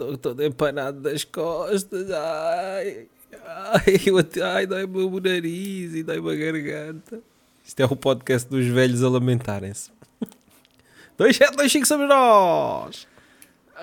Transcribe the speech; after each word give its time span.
estou 0.00 0.16
todo 0.16 0.42
empanado 0.42 1.00
das 1.00 1.24
costas. 1.24 2.10
Ai, 2.10 3.06
ai, 3.44 4.00
ai, 4.42 4.66
dói-me 4.66 5.02
o 5.02 5.20
nariz 5.20 5.94
e 5.94 6.02
dói-me 6.02 6.32
a 6.32 6.36
garganta. 6.36 7.20
Isto 7.64 7.80
é 7.80 7.84
o 7.84 7.94
podcast 7.94 8.48
dos 8.48 8.66
velhos 8.66 9.02
a 9.02 9.08
lamentarem-se. 9.08 9.90
2725 11.18 11.86
somos 11.86 12.08
nós! 12.08 13.10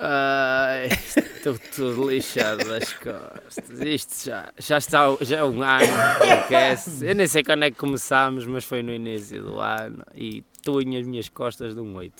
Ai, 0.00 0.88
estou 1.16 1.58
tudo 1.74 2.08
lixado 2.08 2.64
das 2.68 2.92
costas. 2.92 3.80
Isto 3.80 4.26
já, 4.26 4.52
já 4.56 4.78
está 4.78 5.16
já 5.20 5.38
é 5.38 5.44
um 5.44 5.60
ano 5.60 5.86
podcast. 6.18 7.04
Eu 7.04 7.14
nem 7.16 7.26
sei 7.26 7.42
quando 7.42 7.64
é 7.64 7.70
que 7.70 7.76
começámos, 7.76 8.46
mas 8.46 8.64
foi 8.64 8.82
no 8.82 8.92
início 8.92 9.42
do 9.42 9.58
ano 9.58 10.04
e 10.14 10.44
em 10.68 10.98
as 10.98 11.06
minhas 11.06 11.28
costas 11.28 11.74
de 11.74 11.80
um 11.80 11.96
8. 11.96 12.14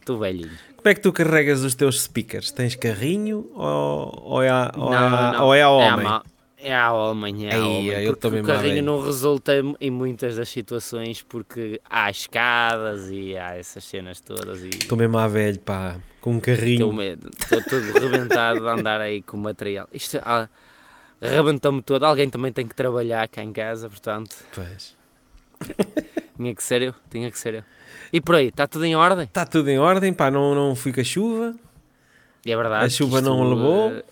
Estou 0.00 0.18
velhinho. 0.18 0.56
Como 0.88 0.92
é 0.92 0.94
que 0.94 1.00
tu 1.02 1.12
carregas 1.12 1.60
os 1.64 1.74
teus 1.74 2.00
speakers? 2.00 2.50
Tens 2.50 2.74
carrinho 2.74 3.50
ou, 3.54 4.22
ou, 4.24 4.42
é, 4.42 4.48
a, 4.48 4.72
ou, 4.74 4.88
Não, 4.90 4.94
é, 4.94 4.96
a- 4.96 5.32
não, 5.32 5.44
ou 5.44 5.54
é 5.54 5.58
a 5.58 5.60
É 5.60 5.64
a, 5.64 5.68
homem? 5.68 6.06
é 6.56 6.74
a 6.74 6.92
homem, 6.94 7.46
é 7.46 7.54
a 7.54 7.58
homem. 7.66 7.90
eu 7.90 8.12
porque 8.14 8.20
também 8.22 8.40
o 8.40 8.44
carrinho 8.46 8.82
não 8.82 9.02
resulta 9.02 9.52
em 9.78 9.90
muitas 9.90 10.36
das 10.36 10.48
situações 10.48 11.20
porque 11.20 11.78
há 11.90 12.10
escadas 12.10 13.10
e 13.10 13.36
há 13.36 13.54
essas 13.58 13.84
cenas 13.84 14.18
todas 14.20 14.62
e 14.62 14.68
Estou 14.70 14.96
mesmo 14.96 15.18
à 15.18 15.28
velho, 15.28 15.58
pá, 15.60 15.96
com 16.22 16.30
um 16.36 16.40
carrinho. 16.40 16.90
estou 17.02 17.60
todo 17.68 17.92
rebentado 17.92 18.60
de 18.62 18.68
andar 18.68 18.98
aí 19.02 19.20
com 19.20 19.36
material. 19.36 19.86
Isto 19.92 20.18
ah, 20.24 20.48
rebentou-me 21.20 21.82
todo. 21.82 22.02
Alguém 22.04 22.30
também 22.30 22.50
tem 22.50 22.66
que 22.66 22.74
trabalhar 22.74 23.28
cá 23.28 23.42
em 23.42 23.52
casa, 23.52 23.90
portanto, 23.90 24.34
Pois. 24.54 24.96
Tinha 26.38 26.54
que 26.54 26.62
ser 26.62 26.80
eu, 26.82 26.94
tinha 27.10 27.30
que 27.30 27.38
ser 27.38 27.54
eu. 27.54 27.64
E 28.12 28.20
por 28.20 28.36
aí, 28.36 28.46
está 28.48 28.66
tudo 28.66 28.84
em 28.86 28.94
ordem? 28.96 29.24
Está 29.24 29.44
tudo 29.44 29.68
em 29.68 29.78
ordem, 29.78 30.12
pá, 30.14 30.30
não, 30.30 30.54
não 30.54 30.74
fui 30.74 30.92
com 30.92 31.00
a 31.00 31.04
chuva. 31.04 31.54
E 32.46 32.50
é 32.52 32.56
verdade. 32.56 32.86
A 32.86 32.88
chuva 32.88 33.18
que 33.18 33.24
não 33.24 33.42
levou? 33.48 33.90
eh, 33.90 34.04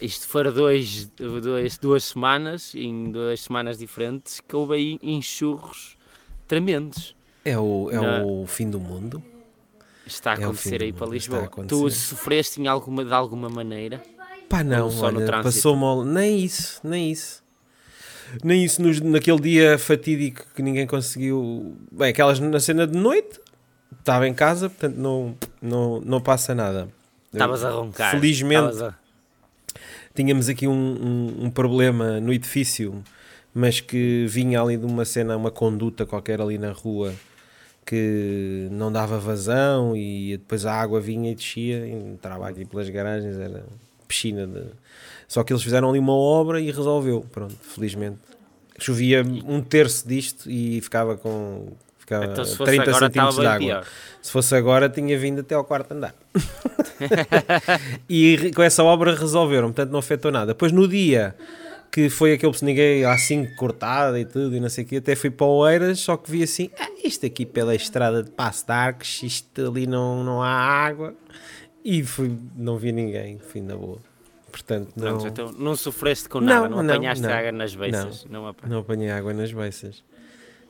Isto 0.00 0.28
foram 0.28 0.52
dois, 0.52 1.06
dois, 1.16 1.78
duas 1.78 2.04
semanas, 2.04 2.74
em 2.74 3.10
duas 3.10 3.40
semanas 3.40 3.78
diferentes, 3.78 4.40
que 4.40 4.54
houve 4.54 4.74
aí 4.74 4.98
enxurros 5.02 5.96
tremendos. 6.46 7.16
É 7.44 7.58
o, 7.58 7.88
é 7.90 7.96
Não. 7.96 8.42
o 8.42 8.46
fim 8.46 8.70
do 8.70 8.78
mundo. 8.78 9.20
Está 10.06 10.32
a 10.32 10.34
É 10.34 10.44
acontecer 10.44 10.82
aí 10.82 10.92
para 10.92 11.06
mundo, 11.06 11.16
está 11.16 11.36
a 11.36 11.40
Lisboa. 11.40 11.66
Tu 11.66 11.90
sofreste 11.90 12.60
em 12.60 12.66
alguma, 12.68 13.04
de 13.04 13.12
alguma 13.12 13.48
maneira? 13.48 14.00
Pá, 14.48 14.62
não, 14.62 14.90
só 14.90 15.10
no 15.10 15.18
olha, 15.18 15.26
trânsito? 15.26 15.54
passou 15.54 15.74
mal. 15.74 16.04
Nem 16.04 16.38
isso, 16.44 16.80
nem 16.84 17.10
isso. 17.10 17.41
Nem 18.42 18.64
isso 18.64 18.80
nos- 18.82 19.00
naquele 19.00 19.40
dia 19.40 19.78
fatídico 19.78 20.44
que 20.54 20.62
ninguém 20.62 20.86
conseguiu. 20.86 21.76
Bem, 21.90 22.10
aquelas 22.10 22.38
na 22.40 22.60
cena 22.60 22.86
de 22.86 22.96
noite, 22.98 23.40
estava 23.98 24.26
em 24.28 24.34
casa, 24.34 24.68
portanto 24.70 24.96
não, 24.96 25.34
não, 25.60 26.00
não 26.00 26.20
passa 26.20 26.54
nada. 26.54 26.88
Estavas 27.32 27.64
a 27.64 27.70
roncar. 27.70 28.10
Felizmente 28.12 28.82
a- 28.82 28.94
tínhamos 30.14 30.48
aqui 30.48 30.66
um, 30.66 30.72
um, 30.72 31.44
um 31.46 31.50
problema 31.50 32.20
no 32.20 32.32
edifício, 32.32 33.02
mas 33.54 33.80
que 33.80 34.26
vinha 34.28 34.60
ali 34.60 34.76
de 34.76 34.84
uma 34.86 35.04
cena, 35.04 35.36
uma 35.36 35.50
conduta 35.50 36.04
qualquer 36.06 36.40
ali 36.40 36.58
na 36.58 36.72
rua 36.72 37.14
que 37.84 38.68
não 38.70 38.92
dava 38.92 39.18
vazão 39.18 39.96
e 39.96 40.36
depois 40.38 40.64
a 40.64 40.72
água 40.72 41.00
vinha 41.00 41.32
e 41.32 41.34
descia 41.34 41.84
e 41.86 41.90
entrava 41.92 42.48
aqui 42.48 42.64
pelas 42.64 42.88
garagens, 42.88 43.36
era 43.36 43.64
piscina 44.06 44.46
de... 44.46 44.62
Só 45.32 45.42
que 45.42 45.50
eles 45.50 45.62
fizeram 45.62 45.88
ali 45.88 45.98
uma 45.98 46.12
obra 46.12 46.60
e 46.60 46.70
resolveu, 46.70 47.24
pronto, 47.32 47.56
felizmente. 47.62 48.18
Chovia 48.78 49.22
um 49.46 49.62
terço 49.62 50.06
disto 50.06 50.50
e 50.50 50.78
ficava 50.82 51.16
com 51.16 51.68
ficava 51.96 52.26
Então, 52.26 52.44
se 52.44 52.54
fosse 52.54 52.70
30 52.70 52.90
agora, 52.90 53.06
centímetros 53.06 53.40
de 53.40 53.46
água. 53.46 53.58
pior. 53.66 53.86
Se 54.20 54.30
fosse 54.30 54.54
agora, 54.54 54.90
tinha 54.90 55.18
vindo 55.18 55.40
até 55.40 55.54
ao 55.54 55.64
quarto 55.64 55.92
andar. 55.92 56.14
e 58.10 58.52
com 58.54 58.62
essa 58.62 58.84
obra 58.84 59.14
resolveram, 59.14 59.68
portanto 59.68 59.90
não 59.90 60.00
afetou 60.00 60.30
nada. 60.30 60.48
Depois 60.48 60.70
no 60.70 60.86
dia 60.86 61.34
que 61.90 62.10
foi 62.10 62.34
aquele 62.34 62.52
que 62.52 62.62
ninguém 62.66 63.02
assim 63.06 63.46
cortado 63.56 64.18
e 64.18 64.26
tudo 64.26 64.54
e 64.54 64.60
não 64.60 64.68
sei 64.68 64.84
o 64.84 64.86
que, 64.86 64.96
até 64.98 65.16
fui 65.16 65.30
para 65.30 65.46
o 65.46 65.56
Oeiras, 65.60 65.98
só 66.00 66.14
que 66.18 66.30
vi 66.30 66.42
assim, 66.42 66.70
ah, 66.78 66.90
isto 67.02 67.24
aqui 67.24 67.46
pela 67.46 67.74
estrada 67.74 68.22
de 68.22 68.30
Passo 68.30 68.66
de 68.66 68.72
Arcos, 68.72 69.22
isto 69.22 69.66
ali 69.66 69.86
não, 69.86 70.22
não 70.22 70.42
há 70.42 70.50
água. 70.50 71.14
E 71.82 72.02
fui, 72.04 72.36
não 72.54 72.76
vi 72.76 72.92
ninguém, 72.92 73.38
fui 73.38 73.62
na 73.62 73.74
boa. 73.74 74.11
Portanto, 74.52 74.92
não, 74.94 75.18
Pronto, 75.18 75.26
então 75.26 75.52
não 75.52 75.74
sofreste 75.74 76.28
com 76.28 76.38
Não, 76.38 76.46
nada, 76.46 76.68
não, 76.68 76.82
não, 76.82 76.94
apanhaste 76.94 77.24
não. 77.24 77.32
água 77.32 77.50
nas 77.52 77.74
beiças. 77.74 78.24
Não. 78.28 78.46
apa- 78.46 78.68
não 78.68 78.78
apanhei 78.80 79.10
água 79.10 79.32
nas 79.32 79.50
beiças. 79.52 80.04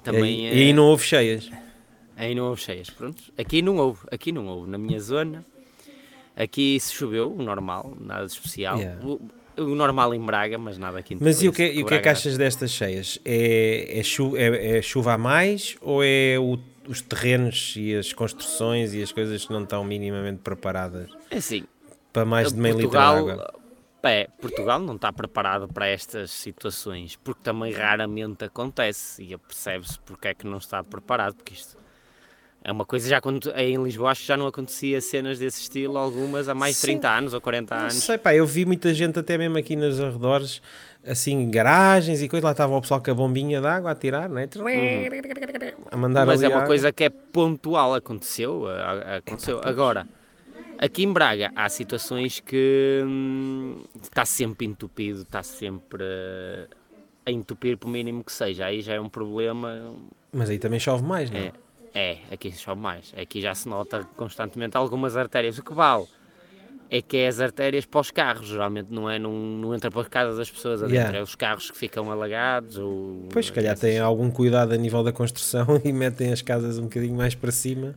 Também 0.04 0.40
e, 0.42 0.46
é- 0.46 0.54
e 0.54 0.58
aí 0.62 0.72
não 0.72 0.84
houve 0.84 1.04
cheias. 1.04 1.50
Aí 2.16 2.34
não 2.34 2.44
houve 2.48 2.60
cheias, 2.62 2.88
pronto. 2.88 3.20
Aqui 3.36 3.60
não 3.60 3.76
houve, 3.76 4.00
aqui 4.10 4.30
não 4.32 4.46
houve. 4.46 4.70
Na 4.70 4.78
minha 4.78 5.00
zona, 5.00 5.44
aqui 6.36 6.78
se 6.78 6.94
choveu, 6.94 7.32
o 7.32 7.42
normal, 7.42 7.96
nada 8.00 8.24
de 8.26 8.32
especial. 8.32 8.78
Yeah. 8.78 9.04
O, 9.04 9.20
o 9.56 9.74
normal 9.74 10.14
em 10.14 10.20
Braga, 10.24 10.56
mas 10.58 10.78
nada 10.78 10.98
aqui 10.98 11.14
em 11.14 11.18
Mas 11.20 11.42
e 11.42 11.48
o 11.48 11.52
que, 11.52 11.62
é- 11.62 11.74
e 11.74 11.82
o 11.82 11.86
que 11.86 11.94
é 11.94 11.98
que 11.98 12.08
achas 12.08 12.36
destas 12.38 12.70
cheias? 12.70 13.18
É, 13.24 13.98
é, 13.98 14.02
chu- 14.02 14.36
é- 14.36 14.78
é 14.78 14.82
chuva 14.82 15.14
a 15.14 15.18
mais 15.18 15.76
ou 15.80 16.02
é 16.04 16.36
o- 16.38 16.58
os 16.88 17.00
terrenos 17.02 17.74
e 17.76 17.94
as 17.96 18.12
construções 18.12 18.94
e 18.94 19.02
as 19.02 19.10
coisas 19.12 19.44
que 19.44 19.52
não 19.52 19.62
estão 19.64 19.84
minimamente 19.84 20.38
preparadas 20.38 21.08
É 21.30 21.36
assim, 21.36 21.64
para 22.12 22.24
mais 22.24 22.52
de 22.52 22.58
meio 22.58 22.74
Portugal, 22.76 23.14
litro 23.16 23.26
de 23.36 23.40
água? 23.42 23.54
É, 24.10 24.28
Portugal 24.40 24.78
não 24.80 24.96
está 24.96 25.12
preparado 25.12 25.68
para 25.68 25.86
estas 25.86 26.30
situações, 26.30 27.16
porque 27.16 27.40
também 27.42 27.72
raramente 27.72 28.44
acontece 28.44 29.22
e 29.22 29.36
percebe-se 29.38 29.98
porque 30.00 30.28
é 30.28 30.34
que 30.34 30.46
não 30.46 30.58
está 30.58 30.82
preparado, 30.82 31.34
porque 31.34 31.54
isto 31.54 31.76
é 32.64 32.70
uma 32.70 32.84
coisa 32.84 33.08
já 33.08 33.20
quando 33.20 33.50
aí 33.54 33.72
em 33.72 33.82
Lisboa 33.82 34.10
acho 34.12 34.20
que 34.20 34.26
já 34.28 34.36
não 34.36 34.46
acontecia 34.46 35.00
cenas 35.00 35.38
desse 35.38 35.62
estilo, 35.62 35.98
algumas 35.98 36.48
há 36.48 36.54
mais 36.54 36.74
de 36.76 36.80
Sim. 36.80 36.86
30 36.98 37.08
anos 37.10 37.34
ou 37.34 37.40
40 37.40 37.74
Não 37.74 37.82
anos. 37.82 37.94
sei, 37.94 38.16
pá, 38.18 38.34
eu 38.34 38.46
vi 38.46 38.64
muita 38.64 38.94
gente 38.94 39.18
até 39.18 39.36
mesmo 39.36 39.58
aqui 39.58 39.74
nos 39.74 40.00
arredores, 40.00 40.62
assim, 41.04 41.50
garagens 41.50 42.22
e 42.22 42.28
coisa, 42.28 42.46
lá 42.46 42.52
estava 42.52 42.76
o 42.76 42.80
pessoal 42.80 43.02
com 43.02 43.10
a 43.10 43.14
bombinha 43.14 43.60
de 43.60 43.66
água 43.66 43.90
a 43.90 43.94
tirar, 43.96 44.28
não 44.28 44.38
é? 44.38 44.48
A 45.90 45.96
mandar 45.96 46.24
Mas 46.24 46.42
é 46.42 46.48
uma 46.48 46.58
água. 46.58 46.66
coisa 46.68 46.92
que 46.92 47.04
é 47.04 47.10
pontual, 47.10 47.94
aconteceu, 47.94 48.64
aconteceu. 49.16 49.60
Agora, 49.64 50.06
aqui 50.82 51.04
em 51.04 51.12
Braga 51.12 51.50
há 51.54 51.68
situações 51.68 52.40
que 52.40 53.02
hum, 53.06 53.82
está 54.02 54.24
sempre 54.24 54.66
entupido, 54.66 55.22
está 55.22 55.42
sempre 55.42 56.02
eh, 56.02 56.66
a 57.26 57.30
entupir 57.30 57.76
por 57.78 57.88
mínimo 57.88 58.24
que 58.24 58.32
seja. 58.32 58.66
Aí 58.66 58.82
já 58.82 58.94
é 58.94 59.00
um 59.00 59.08
problema. 59.08 59.94
Mas 60.32 60.50
aí 60.50 60.58
também 60.58 60.80
chove 60.80 61.04
mais, 61.04 61.30
não 61.30 61.38
é? 61.38 61.52
É, 61.94 62.12
é, 62.12 62.18
aqui 62.34 62.50
chove 62.52 62.80
mais. 62.80 63.12
Aqui 63.16 63.40
já 63.40 63.54
se 63.54 63.68
nota 63.68 64.06
constantemente 64.16 64.76
algumas 64.76 65.16
artérias. 65.16 65.58
O 65.58 65.62
que 65.62 65.72
vale 65.72 66.06
é 66.90 67.00
que 67.00 67.16
é 67.16 67.28
as 67.28 67.40
artérias 67.40 67.86
para 67.86 68.00
os 68.00 68.10
carros, 68.10 68.48
geralmente 68.48 68.88
não 68.90 69.08
é, 69.08 69.18
não, 69.18 69.32
não 69.32 69.74
entra 69.74 69.90
para 69.90 70.00
as 70.02 70.08
casas 70.08 70.36
das 70.36 70.50
pessoas 70.50 70.82
adentro, 70.82 70.96
Yeah. 70.96 71.18
é 71.18 71.22
os 71.22 71.34
carros 71.34 71.70
que 71.70 71.78
ficam 71.78 72.10
alagados. 72.10 72.76
Ou, 72.76 73.28
Pois, 73.32 73.46
se 73.46 73.52
calhar 73.52 73.72
essas- 73.72 73.80
têm 73.88 73.98
algum 73.98 74.30
cuidado 74.30 74.72
a 74.72 74.76
nível 74.76 75.02
da 75.02 75.12
construção 75.12 75.66
e 75.84 75.92
metem 75.92 76.32
as 76.32 76.42
casas 76.42 76.78
um 76.78 76.82
bocadinho 76.84 77.14
mais 77.16 77.34
para 77.34 77.50
cima. 77.52 77.94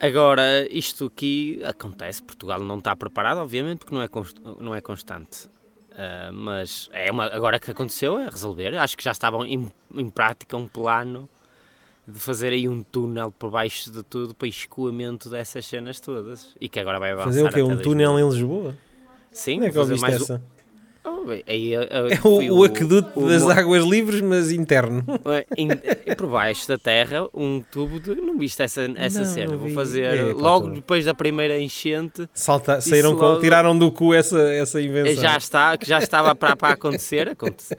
Agora, 0.00 0.66
isto 0.70 1.06
aqui 1.06 1.60
acontece, 1.64 2.22
Portugal 2.22 2.60
não 2.60 2.78
está 2.78 2.94
preparado, 2.94 3.38
obviamente, 3.38 3.78
porque 3.78 3.94
não 3.94 4.02
é, 4.02 4.08
não 4.60 4.74
é 4.74 4.80
constante. 4.80 5.48
Ah, 5.96 6.30
mas 6.32 6.88
é 6.92 7.10
uma, 7.10 7.26
agora 7.26 7.58
que 7.58 7.70
aconteceu 7.70 8.18
é 8.18 8.28
resolver. 8.28 8.76
Acho 8.76 8.96
que 8.96 9.04
já 9.04 9.12
estavam 9.12 9.44
em, 9.46 9.70
em 9.94 10.10
prática 10.10 10.56
um 10.56 10.66
plano 10.66 11.28
de 12.06 12.18
fazer 12.18 12.48
aí 12.52 12.68
um 12.68 12.82
túnel 12.82 13.32
por 13.32 13.50
baixo 13.50 13.90
de 13.90 14.02
tudo 14.02 14.34
para 14.34 14.48
escoamento 14.48 15.30
dessas 15.30 15.64
cenas 15.66 16.00
todas. 16.00 16.54
E 16.60 16.68
que 16.68 16.78
agora 16.78 16.98
vai 16.98 17.12
avançar. 17.12 17.30
Fazer 17.30 17.44
o 17.44 17.48
quê? 17.50 17.62
Um 17.62 17.80
túnel 17.80 18.12
2000. 18.12 18.18
em 18.18 18.30
Lisboa? 18.30 18.76
Sim, 19.30 19.56
Onde 19.56 19.66
é 19.66 19.68
que 19.70 19.74
fazer 19.74 19.98
mais 19.98 20.14
essa? 20.16 20.42
Oh, 21.06 21.26
aí, 21.46 21.74
É 21.74 21.80
o, 22.24 22.58
o 22.60 22.64
aqueduto 22.64 23.10
o 23.20 23.28
das 23.28 23.42
mo- 23.42 23.50
águas 23.50 23.84
livres, 23.84 24.20
mas 24.22 24.50
interno. 24.50 25.04
É, 25.26 26.10
é 26.10 26.14
por 26.14 26.28
baixo 26.28 26.66
da 26.66 26.78
terra 26.78 27.28
um 27.34 27.60
tubo 27.60 28.00
de. 28.00 28.14
Não 28.14 28.38
viste 28.38 28.62
essa, 28.62 28.82
essa 28.96 29.18
Não, 29.20 29.26
cena? 29.26 29.52
não 29.52 29.58
Vou 29.58 29.68
fazer 29.70 30.02
É, 30.02 30.22
logo 30.32 30.68
tô- 30.68 30.74
depois 30.74 31.04
da 31.04 31.12
primeira 31.14 31.60
enchente. 31.60 32.26
Salta, 32.32 32.80
saíram 32.80 33.14
com, 33.16 33.20
logo- 33.22 33.40
tiraram 33.40 33.76
do 33.76 33.92
cu 33.92 34.14
essa, 34.14 34.40
essa 34.54 34.80
invenção. 34.80 35.22
Já 35.22 35.36
está, 35.36 35.76
que 35.76 35.86
já 35.86 35.98
estava 35.98 36.34
para, 36.34 36.56
para 36.56 36.72
acontecer, 36.74 37.28
aconte- 37.28 37.76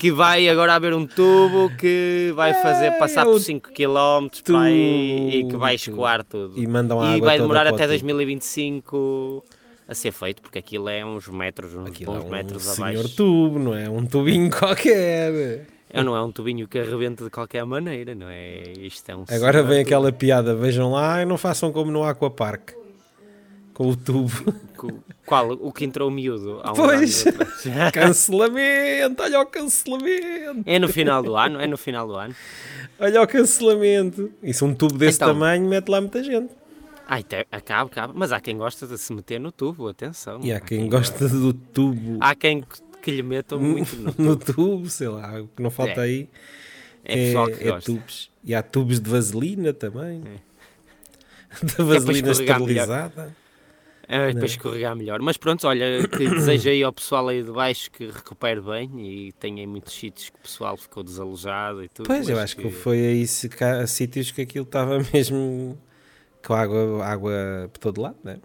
que 0.00 0.10
vai 0.10 0.48
agora 0.48 0.74
haver 0.74 0.94
um 0.94 1.06
tubo 1.06 1.70
que 1.76 2.32
vai 2.34 2.54
fazer 2.54 2.86
É, 2.86 2.90
passar 2.92 3.26
é 3.26 3.28
o 3.28 3.32
por 3.32 3.40
5 3.40 3.70
km 3.74 4.28
para 4.42 4.60
aí, 4.60 5.30
e 5.40 5.44
que 5.48 5.56
vai 5.56 5.74
escoar 5.74 6.24
tudo. 6.24 6.58
E 6.58 6.66
mandam 6.66 6.98
a 7.00 7.10
E 7.12 7.14
água 7.16 7.26
vai 7.28 7.38
demorar 7.38 7.66
o 7.66 7.74
até 7.74 7.82
tubo. 7.84 7.88
2025 7.88 9.44
a 9.88 9.94
ser 9.94 10.12
feito, 10.12 10.40
porque 10.42 10.58
aquilo 10.58 10.88
é 10.88 11.04
uns 11.04 11.28
metros, 11.28 11.74
uns 11.74 11.88
Aquilo 11.88 12.14
é 12.14 12.18
bons 12.18 12.24
um 12.26 12.30
metros 12.30 12.62
senhor 12.62 12.88
abaixo. 12.90 13.16
tubo, 13.16 13.58
não 13.58 13.74
é? 13.74 13.88
Um 13.90 14.06
tubinho 14.06 14.48
qualquer. 14.56 15.66
É, 15.94 16.02
não 16.02 16.16
é 16.16 16.22
um 16.22 16.32
tubinho 16.32 16.66
que 16.66 16.78
arrebenta 16.78 17.24
de 17.24 17.30
qualquer 17.30 17.64
maneira, 17.66 18.14
não 18.14 18.28
é? 18.28 18.62
Isto 18.78 19.10
é 19.10 19.16
um 19.16 19.24
Agora 19.28 19.52
senhor 19.58 19.66
vem 19.66 19.78
tubo. 19.78 19.88
aquela 19.88 20.12
piada, 20.12 20.54
vejam 20.54 20.90
lá 20.92 21.20
e 21.20 21.24
não 21.26 21.36
façam 21.36 21.70
como 21.72 21.90
no 21.90 22.02
Aquapark. 22.04 22.70
Com 23.74 23.88
o 23.88 23.96
tubo. 23.96 24.30
Qual? 25.26 25.52
O 25.52 25.72
que 25.72 25.84
entrou 25.86 26.10
miúdo 26.10 26.60
há 26.62 26.72
uns 26.72 26.76
Pois. 26.76 27.24
cancelamento! 27.92 29.22
Olha 29.22 29.40
o 29.40 29.46
cancelamento! 29.46 30.62
É 30.66 30.78
no 30.78 30.88
final 30.88 31.22
do 31.22 31.36
ano, 31.36 31.60
é 31.60 31.66
no 31.66 31.76
final 31.78 32.06
do 32.06 32.14
ano. 32.14 32.34
Olha 32.98 33.22
o 33.22 33.26
cancelamento! 33.26 34.30
Isso 34.42 34.64
um 34.66 34.74
tubo 34.74 34.98
desse 34.98 35.16
Então. 35.16 35.28
tamanho 35.28 35.66
mete 35.68 35.88
lá 35.88 36.00
muita 36.00 36.22
gente. 36.22 36.52
Ai, 37.06 37.22
te, 37.22 37.46
acaba, 37.50 37.90
acaba. 37.90 38.12
Mas 38.16 38.32
há 38.32 38.40
quem 38.40 38.56
gosta 38.56 38.86
de 38.86 38.96
se 38.98 39.12
meter 39.12 39.38
no 39.40 39.50
tubo, 39.52 39.88
atenção. 39.88 40.40
E 40.42 40.52
há 40.52 40.60
quem 40.60 40.88
gosta 40.88 41.28
do 41.28 41.52
tubo. 41.52 42.18
Há 42.20 42.34
quem 42.34 42.64
que 43.02 43.10
lhe 43.10 43.22
metam 43.22 43.58
muito 43.60 43.94
no, 43.96 44.14
no 44.18 44.36
tubo, 44.36 44.88
sei 44.88 45.08
lá, 45.08 45.40
o 45.40 45.48
que 45.48 45.62
não 45.62 45.70
falta 45.70 46.00
É. 46.00 46.04
aí 46.04 46.28
É 47.04 47.14
pessoal 47.16 47.46
que 47.48 47.64
é 47.64 47.70
gosta. 47.70 47.92
tubos. 47.92 48.30
E 48.44 48.54
há 48.54 48.62
tubos 48.62 49.00
de 49.00 49.10
vaselina 49.10 49.72
também. 49.72 50.22
É. 50.26 50.52
Da 51.76 51.84
vaselina 51.84 52.28
melhor. 52.28 52.30
esterilizada. 52.40 53.36
É, 54.08 54.32
para 54.32 54.44
escorregar 54.46 54.96
melhor. 54.96 55.20
Mas 55.20 55.36
pronto, 55.36 55.66
olha, 55.66 56.06
que 56.08 56.28
desejo 56.30 56.68
aí 56.70 56.82
ao 56.82 56.92
pessoal 56.92 57.28
aí 57.28 57.42
de 57.42 57.50
baixo 57.52 57.90
que 57.90 58.06
recupere 58.06 58.60
bem 58.60 58.90
e 59.00 59.32
tenha 59.32 59.66
muitos 59.66 59.92
sítios 59.94 60.28
que 60.30 60.36
o 60.36 60.42
pessoal 60.42 60.76
ficou 60.76 61.02
desalojado 61.02 61.82
e 61.84 61.88
tudo. 61.88 62.06
Pois, 62.06 62.28
eu 62.28 62.38
acho 62.38 62.56
que 62.56 62.70
foi 62.70 62.98
aí 62.98 63.24
cá- 63.50 63.86
sítios 63.86 64.30
que 64.30 64.42
aquilo 64.42 64.64
estava 64.64 64.98
mesmo 65.12 65.78
com 66.44 66.54
água, 66.54 67.04
água 67.04 67.70
por 67.72 67.78
todo 67.78 68.00
lado, 68.00 68.16
né? 68.22 68.38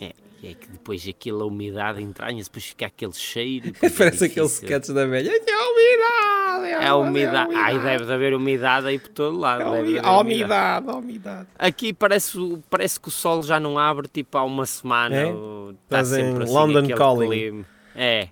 É, 0.00 0.12
e 0.42 0.48
é 0.48 0.54
que 0.54 0.68
depois 0.68 1.06
aquilo, 1.08 1.42
a 1.42 1.46
umidade 1.46 2.02
entranha-se, 2.02 2.48
depois 2.48 2.64
fica 2.66 2.86
aquele 2.86 3.12
cheiro. 3.12 3.68
e 3.68 3.70
depois 3.72 3.92
é 3.92 3.96
Parece 3.96 4.24
aquele 4.24 4.46
sketch 4.46 4.88
da 4.90 5.06
velha. 5.06 5.30
É 5.30 5.34
umidade! 5.34 6.84
É 6.84 6.86
a 6.86 6.96
umidade. 6.96 7.54
Ai, 7.54 7.78
deve 7.78 8.04
de 8.04 8.12
haver 8.12 8.34
umidade 8.34 8.86
aí 8.86 8.98
por 8.98 9.08
todo 9.08 9.38
lado. 9.38 9.62
É 9.62 9.98
a 10.00 10.20
umidade, 10.20 10.88
a 10.88 10.94
umidade. 10.96 11.48
Aqui 11.58 11.92
parece, 11.92 12.38
parece 12.68 13.00
que 13.00 13.08
o 13.08 13.10
sol 13.10 13.42
já 13.42 13.58
não 13.58 13.78
abre 13.78 14.08
tipo 14.08 14.36
há 14.36 14.44
uma 14.44 14.66
semana. 14.66 15.14
É? 15.16 15.34
Está 15.84 16.04
sempre 16.04 16.44
assim, 16.44 16.52
London 16.52 16.88
Calling. 16.88 17.28
clima. 17.28 17.66
É. 17.94 18.28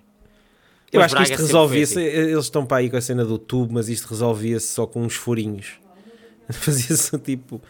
Eu 0.91 1.01
Mas 1.01 1.05
acho 1.13 1.15
que 1.15 1.19
Braga 1.19 1.23
isto 1.23 1.29
sempre 1.31 1.45
resolvia-se. 1.45 1.99
assim. 1.99 2.07
Eles 2.07 2.45
estão 2.45 2.65
para 2.65 2.77
aí 2.77 2.89
com 2.89 2.95
a 2.97 3.01
cena 3.01 3.25
do 3.25 3.37
tubo, 3.37 3.73
mas 3.73 3.89
isto 3.89 4.07
resolvia-se 4.07 4.67
só 4.67 4.87
com 4.87 5.01
uns 5.03 5.15
furinhos. 5.15 5.73
Fazia-se 6.49 7.17
tipo 7.19 7.61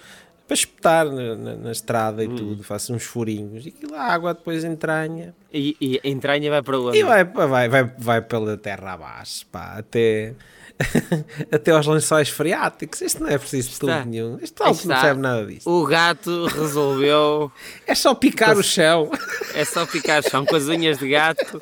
para 0.47 0.53
espetar 0.55 1.05
na, 1.05 1.35
na- 1.35 1.55
na 1.55 1.71
estrada 1.71 2.21
Hum. 2.23 2.25
e 2.25 2.35
tudo, 2.35 2.63
faça 2.63 2.93
uns 2.93 3.03
furinhos 3.03 3.65
e 3.65 3.69
aquilo 3.69 3.93
a 3.95 4.01
água 4.03 4.33
depois 4.33 4.63
entranha 4.63 5.35
E, 5.53 5.75
e 5.81 5.99
a 6.03 6.07
entranha 6.07 6.49
vai 6.49 6.61
para 6.61 6.79
onde? 6.79 6.97
e 6.97 7.03
vai, 7.03 7.23
vai, 7.25 7.67
vai, 7.69 7.83
vai 7.97 8.21
pela 8.21 8.55
terra 8.57 8.93
abaixo, 8.93 9.45
pá, 9.47 9.75
até, 9.77 10.33
até 11.51 11.71
aos 11.71 11.85
lençóis 11.87 12.29
freáticos. 12.29 13.01
Isto 13.01 13.23
não 13.23 13.29
é 13.29 13.37
preciso 13.37 13.69
Está. 13.71 13.97
tudo 13.99 14.09
nenhum. 14.09 14.37
Isto 14.41 14.63
não 14.63 14.71
Está. 14.71 14.93
percebe 14.93 15.19
nada 15.21 15.45
disto. 15.45 15.67
O 15.69 15.85
gato 15.85 16.45
resolveu. 16.47 17.51
É 17.85 17.93
só 17.95 18.13
picar 18.15 18.55
o 18.57 18.63
chão. 18.63 19.09
É 19.53 19.65
só 19.65 19.85
ficar 19.85 20.21
chão 20.23 20.45
com 20.45 20.55
as 20.55 20.67
unhas 20.67 20.97
de 20.99 21.09
gato. 21.09 21.59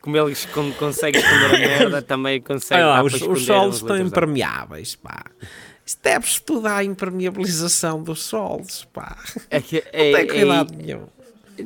Como 0.00 0.16
ele 0.18 0.32
esconde- 0.32 0.76
consegue 0.76 1.18
esconder 1.18 1.46
a 1.54 1.58
merda, 1.58 2.02
também 2.02 2.40
consegue. 2.42 2.82
Olha 2.82 2.90
lá, 2.90 3.02
os, 3.02 3.14
os 3.22 3.44
solos 3.46 3.76
estão 3.76 3.96
de 3.96 4.02
impermeáveis, 4.02 4.94
pá. 4.96 5.24
Deve-se 6.02 6.40
tudo 6.42 6.66
à 6.66 6.82
impermeabilização 6.82 8.02
dos 8.02 8.22
solos, 8.22 8.86
pá. 8.92 9.16
É, 9.50 9.60
que- 9.60 9.82
Não 9.92 10.00
é, 10.00 10.12
tem 10.12 10.26
cuidado 10.26 10.74
nenhum. 10.74 11.06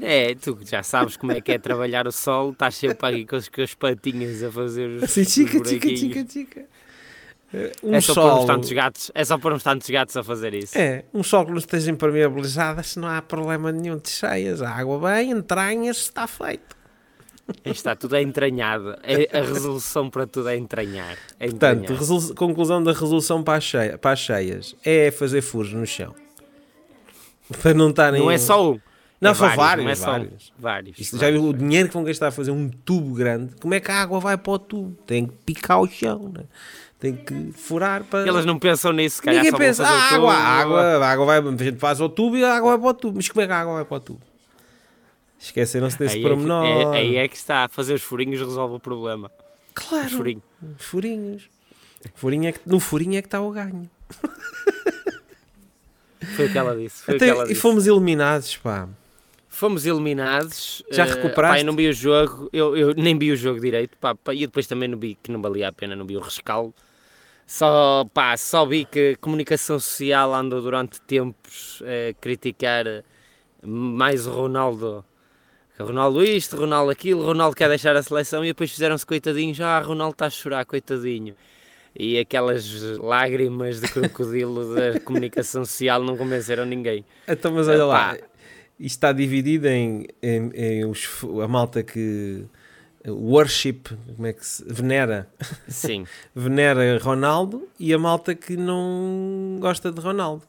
é, 0.03 0.31
é, 0.31 0.35
tu 0.35 0.59
já 0.65 0.83
sabes 0.83 1.17
como 1.17 1.33
é 1.33 1.41
que 1.41 1.53
é 1.53 1.59
trabalhar 1.59 2.07
o 2.07 2.13
sol, 2.13 2.51
estás 2.51 2.75
sempre 2.75 3.07
aqui 3.09 3.27
com 3.27 3.37
as, 3.37 3.49
com 3.49 3.63
as 3.63 3.75
patinhas 3.75 4.43
a 4.43 4.51
fazer 4.51 4.89
os, 4.89 5.03
Assim, 5.05 5.23
os 5.23 5.29
chica, 5.33 5.51
chica, 5.53 5.59
buraquinhos. 5.65 6.01
chica, 6.01 6.27
chica. 6.31 6.65
Eh, 7.55 7.73
Um 7.83 7.95
é 7.95 8.01
só 8.03 8.13
solo, 8.13 8.47
tantos 8.47 8.71
gatos, 8.73 9.11
é 9.15 9.25
só 9.25 9.39
pôr 9.39 9.53
uns 9.55 9.63
tantos 9.63 9.89
gatos 9.89 10.15
a 10.17 10.23
fazer 10.23 10.53
isso. 10.53 10.77
é, 10.77 11.05
um 11.15 11.23
solo 11.23 11.47
que 11.47 11.51
não 11.53 11.59
esteja 11.59 11.91
impermeabilizado, 11.91 12.83
se 12.85 12.99
não 12.99 13.09
há 13.09 13.23
problema 13.23 13.73
nenhum 13.73 13.97
de 13.99 14.11
cheias. 14.11 14.61
A 14.61 14.69
água 14.71 14.99
bem, 15.13 15.31
entranhas, 15.31 15.97
está 15.99 16.27
feito. 16.27 16.77
Está 17.65 17.97
tudo 17.97 18.17
é 18.17 18.23
entranhado. 18.23 18.97
É- 19.03 19.39
a 19.39 19.43
resolução 19.43 20.11
para 20.11 20.27
tudo 20.27 20.49
é 20.49 20.57
entranhar. 20.57 21.17
É 21.41 21.49
Portanto, 21.49 21.95
resolu- 21.95 22.35
conclusão 22.35 22.83
da 22.83 22.93
resolução 22.93 23.43
para 23.43 23.59
as, 23.59 23.65
cheia- 23.65 23.99
para 23.99 24.13
as 24.13 24.19
cheias 24.21 24.77
é 24.85 25.11
fazer 25.11 25.41
furos 25.41 25.73
no 25.73 25.87
chão. 25.87 26.15
Para 27.63 27.73
não 27.75 27.91
estarem... 27.91 28.21
não 28.21 28.31
é 28.31 28.39
só 28.39 28.73
um. 28.73 28.81
Não, 29.21 29.33
é 29.33 29.35
são 29.35 29.47
vários, 29.49 29.57
vários, 29.57 29.85
não 29.85 29.91
é 29.91 29.95
só 29.95 30.09
um. 30.11 30.13
vários. 30.13 30.53
vários. 30.59 31.11
Já 31.15 31.31
viu 31.31 31.45
o 31.45 31.53
dinheiro 31.53 31.89
que 31.89 31.95
vão 31.95 32.05
gastar 32.05 32.29
a 32.29 32.31
fazer 32.31 32.51
um 32.51 32.69
tubo 32.69 33.15
grande? 33.15 33.55
Como 33.61 33.75
é 33.75 33.81
que 33.81 33.91
a 33.91 33.97
água 34.01 34.21
vai 34.21 34.37
para 34.37 34.53
o 34.53 34.59
tubo? 34.59 34.97
Tem 35.07 35.27
que 35.27 35.33
picar 35.45 35.81
o 35.81 35.89
chão, 35.89 36.31
né? 36.33 36.45
tem 36.99 37.15
que 37.15 37.53
furar 37.53 38.05
para. 38.05 38.27
Eles 38.27 38.45
não 38.45 38.59
pensam 38.59 38.93
nisso, 38.93 39.23
calhar 39.23 39.45
Ninguém 39.45 39.53
só 39.53 39.57
pensa, 39.57 39.87
ah, 39.87 40.15
água, 40.15 40.17
tubo, 40.17 40.27
a 40.29 40.35
água, 40.37 40.83
a 40.83 41.11
água 41.11 41.27
vai, 41.27 41.39
a 41.39 41.65
gente 41.65 41.79
faz 41.79 42.01
ao 42.01 42.09
tubo 42.09 42.37
e 42.37 42.45
a 42.45 42.55
água 42.55 42.73
vai 42.73 42.79
para 42.79 42.89
o 42.89 42.95
tubo. 42.95 43.17
Mas 43.17 43.29
como 43.29 43.41
é 43.41 43.47
que 43.47 43.53
a 43.53 43.61
água 43.61 43.75
vai 43.75 43.85
para 43.85 43.97
o 43.97 44.01
tubo? 44.01 44.21
Esqueceram-se 45.39 45.99
desse 45.99 46.17
Aí 46.17 46.25
é, 46.25 46.29
pormenor. 46.29 46.65
é, 46.95 46.99
aí 46.99 47.17
é 47.17 47.29
que 47.29 47.37
está, 47.37 47.69
fazer 47.69 47.95
os 47.95 48.03
furinhos 48.03 48.41
resolve 48.41 48.75
o 48.77 48.81
problema. 48.81 49.31
Os 49.77 49.85
Claro, 49.89 50.11
furinhos. 50.79 51.49
Furinho 52.15 52.49
é 52.49 52.53
que, 52.53 52.61
no 52.67 52.81
furinho 52.81 53.17
é 53.19 53.23
que 53.23 53.29
está 53.29 53.41
o 53.41 53.51
ganho. 53.51 53.89
Foi 56.37 56.47
o 56.47 56.53
que 56.53 56.59
ela 56.59 56.77
disse. 56.77 57.03
Foi 57.05 57.17
Até- 57.17 57.29
ela 57.29 57.45
e 57.45 57.49
disse. 57.49 57.61
fomos 57.61 57.87
eliminados, 57.87 58.57
pá. 58.57 58.89
Fomos 59.49 59.87
eliminados. 59.87 60.83
Já 60.91 61.07
eh, 61.07 61.15
recuperaste? 61.15 61.57
pá, 61.57 61.61
eu 61.61 61.65
não 61.65 61.75
vi 61.77 61.89
o 61.89 61.93
jogo, 61.93 62.49
eu, 62.53 62.77
eu 62.77 62.95
nem 62.95 63.17
vi 63.19 63.33
o 63.33 63.37
jogo 63.37 63.61
direito, 63.61 63.97
pá, 63.99 64.15
pá, 64.15 64.35
e 64.35 64.41
depois 64.41 64.67
também 64.67 64.89
não 64.89 64.99
vi 64.99 65.17
que 65.23 65.31
não 65.33 65.41
valia 65.43 65.69
a 65.69 65.73
pena, 65.73 65.97
não 65.97 66.07
vi 66.07 66.17
o 66.17 66.21
rescaldo. 66.21 66.75
Só, 67.47 68.05
pá, 68.13 68.37
só 68.37 68.67
vi 68.67 68.85
que 68.85 69.13
a 69.13 69.17
comunicação 69.17 69.81
social 69.81 70.35
andou 70.35 70.61
durante 70.61 71.01
tempos 71.01 71.83
a 71.83 72.13
criticar 72.21 72.87
eh, 72.87 73.03
mais 73.65 74.27
o 74.27 74.31
Ronaldo. 74.33 75.05
Ronaldo 75.85 76.23
isto, 76.25 76.57
Ronaldo 76.57 76.91
aquilo, 76.91 77.25
Ronaldo 77.25 77.55
quer 77.57 77.69
deixar 77.69 77.95
a 77.97 78.03
seleção 78.03 78.45
e 78.45 78.49
depois 78.49 78.71
fizeram-se 78.71 79.07
coitadinhos, 79.07 79.61
ah, 79.61 79.79
Ronaldo 79.81 80.13
está 80.13 80.27
a 80.27 80.31
chorar, 80.31 80.65
coitadinho. 80.65 81.35
E 81.99 82.19
aquelas 82.19 82.99
lágrimas 82.99 83.81
de 83.81 83.89
crocodilo 83.89 84.75
da 84.75 85.01
comunicação 85.03 85.65
social 85.65 86.03
não 86.03 86.17
convenceram 86.17 86.65
ninguém. 86.65 87.05
Então, 87.27 87.53
mas 87.53 87.67
olha 87.69 87.85
lá, 87.85 88.15
Epá. 88.15 88.27
isto 88.79 88.97
está 88.97 89.13
dividido 89.13 89.67
em, 89.69 90.07
em- 90.23 90.51
em 90.55 90.85
os- 90.85 91.09
a 91.43 91.49
malta 91.49 91.83
que 91.83 92.45
worship, 93.07 93.81
como 94.17 94.27
é 94.27 94.33
que 94.33 94.45
se 94.47 94.65
venera, 94.65 95.29
Sim. 95.67 96.05
venera 96.35 96.99
Ronaldo 96.99 97.67
e 97.79 97.93
a 97.95 97.99
malta 97.99 98.35
que 98.35 98.57
não 98.57 99.57
gosta 99.61 99.91
de 99.91 100.01
Ronaldo. 100.01 100.43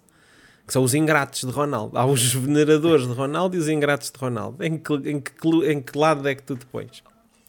Que 0.70 0.74
são 0.74 0.84
os 0.84 0.94
ingratos 0.94 1.42
de 1.42 1.50
Ronaldo. 1.52 1.98
Há 1.98 2.06
os 2.06 2.32
veneradores 2.32 3.08
de 3.08 3.12
Ronaldo 3.14 3.56
e 3.56 3.60
os 3.60 3.68
ingratos 3.68 4.12
de 4.12 4.20
Ronaldo. 4.20 4.64
Em 4.64 4.78
que, 4.78 4.94
em 4.94 5.20
que, 5.20 5.32
em 5.72 5.82
que 5.82 5.98
lado 5.98 6.28
é 6.28 6.36
que 6.36 6.44
tu 6.44 6.56
te 6.56 6.64
pões? 6.68 7.02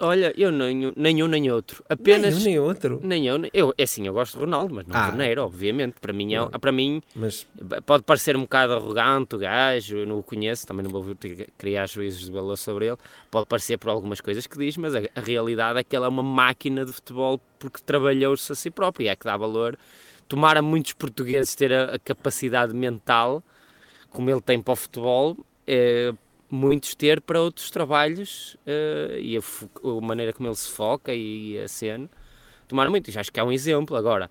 Olha, 0.02 0.32
eu 0.34 0.50
nem, 0.50 0.90
nem 0.96 1.22
um 1.22 1.26
nem 1.26 1.52
outro. 1.52 1.84
Apenas. 1.86 2.32
Nem 2.36 2.40
um 2.40 2.44
nem 2.46 2.58
outro. 2.58 3.00
Nem 3.04 3.26
eu, 3.26 3.36
nem- 3.36 3.50
eu, 3.52 3.74
é 3.76 3.82
assim, 3.82 4.06
eu 4.06 4.14
gosto 4.14 4.38
de 4.38 4.40
Ronaldo, 4.42 4.74
mas 4.74 4.86
não 4.86 4.96
Ah. 4.96 5.10
venero, 5.10 5.42
obviamente. 5.42 5.96
Para 6.00 6.14
mim, 6.14 6.34
é, 6.34 6.48
para 6.58 6.72
mim, 6.72 7.02
Mas 7.14 7.46
pode 7.84 8.04
parecer 8.04 8.34
um 8.34 8.40
bocado 8.40 8.72
arrogante 8.72 9.34
o 9.36 9.38
gajo, 9.38 9.98
eu 9.98 10.06
não 10.06 10.18
o 10.18 10.22
conheço, 10.22 10.66
também 10.66 10.82
não 10.82 10.90
vou 10.90 11.04
criar 11.58 11.86
juízos 11.86 12.24
de 12.24 12.32
valor 12.32 12.56
sobre 12.56 12.86
ele. 12.86 12.96
Pode 13.30 13.46
parecer 13.48 13.76
por 13.76 13.90
algumas 13.90 14.22
coisas 14.22 14.46
que 14.46 14.56
diz, 14.56 14.78
mas 14.78 14.94
a, 14.94 15.00
a 15.14 15.20
realidade 15.20 15.78
é 15.78 15.84
que 15.84 15.94
ele 15.94 16.06
é 16.06 16.08
uma 16.08 16.22
máquina 16.22 16.86
de 16.86 16.92
futebol 16.94 17.38
porque 17.58 17.80
trabalhou-se 17.84 18.50
a 18.50 18.54
si 18.54 18.70
próprio 18.70 19.04
e 19.04 19.08
é 19.08 19.14
que 19.14 19.26
dá 19.26 19.36
valor. 19.36 19.76
Tomara 20.30 20.62
muitos 20.62 20.92
portugueses 20.92 21.56
ter 21.56 21.72
a, 21.72 21.96
a 21.96 21.98
capacidade 21.98 22.72
mental, 22.72 23.42
como 24.10 24.30
ele 24.30 24.40
tem 24.40 24.62
para 24.62 24.72
o 24.74 24.76
futebol, 24.76 25.36
eh, 25.66 26.12
muitos 26.48 26.94
ter 26.94 27.20
para 27.20 27.40
outros 27.40 27.68
trabalhos 27.68 28.56
eh, 28.64 29.18
e 29.20 29.36
a, 29.36 29.40
a 29.40 30.00
maneira 30.00 30.32
como 30.32 30.48
ele 30.48 30.54
se 30.54 30.70
foca 30.70 31.12
e 31.12 31.58
a 31.58 31.66
cena. 31.66 32.08
Tomara 32.68 32.88
muito, 32.88 33.10
acho 33.18 33.32
que 33.32 33.40
é 33.40 33.42
um 33.42 33.50
exemplo. 33.50 33.96
Agora, 33.96 34.30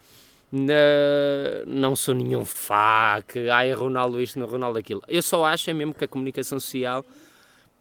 na- 0.50 1.66
não 1.68 1.98
sou 1.98 2.16
nenhum 2.16 2.46
fã 2.46 3.22
que 3.28 3.50
ai, 3.50 3.74
Ronaldo 3.74 4.22
isto, 4.22 4.40
não 4.40 4.48
Ronaldo 4.48 4.80
aquilo. 4.80 5.04
Eu 5.06 5.22
só 5.22 5.44
acho 5.44 5.70
é 5.70 5.74
mesmo 5.74 5.94
que 5.94 6.06
a 6.06 6.08
comunicação 6.08 6.62
social, 6.62 7.06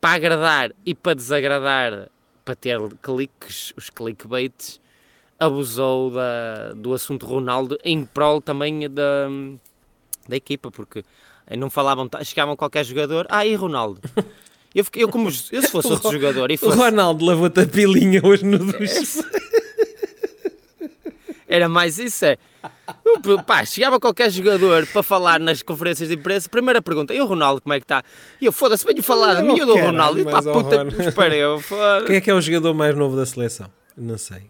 para 0.00 0.16
agradar 0.16 0.72
e 0.84 0.92
para 0.92 1.14
desagradar, 1.14 2.08
para 2.44 2.56
ter 2.56 2.80
cliques, 3.00 3.72
os 3.76 3.88
clickbaits, 3.90 4.80
abusou 5.38 6.10
da, 6.10 6.72
do 6.74 6.92
assunto 6.94 7.24
Ronaldo 7.26 7.78
em 7.84 8.04
prol 8.04 8.40
também 8.40 8.88
da, 8.90 9.28
da 10.28 10.36
equipa, 10.36 10.70
porque 10.70 11.04
não 11.56 11.70
falavam, 11.70 12.08
chegavam 12.24 12.56
qualquer 12.56 12.84
jogador, 12.84 13.26
ah, 13.30 13.46
e 13.46 13.54
Ronaldo? 13.54 14.00
Eu, 14.74 14.84
fiquei- 14.84 15.02
eu, 15.02 15.08
como, 15.08 15.28
eu 15.28 15.32
se 15.62 15.68
fosse 15.70 15.88
outro 15.90 16.12
jogador 16.12 16.50
e 16.50 16.54
o 16.54 16.58
fosse, 16.58 16.76
Ronaldo 16.76 17.24
lavou-te 17.24 17.58
a 17.60 17.66
pilinha 17.66 18.20
hoje 18.22 18.44
no 18.44 18.58
duche. 18.70 19.24
Era 21.48 21.68
mais 21.68 21.98
isso, 21.98 22.26
é. 22.26 22.36
Pá, 23.46 23.64
chegava 23.64 23.98
qualquer 23.98 24.30
jogador 24.30 24.86
para 24.88 25.02
falar 25.02 25.40
nas 25.40 25.62
conferências 25.62 26.10
de 26.10 26.14
imprensa, 26.16 26.48
primeira 26.50 26.82
pergunta, 26.82 27.14
e 27.14 27.20
o 27.20 27.24
Ronaldo 27.24 27.62
como 27.62 27.72
é 27.72 27.78
que 27.80 27.84
está? 27.84 28.02
E 28.40 28.44
eu, 28.44 28.52
foda-se, 28.52 28.84
venho 28.84 29.02
falar 29.02 29.36
de 29.36 29.42
mim 29.42 29.58
ou 29.60 29.66
do 29.66 29.74
Ronaldo? 29.76 30.20
E 30.20 30.24
pá, 30.24 30.42
puta, 30.42 30.86
espera 31.02 31.34
eu, 31.34 31.58
foda 31.60 32.04
Quem 32.06 32.16
é 32.16 32.20
que 32.20 32.30
é 32.30 32.34
o 32.34 32.40
jogador 32.40 32.74
mais 32.74 32.94
novo 32.94 33.16
da 33.16 33.24
seleção? 33.24 33.70
Não 33.96 34.18
sei. 34.18 34.42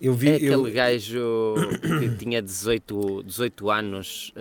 Eu 0.00 0.14
vi. 0.14 0.28
É 0.30 0.32
eu- 0.40 0.54
aquele 0.60 0.70
gajo 0.72 1.54
que 1.82 2.16
tinha 2.16 2.40
18, 2.40 3.22
18 3.24 3.70
anos, 3.70 4.32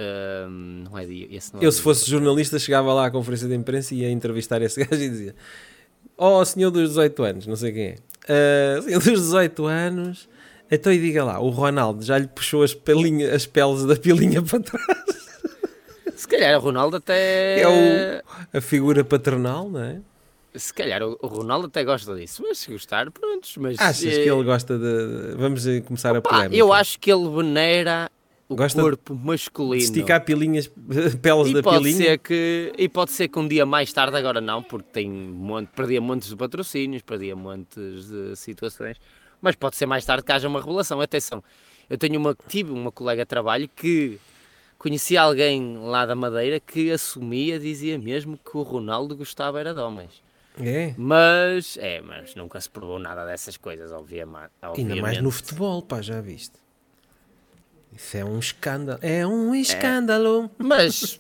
hum, 0.49 0.83
não 0.89 0.97
é 0.97 1.05
esse 1.05 1.53
não 1.53 1.61
é 1.61 1.65
Eu, 1.65 1.71
se 1.71 1.81
fosse 1.81 2.09
jornalista, 2.09 2.57
chegava 2.57 2.93
lá 2.93 3.07
à 3.07 3.11
conferência 3.11 3.47
de 3.47 3.55
imprensa 3.55 3.93
e 3.93 3.99
ia 3.99 4.11
entrevistar 4.11 4.61
esse 4.61 4.79
gajo 4.85 5.01
e 5.01 5.09
dizia: 5.09 5.35
Oh, 6.17 6.43
senhor 6.45 6.71
dos 6.71 6.89
18 6.89 7.23
anos, 7.23 7.47
não 7.47 7.55
sei 7.55 7.71
quem 7.73 7.83
é. 7.87 7.95
"Ah, 8.27 8.81
senhor 8.81 8.99
dos 9.01 9.19
18 9.21 9.65
anos, 9.65 10.29
então 10.71 10.93
e 10.93 10.97
diga 10.99 11.23
lá, 11.25 11.39
o 11.39 11.49
Ronaldo 11.49 12.03
já 12.05 12.17
lhe 12.17 12.27
puxou 12.27 12.63
as, 12.63 12.73
pelinha, 12.73 13.33
as 13.35 13.45
peles 13.45 13.83
da 13.85 13.95
pilinha 13.95 14.41
para 14.41 14.59
trás. 14.61 15.19
Se 16.15 16.27
calhar 16.27 16.57
o 16.57 16.61
Ronaldo 16.61 16.97
até. 16.97 17.61
É 17.61 17.67
o, 17.67 18.57
a 18.57 18.61
figura 18.61 19.03
paternal, 19.03 19.69
não 19.69 19.81
é? 19.83 19.99
Se 20.55 20.73
calhar 20.73 21.03
o 21.03 21.15
Ronaldo 21.27 21.67
até 21.67 21.83
gosta 21.83 22.15
disso, 22.15 22.43
mas 22.47 22.57
se 22.57 22.71
gostar, 22.71 23.11
prontos. 23.11 23.55
Mas, 23.57 23.79
Achas 23.79 24.03
eh, 24.03 24.23
que 24.23 24.29
ele 24.29 24.43
gosta 24.43 24.77
de. 24.77 25.35
Vamos 25.35 25.67
eh, 25.67 25.81
começar 25.81 26.15
a 26.15 26.21
pá, 26.21 26.29
polémica. 26.29 26.55
eu 26.55 26.73
acho 26.73 26.99
que 26.99 27.11
ele 27.11 27.29
venera 27.29 28.09
o 28.49 28.55
Gosta 28.55 28.81
corpo 28.81 29.13
masculino. 29.13 29.75
Esticar 29.75 30.25
pilinhas, 30.25 30.67
peles 31.21 31.49
e 31.49 31.53
da 31.53 31.61
pode 31.61 31.83
pilinha. 31.83 31.97
ser 31.97 32.17
que 32.17 32.73
e 32.75 32.89
pode 32.89 33.11
ser 33.11 33.27
que 33.27 33.37
um 33.37 33.47
dia 33.47 33.63
mais 33.63 33.93
tarde 33.93 34.17
agora 34.17 34.41
não 34.41 34.63
porque 34.63 34.89
tem 34.91 35.07
monte, 35.07 35.67
perdia 35.67 36.01
montes 36.01 36.29
de 36.29 36.35
patrocínios 36.35 37.03
perdia 37.03 37.35
montes 37.35 38.09
de 38.09 38.35
situações 38.35 38.97
mas 39.39 39.55
pode 39.55 39.75
ser 39.75 39.85
mais 39.85 40.03
tarde 40.03 40.23
que 40.23 40.31
haja 40.31 40.47
uma 40.47 40.59
revelação 40.59 40.99
atenção 40.99 41.43
eu 41.87 41.95
tenho 41.95 42.19
uma 42.19 42.35
tive 42.47 42.71
uma 42.71 42.91
colega 42.91 43.21
de 43.21 43.27
trabalho 43.27 43.69
que 43.75 44.17
conhecia 44.79 45.21
alguém 45.21 45.77
lá 45.77 46.07
da 46.07 46.15
Madeira 46.15 46.59
que 46.59 46.89
assumia 46.89 47.59
dizia 47.59 47.99
mesmo 47.99 48.35
que 48.35 48.57
o 48.57 48.63
Ronaldo 48.63 49.15
gostava 49.15 49.59
era 49.59 49.75
de 49.75 49.79
homens 49.79 50.23
É. 50.61 50.93
mas 50.97 51.77
é 51.79 52.01
mas 52.01 52.35
nunca 52.35 52.59
se 52.59 52.69
provou 52.69 52.99
nada 52.99 53.25
dessas 53.25 53.55
coisas 53.57 53.91
obviamente 53.91 54.51
Ainda 54.61 54.95
mais 54.97 55.21
no 55.21 55.31
futebol, 55.31 55.81
pá, 55.81 56.01
já 56.01 56.19
viste? 56.21 56.53
Isso 57.95 58.17
é 58.17 58.23
um 58.23 58.39
escândalo. 58.39 58.99
É 59.01 59.25
um 59.25 59.53
escândalo. 59.55 60.49
Mas 60.57 61.19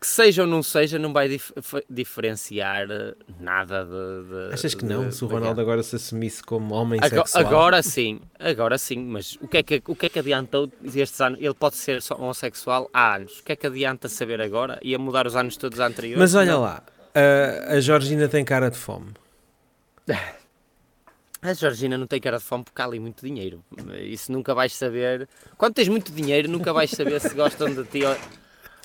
que 0.00 0.06
seja 0.06 0.42
ou 0.42 0.48
não 0.48 0.62
seja, 0.62 0.98
não 0.98 1.12
vai 1.12 1.28
dif- 1.28 1.52
diferenciar 1.88 2.86
eh, 2.90 3.14
nada 3.40 3.84
de. 3.84 4.48
de- 4.48 4.54
Achas 4.54 4.74
que 4.74 4.84
não? 4.84 5.08
de- 5.08 5.14
Se 5.14 5.24
o 5.24 5.28
de- 5.28 5.32
Ronaldo 5.34 5.60
agora 5.60 5.82
se 5.82 5.96
assumisse 5.96 6.42
como 6.42 6.74
homem 6.74 7.00
Ago- 7.02 7.16
sexual. 7.26 7.44
Agora 7.46 7.82
sim, 7.82 8.20
agora 8.38 8.76
sim, 8.78 8.98
mas 8.98 9.36
o 9.40 9.48
que 9.48 9.56
é 9.58 9.62
que, 9.62 9.82
o 9.86 9.94
que, 9.96 10.06
é 10.06 10.08
que 10.10 10.18
adiantou 10.18 10.70
estes 10.84 11.20
anos? 11.20 11.38
Ele 11.40 11.54
pode 11.54 11.76
ser 11.76 12.00
homossexual 12.16 12.88
há 12.92 13.16
anos. 13.16 13.40
O 13.40 13.42
que 13.44 13.52
é 13.52 13.56
que 13.56 13.66
adianta 13.66 14.08
saber 14.08 14.40
agora? 14.40 14.78
Ia 14.82 14.98
mudar 14.98 15.26
os 15.26 15.34
anos 15.36 15.56
todos 15.56 15.80
anteriores? 15.80 16.18
Mas 16.18 16.34
olha 16.34 16.52
Não. 16.52 16.60
lá, 16.60 16.82
a, 17.14 17.74
a 17.74 17.80
Georgina 17.80 18.28
tem 18.28 18.44
cara 18.44 18.70
de 18.70 18.76
fome. 18.76 19.12
A 21.44 21.52
Georgina 21.52 21.98
não 21.98 22.06
tem 22.06 22.18
cara 22.18 22.38
de 22.38 22.42
fome 22.42 22.64
porque 22.64 22.80
há 22.80 22.86
ali 22.86 22.98
muito 22.98 23.22
dinheiro. 23.22 23.62
Isso 24.00 24.32
nunca 24.32 24.54
vais 24.54 24.72
saber. 24.72 25.28
Quando 25.58 25.74
tens 25.74 25.88
muito 25.90 26.10
dinheiro, 26.10 26.48
nunca 26.48 26.72
vais 26.72 26.90
saber 26.90 27.20
se 27.20 27.34
gostam 27.34 27.68
de 27.68 27.84
ti 27.84 28.00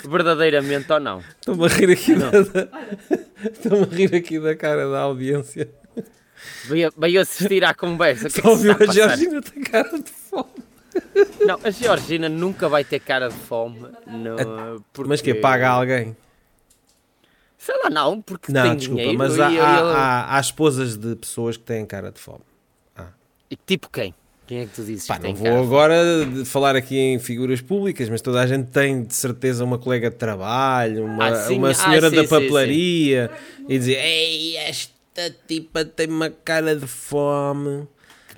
verdadeiramente 0.06 0.92
ou 0.92 1.00
não. 1.00 1.20
Estou-me 1.20 1.66
a 1.66 1.68
rir 1.70 1.92
aqui 1.92 2.16
Não. 2.16 2.30
da, 2.32 3.78
a 3.82 3.96
rir 3.96 4.14
aqui 4.14 4.40
da 4.42 4.56
cara 4.58 4.90
da 4.90 5.00
audiência. 5.00 5.70
Veio, 6.66 6.92
veio 6.98 7.22
assistir 7.22 7.64
à 7.64 7.74
conversa. 7.74 8.28
É 8.28 8.30
Só 8.30 8.56
se 8.56 8.64
viu 8.64 8.72
está 8.74 8.84
a 8.84 8.88
passar? 8.88 8.94
Georgina 8.94 9.42
tem 9.42 9.64
cara 9.64 9.98
de 9.98 10.12
fome. 10.12 10.50
Não, 11.46 11.60
a 11.64 11.70
Georgina 11.70 12.28
nunca 12.28 12.68
vai 12.68 12.84
ter 12.84 13.00
cara 13.00 13.30
de 13.30 13.36
fome. 13.36 13.80
No, 14.06 14.84
porque, 14.92 15.08
Mas 15.08 15.22
que 15.22 15.34
paga 15.36 15.70
alguém? 15.70 16.16
Sei 17.60 17.76
lá, 17.84 17.90
não, 17.90 18.22
porque 18.22 18.52
Não, 18.52 18.64
tem 18.64 18.76
desculpa, 18.78 19.02
dinheiro. 19.02 19.20
mas 19.20 19.38
há, 19.40 19.48
há, 19.50 19.80
há, 19.82 20.38
há 20.38 20.40
esposas 20.40 20.96
de 20.98 21.16
pessoas 21.16 21.58
que 21.58 21.64
têm 21.64 21.86
cara 21.86 22.10
de 22.12 22.20
fome. 22.20 22.42
E 23.52 23.56
tipo 23.56 23.90
quem? 23.90 24.14
Quem 24.48 24.60
é 24.62 24.66
que 24.66 24.74
tu 24.74 24.84
dizes 24.84 25.06
Pá, 25.06 25.18
que 25.18 25.24
não 25.24 25.34
vou 25.36 25.46
cara 25.46 25.60
agora 25.62 26.26
de 26.26 26.46
falar 26.46 26.76
aqui 26.76 26.98
em 26.98 27.20
figuras 27.20 27.62
públicas, 27.62 28.10
mas 28.10 28.22
toda 28.22 28.40
a 28.42 28.48
gente 28.48 28.72
tem 28.72 29.04
de 29.04 29.14
certeza 29.14 29.64
uma 29.64 29.78
colega 29.78 30.10
de 30.10 30.16
trabalho, 30.16 31.06
uma, 31.06 31.28
Ah, 31.28 31.36
sim, 31.36 31.58
uma 31.58 31.70
ah, 31.70 31.74
senhora 31.74 32.10
sim, 32.10 32.16
da 32.16 32.24
sim, 32.24 32.30
papelaria 32.30 33.30
e 33.68 33.78
dizer: 33.78 33.98
Ei, 34.04 34.56
esta 34.58 35.36
tipa 35.48 35.84
tem 35.84 36.08
uma 36.08 36.30
cara 36.30 36.76
de 36.76 36.88
fome. 36.88 37.88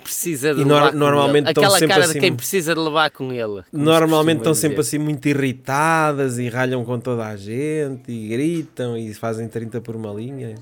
Precisa 0.02 0.54
de 0.54 0.62
E 0.62 0.64
levar 0.64 0.92
com 0.92 0.98
normalmente 0.98 1.44
ele. 1.46 1.50
estão 1.52 1.64
Aquela 1.64 1.88
cara 1.88 2.04
assim- 2.06 2.14
de 2.14 2.20
quem 2.20 2.36
precisa 2.36 2.74
de 2.76 2.80
levar 2.82 3.10
com 3.12 3.32
ele. 3.32 3.64
Normalmente 3.72 4.40
estão 4.40 4.54
sempre 4.54 4.80
assim 4.82 4.98
muito 4.98 5.28
irritadas 5.28 6.38
e 6.38 6.50
ralham 6.50 6.84
com 6.84 7.00
toda 7.00 7.26
a 7.28 7.36
gente 7.38 8.12
e 8.12 8.28
gritam 8.30 8.98
e 8.98 9.14
fazem 9.14 9.48
30 9.48 9.80
por 9.80 9.96
uma 9.96 10.12
linha, 10.14 10.56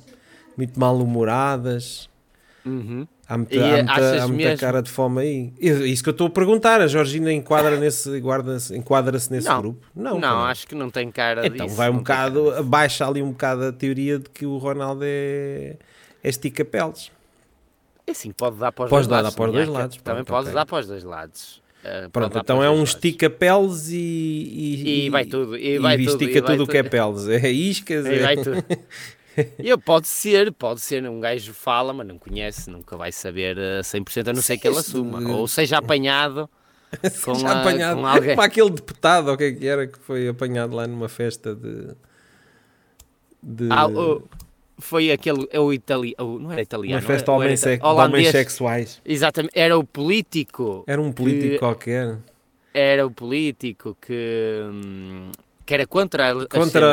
muito 0.58 0.80
mal-humoradas. 0.80 2.08
Uhum. 2.66 3.08
Há 3.28 3.38
muita, 3.38 3.56
E, 3.56 3.60
há 3.60 3.76
muita- 3.84 4.24
há 4.24 4.28
muita 4.28 4.58
cara 4.58 4.82
de 4.82 4.90
fome 4.90 5.22
aí. 5.22 5.54
Isso 5.60 6.04
que 6.04 6.10
eu 6.10 6.12
estou 6.12 6.28
a 6.28 6.30
perguntar. 6.30 6.82
A 6.82 6.88
Georgina 6.88 7.32
enquadra 7.32 7.78
nesse, 7.80 8.10
enquadra-se 8.76 9.32
nesse 9.32 9.48
Não. 9.48 9.62
grupo? 9.62 9.86
Não, 9.96 10.20
cara. 10.20 10.36
acho 10.50 10.68
que 10.68 10.76
não 10.76 10.90
tem 10.90 11.10
cara 11.12 11.46
Então 11.46 11.66
disso. 11.68 11.78
vai 11.78 11.90
um 11.90 11.94
não 11.94 12.00
bocado, 12.00 12.52
abaixa 12.56 13.08
ali 13.08 13.22
um 13.22 13.30
bocado 13.32 13.66
a 13.66 13.72
teoria 13.72 14.20
de 14.20 14.30
que 14.30 14.46
o 14.46 14.58
Ronaldo 14.58 15.02
é, 15.06 15.78
é 16.24 16.30
estica-peles. 16.30 17.12
É 18.10 18.12
assim, 18.12 18.32
pode 18.32 18.58
dar 18.58 18.72
para 18.72 18.86
os 18.86 18.90
Pode 18.90 19.08
dois 19.08 19.08
dar, 19.08 19.22
lados. 19.22 19.32
dá 19.32 19.38
para 19.38 19.46
os 19.46 19.52
também 19.52 19.66
dois 19.66 19.78
lados, 19.78 19.98
Também 19.98 20.24
pronto, 20.24 20.28
pode 20.38 20.48
ok. 20.48 20.54
dar 20.56 20.66
para 20.66 20.80
os 20.80 20.88
dois 20.88 21.04
lados. 21.04 21.62
Pode 21.82 22.10
Pronto, 22.12 22.34
dar 22.34 22.40
então 22.42 22.58
para 22.58 22.66
é 22.66 22.70
um 22.70 22.74
dois 22.76 22.80
lados. 22.80 22.94
estica-peles 22.96 23.90
e, 23.90 23.96
e, 23.98 25.06
E 25.06 25.10
vai 25.10 25.26
tudo, 25.26 25.56
e 25.56 25.78
vai 25.80 25.98
tudo, 25.98 26.10
estica 26.24 26.40
e 26.40 26.42
tudo 26.42 26.64
o 26.64 26.68
que 26.68 26.78
é 26.78 26.84
peles. 26.84 27.28
É 27.28 27.50
iscas, 27.52 28.06
E 28.06 28.16
é... 28.16 28.20
vai 28.20 28.36
tudo. 28.36 28.64
E 29.60 29.70
eu, 29.70 29.78
pode 29.78 30.08
ser, 30.08 30.52
pode 30.52 30.82
ser, 30.82 31.08
um 31.08 31.20
gajo 31.20 31.54
fala, 31.54 31.94
mas 31.94 32.08
não 32.08 32.18
conhece, 32.18 32.70
nunca 32.70 32.98
vai 32.98 33.12
saber 33.12 33.58
a 33.58 33.82
100%, 33.82 34.28
a 34.30 34.34
não 34.34 34.42
ser 34.42 34.58
que 34.58 34.68
ele 34.68 34.78
assuma. 34.78 35.22
Ou 35.38 35.48
seja 35.48 35.78
apanhado 35.78 36.50
com, 37.24 37.36
já 37.36 37.48
a- 37.50 37.62
apanhado. 37.62 38.00
com 38.00 38.08
alguém. 38.08 38.30
Como 38.32 38.42
aquele 38.42 38.70
deputado, 38.72 39.32
o 39.32 39.38
que 39.38 39.44
é 39.44 39.52
que 39.54 39.68
era, 39.68 39.88
que 39.88 40.00
foi 40.00 40.28
apanhado 40.28 40.76
lá 40.76 40.88
numa 40.88 41.08
festa 41.08 41.56
de... 41.56 41.96
de 43.42 43.70
Ah, 43.72 43.88
o- 43.88 44.24
foi 44.80 45.12
aquele, 45.12 45.48
é 45.52 45.60
o 45.60 45.72
italiano, 45.74 46.40
não 46.40 46.52
era 46.52 46.62
italiano, 46.62 47.02
uma 47.02 47.08
festa 47.08 47.32
era 47.32 47.38
homens, 47.38 47.62
de 47.62 47.80
homens 47.84 48.30
sexuais. 48.30 49.02
Exatamente, 49.06 49.52
era 49.58 49.78
o 49.78 49.84
político, 49.84 50.84
Era 50.88 51.02
um 51.02 51.12
político 51.12 51.52
Que- 51.54 51.60
qualquer. 51.60 52.18
era 52.74 53.06
o 53.06 53.12
político 53.12 53.96
que, 54.02 54.62
hum, 54.72 55.32
que 55.66 55.74
era 55.74 55.86
contra, 55.86 56.32
a, 56.32 56.48
contra 56.48 56.86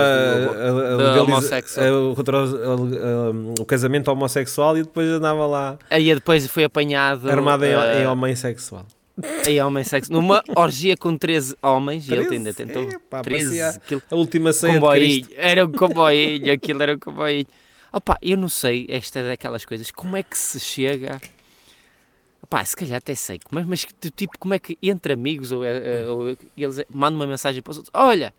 o- 3.61 3.65
casamento 3.65 4.09
homossexual 4.11 4.77
e 4.77 4.83
depois 4.83 5.09
andava 5.09 5.47
lá 5.47 5.79
Aí 5.91 6.13
depois 6.15 6.47
foi 6.47 6.65
apanhado 6.65 7.31
armado 7.31 7.65
em, 7.65 7.71
eh, 7.73 8.03
em 8.03 8.07
homem 8.07 8.35
sexual. 8.37 8.87
em 9.49 9.63
homem 9.63 9.83
sexo, 9.83 10.13
numa 10.13 10.43
orgia 10.55 10.95
com 10.95 11.17
13 11.17 11.57
homens, 11.63 12.07
e 12.07 12.13
ele 12.13 12.27
13? 12.27 12.35
ainda 12.37 12.53
tentou 12.53 12.83
Epá, 12.83 13.23
13, 13.23 13.45
parecia 13.47 13.69
aquilo- 13.71 14.03
A 14.11 14.15
última 14.15 14.53
ceia 14.53 14.75
comboinho, 14.75 15.27
era 15.37 15.65
um 15.65 15.73
comboinho, 15.73 16.53
aquilo 16.53 16.83
era 16.83 16.95
um 16.95 16.99
comboinho. 16.99 17.47
Opa, 17.97 18.19
eu 18.21 18.37
não 18.37 18.51
sei, 18.51 18.87
esta 18.91 19.21
é 19.21 19.29
daquelas 19.29 19.65
coisas, 19.65 19.91
como 19.91 20.19
é 20.19 20.23
que 20.23 20.37
se 20.37 20.61
chega... 20.61 21.19
Opa, 22.43 22.63
se 22.63 22.77
calhar 22.77 22.99
até 22.99 23.15
sei, 23.15 23.41
mas, 23.51 23.65
mas 23.65 23.87
tipo, 24.15 24.39
como 24.39 24.53
é 24.53 24.59
que 24.59 24.77
entre 24.83 25.15
amigos 25.15 25.51
ou, 25.51 25.65
eh, 25.65 26.03
eh, 26.03 26.07
ou 26.07 26.37
eles 26.55 26.85
mandam 26.91 27.19
uma 27.21 27.27
mensagem 27.27 27.63
para 27.63 27.71
os 27.71 27.79
outros, 27.79 27.91
olha, 27.95 28.35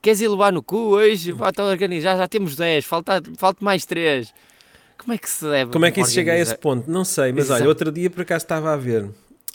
queres 0.00 0.20
ir 0.20 0.28
levar 0.28 0.52
no 0.52 0.62
cu 0.62 0.76
hoje? 0.76 1.34
Pá, 1.34 1.48
Estou 1.48 1.66
a 1.66 1.70
organizar, 1.70 2.16
já 2.16 2.28
temos 2.28 2.54
10, 2.54 2.84
falta, 2.84 3.20
falta 3.36 3.64
mais 3.64 3.84
3. 3.84 4.32
Como 4.96 5.12
é 5.12 5.18
que 5.18 5.28
se 5.28 5.44
deve 5.44 5.72
Como 5.72 5.84
é 5.84 5.90
que 5.90 6.00
isso 6.00 6.12
chega 6.12 6.30
a 6.30 6.36
esse 6.36 6.52
organizar? 6.52 6.58
ponto? 6.58 6.88
Não 6.88 7.04
sei, 7.04 7.32
mas 7.32 7.46
Exato. 7.46 7.62
olha, 7.62 7.68
outro 7.70 7.90
dia 7.90 8.08
por 8.08 8.22
acaso 8.22 8.44
estava 8.44 8.72
a 8.72 8.76
ver, 8.76 9.10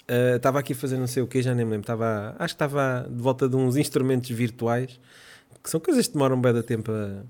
eh, 0.06 0.36
estava 0.36 0.60
aqui 0.60 0.74
a 0.74 0.76
fazer 0.76 0.98
não 0.98 1.08
sei 1.08 1.24
o 1.24 1.28
que, 1.28 1.42
já 1.42 1.56
nem 1.56 1.64
me 1.64 1.72
lembro, 1.72 1.86
estava, 1.86 2.36
acho 2.38 2.54
que 2.54 2.62
estava 2.62 3.08
de 3.10 3.24
volta 3.24 3.48
de 3.48 3.56
uns 3.56 3.78
instrumentos 3.78 4.30
virtuais, 4.30 5.00
que 5.64 5.70
são 5.70 5.80
coisas 5.80 6.08
que 6.08 6.14
demoram 6.14 6.40
bem 6.40 6.54
da 6.54 6.62
tempo 6.62 6.92
a, 6.92 7.24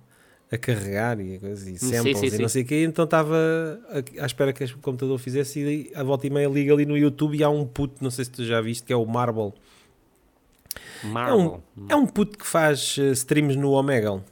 a 0.51 0.57
carregar 0.57 1.19
e, 1.19 1.37
coisas, 1.37 1.67
e 1.67 1.77
Sim, 1.77 1.93
samples 1.93 2.19
sim, 2.19 2.25
e 2.25 2.31
sim. 2.31 2.41
não 2.41 2.49
sei 2.49 2.63
o 2.63 2.65
que, 2.65 2.83
então 2.83 3.05
estava 3.05 3.37
à 4.19 4.25
espera 4.25 4.51
que 4.51 4.63
o 4.63 4.77
computador 4.79 5.17
fizesse 5.19 5.59
e 5.59 5.91
a 5.93 6.03
volta 6.03 6.25
e 6.25 6.29
meia 6.29 6.47
liga 6.47 6.73
ali 6.73 6.85
no 6.85 6.97
YouTube 6.97 7.37
e 7.37 7.43
há 7.43 7.49
um 7.49 7.65
puto, 7.65 8.03
não 8.03 8.09
sei 8.09 8.25
se 8.25 8.31
tu 8.31 8.43
já 8.43 8.59
viste, 8.59 8.83
que 8.83 8.91
é 8.91 8.95
o 8.95 9.05
Marble. 9.05 9.53
Marvel. 11.03 11.63
É 11.87 11.95
um 11.95 12.05
puto 12.05 12.37
que 12.37 12.45
faz 12.45 12.97
eh, 12.99 13.11
streams 13.11 13.55
no 13.55 13.71
Omegle. 13.71 14.23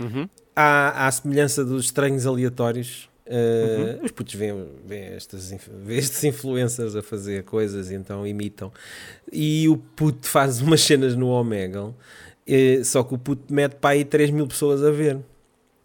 Uhum. 0.00 0.28
à, 0.54 1.08
à 1.08 1.10
semelhança 1.10 1.64
dos 1.64 1.86
estranhos 1.86 2.24
aleatórios, 2.24 3.08
eh, 3.26 3.98
os 4.02 4.10
putos 4.10 4.34
veem, 4.34 4.66
veem 4.86 5.04
estas, 5.14 5.50
veem 5.84 5.98
estes 5.98 6.24
influencers 6.24 6.96
a 6.96 7.02
fazer 7.02 7.44
coisas 7.44 7.90
e 7.90 7.94
então 7.94 8.26
imitam. 8.26 8.72
E 9.30 9.68
o 9.68 9.76
puto 9.76 10.26
faz 10.26 10.60
umas 10.60 10.80
cenas 10.80 11.14
no 11.14 11.28
Omegle, 11.28 11.94
eh, 12.48 12.82
só 12.82 13.02
que 13.02 13.14
o 13.14 13.18
puto 13.18 13.52
mete 13.52 13.74
para 13.74 13.90
aí 13.90 14.04
3 14.04 14.30
mil 14.30 14.46
pessoas 14.46 14.82
a 14.82 14.90
ver. 14.90 15.18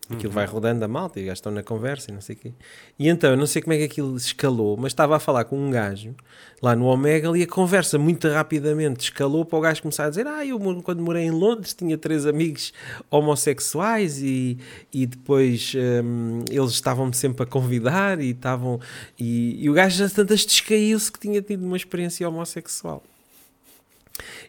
Aquilo 0.10 0.34
vai 0.34 0.46
rodando 0.46 0.84
a 0.84 0.88
malta 0.88 1.20
e 1.20 1.25
já 1.25 1.34
estão 1.34 1.51
na 1.51 1.63
conversa 1.63 2.12
e 2.12 2.13
não 2.13 2.20
sei 2.20 2.36
o 2.36 2.39
quê. 2.39 2.53
E 3.00 3.08
então, 3.08 3.32
eu 3.32 3.38
não 3.38 3.48
sei 3.48 3.62
como 3.62 3.74
é 3.74 3.77
que 3.77 3.84
aquilo 3.86 4.15
escalou, 4.17 4.75
mas 4.75 4.91
estava 4.91 5.15
a 5.15 5.20
falar 5.20 5.46
com 5.46 5.58
um 5.58 5.72
gajo 5.72 6.13
lá 6.62 6.75
no 6.75 6.86
Omega 6.86 7.36
e 7.38 7.43
a 7.43 7.48
conversa 7.48 7.98
muito 7.98 8.27
rapidamente 8.27 9.05
escalou 9.05 9.46
para 9.46 9.58
o 9.58 9.62
gajo 9.62 9.82
começar 9.82 10.05
a 10.05 10.10
dizer: 10.10 10.27
Ah, 10.27 10.46
eu 10.46 10.60
quando 10.82 11.01
morei 11.01 11.24
em 11.24 11.32
Londres 11.32 11.74
tinha 11.74 11.98
três 11.98 12.25
amigos 12.25 12.74
homossexuais 13.10 14.22
e, 14.22 14.58
e 14.93 15.05
depois 15.05 15.74
hum, 16.03 16.43
eles 16.51 16.72
estavam-me 16.72 17.15
sempre 17.15 17.43
a 17.43 17.46
convidar 17.46 18.20
e 18.20 18.32
estavam. 18.32 18.82
E, 19.17 19.63
e 19.63 19.70
o 19.70 19.74
gajo 19.74 19.98
já 19.98 20.10
tantas 20.10 20.46
descaiu-se 20.46 21.12
que 21.12 21.20
tinha 21.20 21.41
tido 21.41 21.65
uma 21.65 21.77
experiência 21.77 22.27
homossexual. 22.27 23.01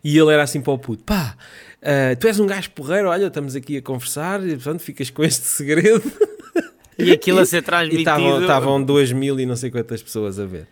E 0.02 0.18
ele 0.18 0.32
era 0.32 0.42
assim 0.42 0.60
para 0.60 0.72
o 0.72 0.78
puto: 0.78 1.04
pá, 1.04 1.36
ah, 1.84 2.16
tu 2.16 2.26
és 2.26 2.40
um 2.40 2.46
gajo 2.46 2.70
porreiro, 2.70 3.08
olha, 3.08 3.26
estamos 3.26 3.54
aqui 3.54 3.76
a 3.76 3.82
conversar 3.82 4.42
e 4.46 4.54
portanto 4.56 4.80
ficas 4.80 5.10
com 5.10 5.22
este 5.22 5.44
segredo. 5.46 6.02
E 6.98 7.10
aquilo 7.10 7.40
a 7.40 7.44
ser 7.46 7.58
E 7.58 7.62
transmitido. 7.62 8.00
estavam- 8.00 8.40
estavam 8.40 8.82
duas 8.82 9.10
mil 9.12 9.38
e 9.40 9.44
não 9.46 9.56
sei 9.56 9.70
quantas 9.70 10.02
pessoas 10.02 10.38
a 10.38 10.46
ver. 10.46 10.66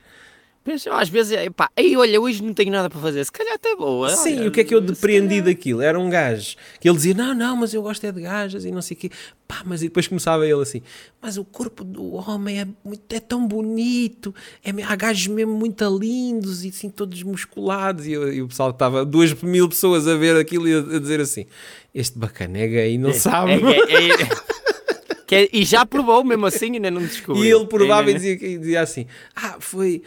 Pois, 0.64 0.86
às 0.86 1.08
vezes, 1.08 1.32
é, 1.32 1.50
pá, 1.50 1.68
aí 1.76 1.96
olha, 1.96 2.20
hoje 2.20 2.40
não 2.40 2.54
tenho 2.54 2.70
nada 2.70 2.88
para 2.88 3.00
fazer, 3.00 3.24
se 3.24 3.32
calhar 3.32 3.54
até 3.54 3.74
boa. 3.74 4.08
Sim, 4.10 4.38
olha, 4.40 4.48
o 4.48 4.52
que 4.52 4.60
é 4.60 4.64
que 4.64 4.72
eu 4.72 4.80
depreendi 4.80 5.28
calhar- 5.40 5.44
daquilo? 5.46 5.82
Era 5.82 5.98
um 5.98 6.08
gajo 6.08 6.54
que 6.80 6.88
ele 6.88 6.96
dizia: 6.96 7.14
Não, 7.14 7.34
não, 7.34 7.56
mas 7.56 7.74
eu 7.74 7.82
gosto 7.82 8.04
é 8.06 8.12
de 8.12 8.20
gajas 8.20 8.64
e 8.64 8.70
não 8.70 8.80
sei 8.80 8.96
o 8.96 9.00
quê. 9.00 9.10
Pá, 9.48 9.62
mas 9.66 9.82
e 9.82 9.86
depois 9.86 10.06
começava 10.06 10.46
ele 10.46 10.62
assim: 10.62 10.80
Mas 11.20 11.36
o 11.36 11.44
corpo 11.44 11.82
do 11.82 12.14
homem 12.14 12.60
é, 12.60 12.66
muito, 12.84 13.12
é 13.12 13.18
tão 13.18 13.44
bonito, 13.44 14.32
é, 14.64 14.70
há 14.84 14.94
gajos 14.94 15.26
mesmo 15.26 15.52
muito 15.52 15.84
lindos 15.98 16.64
e 16.64 16.68
assim 16.68 16.88
todos 16.90 17.20
musculados. 17.24 18.06
E, 18.06 18.12
eu- 18.12 18.32
e 18.32 18.40
o 18.40 18.46
pessoal 18.46 18.70
estava, 18.70 19.04
duas 19.04 19.34
mil 19.42 19.68
pessoas 19.68 20.06
a 20.06 20.14
ver 20.14 20.36
aquilo 20.36 20.68
e 20.68 20.74
a, 20.74 20.78
a 20.78 20.98
dizer 21.00 21.20
assim: 21.20 21.44
Este 21.92 22.16
bacana 22.16 22.58
é 22.58 22.68
gay, 22.68 22.98
não 22.98 23.12
sabe. 23.12 23.50
É, 23.52 23.56
é, 23.58 24.10
é- 24.10 25.42
é- 25.44 25.48
e 25.52 25.64
já 25.64 25.84
provou 25.84 26.22
mesmo 26.22 26.46
assim, 26.46 26.72
ainda 26.74 26.88
não 26.90 27.02
descobriu. 27.02 27.44
E 27.44 27.50
ele 27.50 27.66
provava 27.66 28.10
e 28.10 28.14
dizia, 28.14 28.32
e 28.34 28.58
dizia 28.58 28.80
assim: 28.80 29.06
Ah, 29.34 29.56
foi. 29.58 30.02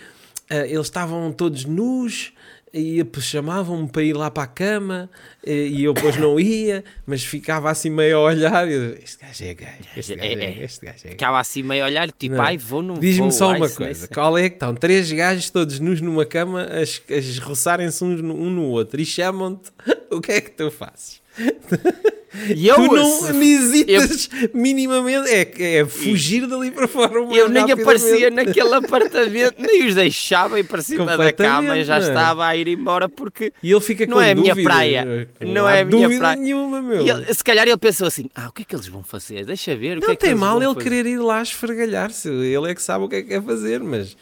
Ah, 0.50 0.66
eles 0.68 0.86
estavam 0.88 1.32
todos 1.32 1.66
nus 1.66 2.34
e 2.74 2.98
depois 2.98 3.26
chamavam-me 3.26 3.88
para 3.88 4.04
ir 4.04 4.12
lá 4.14 4.30
para 4.30 4.44
a 4.44 4.48
cama 4.48 5.10
e, 5.48 5.82
eu 5.86 5.94
depois 5.94 6.18
não 6.18 6.38
ia, 6.38 6.84
mas 7.06 7.24
ficava 7.24 7.72
assim 7.72 7.90
meio 7.90 8.18
a 8.18 8.22
olhar. 8.22 8.70
Eu, 8.70 8.96
este 8.96 9.18
gajo 9.26 9.44
é 9.46 9.54
gay, 9.54 9.68
este 9.96 10.14
É, 10.14 10.16
gajo 10.18 10.28
é, 10.30 10.44
é. 10.44 10.64
este 10.66 10.86
gajo 10.86 10.98
é. 11.06 11.10
Ficava 11.12 11.40
assim 11.40 11.64
meio 11.64 11.84
a 11.86 11.88
olhar, 11.88 12.12
tipo, 12.12 12.36
Não. 12.36 12.44
ai, 12.44 12.58
vou, 12.58 12.84
vou. 12.84 12.98
Diz-me 12.98 13.32
só 13.32 13.56
uma 13.56 13.70
coisa: 13.70 14.08
qual 14.10 14.38
é 14.38 14.50
que 14.50 14.56
estão? 14.58 14.76
Três 14.76 15.10
gajos 15.12 15.50
todos 15.50 15.80
nus 15.80 16.02
numa 16.02 16.26
cama 16.26 16.64
a, 16.64 16.82
a 16.82 17.46
roçarem-se 17.46 18.04
no- 18.04 18.36
um 18.36 18.50
no 18.50 18.64
outro 18.64 19.00
e 19.00 19.06
chamam-te, 19.06 19.72
o 20.12 20.20
que 20.20 20.34
é 20.34 20.42
que 20.42 20.52
tu 20.52 20.70
fazes? 20.70 21.22
E 22.54 22.68
eu, 22.68 22.76
tu 22.76 22.94
não 22.94 23.34
me 23.34 23.54
hesitas 23.54 24.30
minimamente, 24.54 25.30
é, 25.30 25.78
é 25.78 25.86
fugir 25.86 26.46
dali 26.46 26.70
para 26.70 26.86
fora. 26.86 27.14
eu 27.34 27.48
nem 27.48 27.72
aparecia 27.72 28.30
naquele 28.30 28.74
apartamento, 28.76 29.56
nem 29.58 29.88
os 29.88 29.96
deixava 29.96 30.60
ir 30.60 30.66
para 30.66 30.82
cima 30.82 31.18
da 31.18 31.32
cama, 31.32 31.78
eu 31.78 31.86
já 31.86 31.96
é? 31.96 32.00
estava 32.00 32.46
a 32.46 32.56
ir 32.58 32.68
embora 32.68 33.08
porque 33.08 33.54
E 33.64 33.72
ele 33.72 33.80
fica 33.80 34.06
Não 34.06 34.20
é 34.20 34.32
a 34.32 34.36
minha 34.36 34.54
praia. 34.54 35.30
Não 35.40 35.68
é 35.68 35.82
a 35.82 35.86
minha 35.86 36.08
dúvida 36.08 36.20
praia. 36.20 36.36
nenhuma, 36.36 36.82
meu. 36.82 37.06
E 37.06 37.10
ele- 37.10 37.34
se 37.34 37.44
calhar 37.44 37.66
ele 37.66 37.78
pensou 37.78 38.06
assim: 38.08 38.30
ah, 38.36 38.50
o 38.50 38.52
que 38.52 38.64
é 38.64 38.66
que 38.66 38.76
eles 38.76 38.88
vão 38.88 39.02
fazer? 39.04 39.46
Deixa 39.46 39.74
ver. 39.76 40.02
não 40.02 40.10
é 40.12 40.16
tem 40.16 40.36
mal 40.36 40.62
ele 40.62 40.74
fazer." 40.74 40.84
querer 40.90 41.06
ir 41.06 41.18
lá 41.20 41.42
esfregalhar-se. 41.42 42.28
Ele 42.28 42.70
é 42.70 42.76
que 42.76 42.82
sabe 42.82 43.06
o 43.06 43.08
que 43.10 43.16
é 43.16 43.22
que 43.22 43.30
quer 43.30 43.44
fazer, 43.44 43.80
mas. 43.80 44.16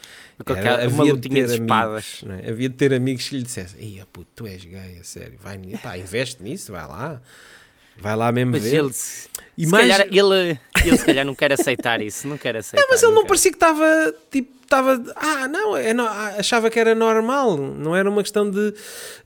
Com 0.44 0.54
era- 0.54 0.88
uma 0.88 1.02
havia 1.02 1.04
de 1.04 1.10
lutinha 1.12 1.34
ter 1.34 1.46
de 1.46 1.62
espadas. 1.62 2.20
amigos, 2.22 2.44
é? 2.46 2.50
Havia 2.50 2.68
de 2.68 2.74
ter 2.74 2.94
amigos 2.94 3.28
que 3.28 3.36
lhe 3.36 3.42
dissessem: 3.42 3.88
Ia 3.96 4.06
puto, 4.06 4.28
tu 4.34 4.46
és 4.46 4.64
gay, 4.64 4.98
a 5.00 5.04
sério, 5.04 5.38
vai, 5.42 5.58
pá, 5.82 5.96
investe 5.98 6.42
nisso, 6.42 6.72
vai 6.72 6.86
lá, 6.86 7.20
vai 7.98 8.16
lá 8.16 8.30
mesmo 8.32 8.52
Mas 8.52 8.62
ver. 8.62 8.76
ele, 8.78 8.92
se, 8.92 9.28
E 9.56 9.66
mais- 9.66 9.88
calhar, 9.88 10.06
ele, 10.10 10.58
ele 10.84 10.96
se 10.98 11.04
calhar 11.04 11.24
não 11.24 11.34
quer 11.34 11.52
aceitar 11.52 12.00
isso, 12.00 12.26
não 12.28 12.36
quer 12.38 12.56
aceitar. 12.56 12.82
Não, 12.82 12.88
mas 12.90 13.02
ele 13.02 13.12
não 13.12 13.22
quer. 13.22 13.28
parecia 13.28 13.50
que 13.50 13.56
estava 13.56 14.14
tipo, 14.30 14.54
estava, 14.64 15.00
ah, 15.14 15.46
não, 15.46 15.76
é 15.76 15.92
no- 15.92 16.02
ah, 16.06 16.34
achava 16.38 16.70
que 16.70 16.80
era 16.80 16.94
normal, 16.94 17.56
não 17.56 17.94
era 17.94 18.08
uma 18.10 18.22
questão 18.22 18.50
de 18.50 18.74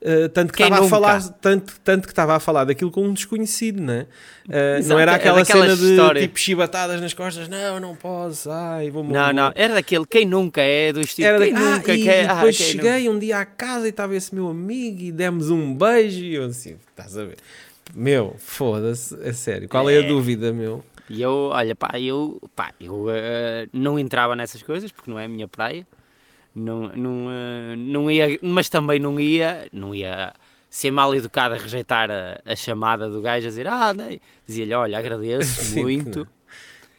eh, 0.03 0.29
tanto 0.29 0.53
que 0.53 0.63
estava 0.63 0.77
a 0.77 0.81
nunca? 0.85 0.91
falar, 0.91 1.23
tanto, 1.41 1.75
tanto 1.83 2.07
que 2.07 2.13
estava 2.13 2.35
a 2.37 2.41
falar 2.41 2.65
daquilo 2.65 2.91
com 2.91 3.05
um 3.05 3.13
desconhecido, 3.15 3.81
né? 3.81 4.07
Eh, 4.51 4.81
não 4.85 4.99
era 4.99 5.13
é 5.13 5.15
aquela 5.15 5.45
cena 5.45 5.75
de 5.77 5.91
história. 5.93 6.21
tipo 6.23 6.39
chibatadas 6.39 7.01
nas 7.01 7.15
costas, 7.15 7.49
não, 7.49 7.79
não 7.81 7.95
posso, 7.97 8.51
ai, 8.51 8.91
vou 8.91 9.05
Não, 9.05 9.33
não, 9.33 9.53
era 9.55 9.75
daquele 9.75 10.05
quem 10.07 10.27
nunca 10.27 10.61
é, 10.61 10.93
do 10.93 11.01
estilo 11.01 11.29
Era 11.29 11.39
quem 11.45 11.55
da- 11.55 11.61
ah, 11.61 11.77
nunca 11.77 11.95
e 11.95 12.03
quer. 12.03 12.29
ah, 12.29 12.35
depois 12.35 12.59
nunca. 12.59 12.71
cheguei 12.73 13.09
um 13.09 13.19
dia 13.19 13.39
à 13.39 13.45
casa 13.47 13.87
e 13.87 13.91
estava 13.91 14.15
esse 14.17 14.35
meu 14.35 14.49
amigo 14.49 15.01
e 15.01 15.13
demos 15.13 15.49
um 15.51 15.75
beijo 15.75 16.19
e 16.25 16.35
eu 16.35 16.45
assim, 16.45 16.77
estás 16.91 17.17
a 17.17 17.25
ver? 17.25 17.37
Meu, 17.95 18.35
foda-se, 18.39 19.15
a 19.27 19.33
sério, 19.33 19.69
qual 19.69 19.89
é 19.89 19.97
a 19.97 20.01
É. 20.01 20.03
dúvida, 20.03 20.53
meu? 20.53 20.85
E 21.09 21.23
eu, 21.23 21.51
olha, 21.53 21.75
pá, 21.75 21.99
eu, 21.99 22.39
pá, 22.55 22.71
eu 22.79 23.07
eh, 23.11 23.67
não 23.73 23.99
entrava 23.99 24.37
nessas 24.37 24.63
coisas 24.63 24.93
porque 24.93 25.11
não 25.11 25.19
é 25.19 25.25
a 25.25 25.29
minha 25.29 25.49
praia. 25.49 25.87
Não, 26.55 26.89
não, 26.95 27.29
eh, 27.31 27.77
não 27.77 28.11
ia, 28.11 28.39
mas 28.43 28.69
também 28.69 28.99
não 28.99 29.19
ia, 29.19 29.69
não 29.73 29.95
ia 29.95 30.35
ser 30.69 30.91
mal 30.91 31.15
educado 31.15 31.55
a 31.55 31.59
rejeitar 31.59 32.11
a, 32.11 32.41
a 32.45 32.55
chamada 32.55 33.09
do 33.09 33.23
gajo 33.23 33.47
a 33.47 33.49
dizer, 33.49 33.67
ah, 33.67 33.95
nem. 33.95 34.21
Dizia-lhe, 34.47 34.75
olha, 34.75 34.99
agradeço 34.99 35.65
Sim, 35.65 35.81
muito. 35.81 36.29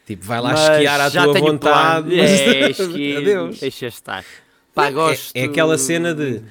Tipo, 0.07 0.25
vai 0.25 0.41
lá 0.41 0.53
mas 0.53 0.69
esquiar 0.71 0.99
à 1.01 1.09
já 1.09 1.23
tua 1.25 1.33
vontade, 1.33 2.07
plano. 2.09 2.21
É, 2.23 2.69
esqui, 2.71 3.15
adeus. 3.17 3.59
deixa 3.59 3.85
estar. 3.87 4.25
Pá, 4.73 4.87
É- 4.87 4.91
gosto. 4.91 5.35
É, 5.35 5.43
aquela 5.43 5.77
cena 5.77 6.15
de 6.15 6.41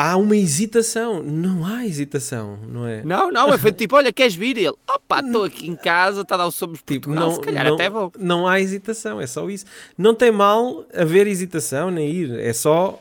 há 0.00 0.16
uma 0.16 0.36
hesitação, 0.36 1.22
não 1.22 1.64
há 1.66 1.84
hesitação, 1.86 2.58
não 2.68 2.86
é? 2.86 3.02
Não, 3.04 3.30
não, 3.30 3.52
é 3.52 3.58
foi 3.58 3.72
tipo, 3.72 3.96
olha, 3.96 4.12
queres 4.12 4.34
vir? 4.34 4.56
E 4.56 4.66
ele, 4.66 4.76
opa, 4.88 5.20
estou 5.20 5.44
aqui 5.44 5.68
em 5.68 5.76
casa, 5.76 6.22
está 6.22 6.34
a 6.36 6.38
dar 6.38 6.46
o 6.46 6.50
somos 6.50 6.80
Tipo, 6.86 7.10
não, 7.10 7.34
se 7.34 7.40
calhar 7.40 7.64
não, 7.66 7.74
até 7.74 7.90
vou. 7.90 8.12
não 8.18 8.46
há 8.46 8.60
hesitação, 8.60 9.20
é 9.20 9.26
só 9.26 9.48
isso. 9.50 9.64
Não 9.98 10.14
tem 10.14 10.30
mal 10.32 10.84
haver 10.94 11.26
hesitação 11.26 11.90
nem 11.90 12.10
ir, 12.10 12.30
é 12.38 12.52
só 12.52 12.98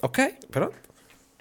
ok, 0.00 0.34
pronto. 0.50 0.74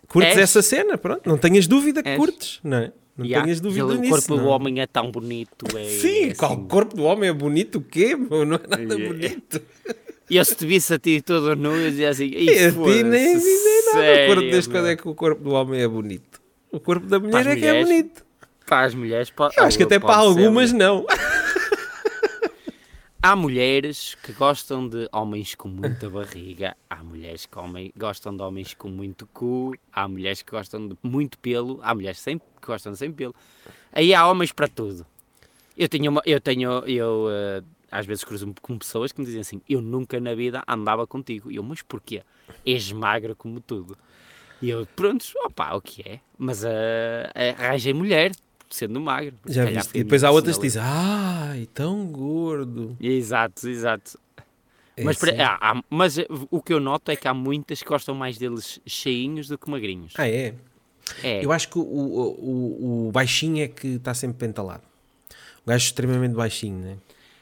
Curtes 0.08 0.32
És. 0.38 0.40
essa 0.44 0.62
cena, 0.62 0.98
pronto. 0.98 1.28
Não 1.28 1.38
tenhas 1.38 1.68
dúvida 1.68 2.02
que 2.02 2.10
És. 2.10 2.18
curtes, 2.18 2.60
não 2.64 2.78
é? 2.78 2.92
Não 3.18 3.26
Ya, 3.26 3.42
tenhas 3.42 3.60
dúvida 3.60 3.84
ele- 3.94 3.98
nisso. 4.00 4.14
O 4.14 4.16
corpo 4.18 4.36
do 4.38 4.42
não. 4.44 4.50
homem 4.50 4.80
é 4.80 4.88
tão 4.88 5.12
bonito. 5.12 5.66
É, 5.78 5.84
Sim, 5.90 6.24
é 6.30 6.34
qual 6.36 6.54
assim. 6.54 6.68
corpo 6.68 6.96
do 6.96 7.04
homem 7.04 7.30
é 7.30 7.34
bonito 7.34 7.80
o 7.80 7.82
quê? 7.82 8.16
meu? 8.16 8.46
Não 8.46 8.56
é 8.56 8.68
nada 8.86 8.94
É. 9.02 9.08
bonito. 9.08 9.62
E 10.30 10.36
eu 10.38 10.46
se 10.46 10.56
te 10.56 10.66
visse 10.66 10.94
a 10.94 11.00
ti 11.00 11.22
todo 11.22 11.56
nu, 11.56 11.76
eu 11.76 11.90
dizia 11.90 12.10
assim, 12.10 12.26
E 12.28 12.50
a 12.50 12.72
ti 12.72 13.04
nem 13.04 13.38
dizem 13.38 13.77
nada. 13.94 14.06
sério, 14.06 14.42
Desde 14.52 14.70
quando 14.70 14.88
é 14.88 14.96
que 14.96 15.08
o 15.08 15.16
corpo 15.16 15.44
do 15.44 15.52
homem 15.52 15.82
é 15.82 15.88
bonito? 15.88 16.42
O 16.72 16.80
corpo 16.80 17.06
da 17.08 17.20
mulher 17.20 17.32
Para 17.44 17.50
é 17.52 17.54
as 17.54 17.60
que 17.60 17.66
é 17.66 17.72
mulheres, 17.72 17.88
bonito. 17.90 18.26
Para 18.66 18.86
as 18.86 18.94
mulheres, 18.96 19.30
po- 19.32 19.50
Eu 19.58 19.64
acho 19.64 19.78
que 19.78 19.84
até 19.84 19.98
para 20.00 20.14
ser, 20.16 20.20
algumas 20.20 20.72
mas- 20.72 20.74
não. 20.74 21.06
Há 23.22 23.36
mulheres 23.36 24.16
que 24.24 24.32
gostam 24.32 24.88
de 24.88 25.10
homens 25.12 25.56
com 25.56 25.68
muita 25.68 26.08
barriga, 26.10 26.78
há 26.90 26.98
mulheres 27.04 27.46
que 27.48 27.58
homem- 27.58 27.92
gostam 27.98 28.36
de 28.36 28.44
homens 28.44 28.74
com 28.76 28.88
muito 28.90 29.26
cu, 29.34 29.76
há 29.92 30.08
mulheres 30.08 30.44
que 30.44 30.52
gostam 30.52 30.88
de 30.88 30.96
muito 31.02 31.38
pelo, 31.40 31.80
há 31.82 31.96
mulheres 31.96 32.20
sem, 32.20 32.38
que 32.38 32.46
gostam 32.66 32.92
de 32.92 32.98
sem 33.00 33.12
pelo. 33.12 33.34
Aí 33.92 34.14
há 34.14 34.26
homens 34.30 34.52
para 34.52 34.68
tudo. 34.68 35.06
Eu 35.76 35.90
tenho, 35.90 36.12
uma, 36.12 36.22
eu 36.26 36.40
tenho, 36.40 36.70
eu 36.88 37.28
eh, 37.30 37.64
às 37.92 38.06
vezes 38.06 38.24
cruzo-me 38.24 38.54
com 38.62 38.78
pessoas 38.78 39.12
que 39.12 39.20
me 39.20 39.26
dizem 39.26 39.42
assim: 39.42 39.62
Eu 39.68 39.82
nunca 39.82 40.20
na 40.20 40.34
vida 40.36 40.64
andava 40.68 41.06
contigo. 41.08 41.52
E 41.52 41.56
eu, 41.56 41.64
mas 41.64 41.82
porquê? 41.82 42.22
És 42.66 42.92
magra 42.92 43.34
como 43.36 43.60
tudo. 43.60 43.98
E 44.62 44.70
eu, 44.70 44.86
pronto, 44.96 45.24
opá, 45.46 45.74
o 45.76 45.82
que 45.82 46.02
é? 46.08 46.20
Mas 46.38 46.64
eh, 46.64 47.56
arranjei 47.58 47.94
mulher, 47.94 48.32
sendo 48.70 49.00
magro. 49.00 49.36
Já 49.46 49.66
viste? 49.66 49.92
E 49.98 50.04
depois 50.04 50.24
há 50.24 50.32
outras 50.32 50.58
que 50.58 50.64
dizem, 50.64 50.82
ai, 50.84 51.68
tão 51.74 52.08
gordo. 52.08 52.98
Exato, 53.00 53.68
exato. 53.70 54.20
É 54.96 55.04
Mas, 55.04 55.18
para- 55.20 55.32
há- 55.48 55.58
há- 55.78 55.84
mas 55.92 56.18
o 56.50 56.60
que 56.60 56.74
eu 56.74 56.80
noto 56.80 57.12
é 57.12 57.16
que 57.16 57.28
há 57.28 57.34
muitas 57.34 57.84
que 57.84 57.88
gostam 57.88 58.16
mais 58.16 58.40
deles 58.40 58.80
cheinhos 58.88 59.48
do 59.48 59.56
que 59.58 59.70
magrinhos. 59.70 60.14
Ah, 60.18 60.28
é? 60.28 60.56
É, 61.24 61.46
Eu 61.46 61.52
acho 61.52 61.70
que 61.70 61.78
o, 61.78 61.84
o, 61.84 63.06
o, 63.06 63.08
o 63.08 63.12
baixinho 63.12 63.64
é 63.64 63.68
que 63.68 63.88
está 63.90 64.14
sempre 64.16 64.40
pentalado. 64.40 64.84
O 65.64 65.68
gajo 65.70 65.86
extremamente 65.86 66.34
baixinho, 66.34 66.80
né? 66.80 66.98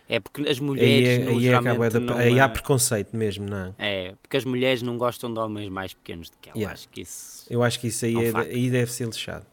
É 0.07 0.19
porque 0.19 0.41
as 0.43 0.57
Aí, 0.57 0.63
mulheres 0.63 1.07
é, 1.09 1.17
não, 1.25 1.31
aí, 1.31 1.37
é, 1.37 1.39
geralmente 1.41 1.71
acaba 1.71 1.89
da- 1.89 1.99
não, 1.99 2.17
aí 2.17 2.39
há 2.39 2.47
preconceito 2.49 3.15
mesmo, 3.15 3.47
não 3.49 3.57
é? 3.57 3.73
é, 4.09 4.13
porque 4.21 4.37
as 4.37 4.45
mulheres 4.45 4.81
não 4.81 4.97
gostam 4.97 5.33
de 5.33 5.39
homens 5.39 5.69
mais 5.69 5.93
pequenos 5.93 6.29
do 6.29 6.37
que 6.39 6.49
ela. 6.49 6.57
Yeah. 6.57 6.73
Acho 6.73 6.89
que 6.89 7.01
isso. 7.01 7.45
Eu 7.49 7.63
acho 7.63 7.79
que 7.79 7.87
isso 7.87 8.05
aí, 8.05 8.13
É 8.15 8.31
um 8.33 8.39
é- 8.41 8.47
aí 8.47 8.69
deve 8.69 8.91
ser 8.91 9.05
lixado. 9.05 9.45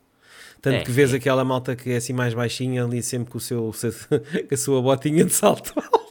Tanto 0.61 0.77
É, 0.77 0.81
que 0.85 0.91
vês 0.93 1.13
é. 1.13 1.17
aquela 1.17 1.45
malta 1.45 1.75
que 1.75 1.91
é 1.91 1.97
assim 1.97 2.13
mais 2.13 2.35
baixinha 2.35 2.85
ali 2.85 3.03
sempre 3.03 3.31
com, 3.33 3.39
o 3.39 3.41
seu, 3.41 3.73
com 4.49 4.55
a 4.55 4.57
sua 4.57 4.81
botinha 4.81 5.25
de 5.25 5.33
salto 5.33 5.73
alto. 5.77 6.03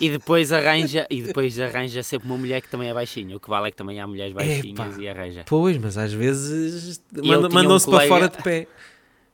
E 0.00 0.10
depois 0.10 0.52
arranja, 0.52 1.06
e 1.10 1.22
depois 1.22 1.58
arranja 1.58 2.02
sempre 2.02 2.28
uma 2.28 2.36
mulher 2.36 2.60
que 2.60 2.68
também 2.68 2.90
é 2.90 2.94
baixinha. 2.94 3.36
O 3.36 3.40
que 3.40 3.48
vale 3.48 3.68
é 3.68 3.70
que 3.70 3.76
também 3.76 4.00
há 4.00 4.06
mulheres 4.06 4.32
baixinhas 4.34 4.64
Epá. 4.66 5.02
e 5.02 5.08
arranja. 5.08 5.44
Pois, 5.46 5.76
mas 5.78 5.96
às 5.98 6.12
vezes 6.12 7.02
Eu 7.12 7.24
manda- 7.24 7.48
tinha 7.48 7.60
um 7.60 7.62
mandam-se 7.64 7.86
para 7.86 7.92
colega- 7.94 8.08
fora 8.08 8.28
de 8.28 8.42
pé. 8.42 8.66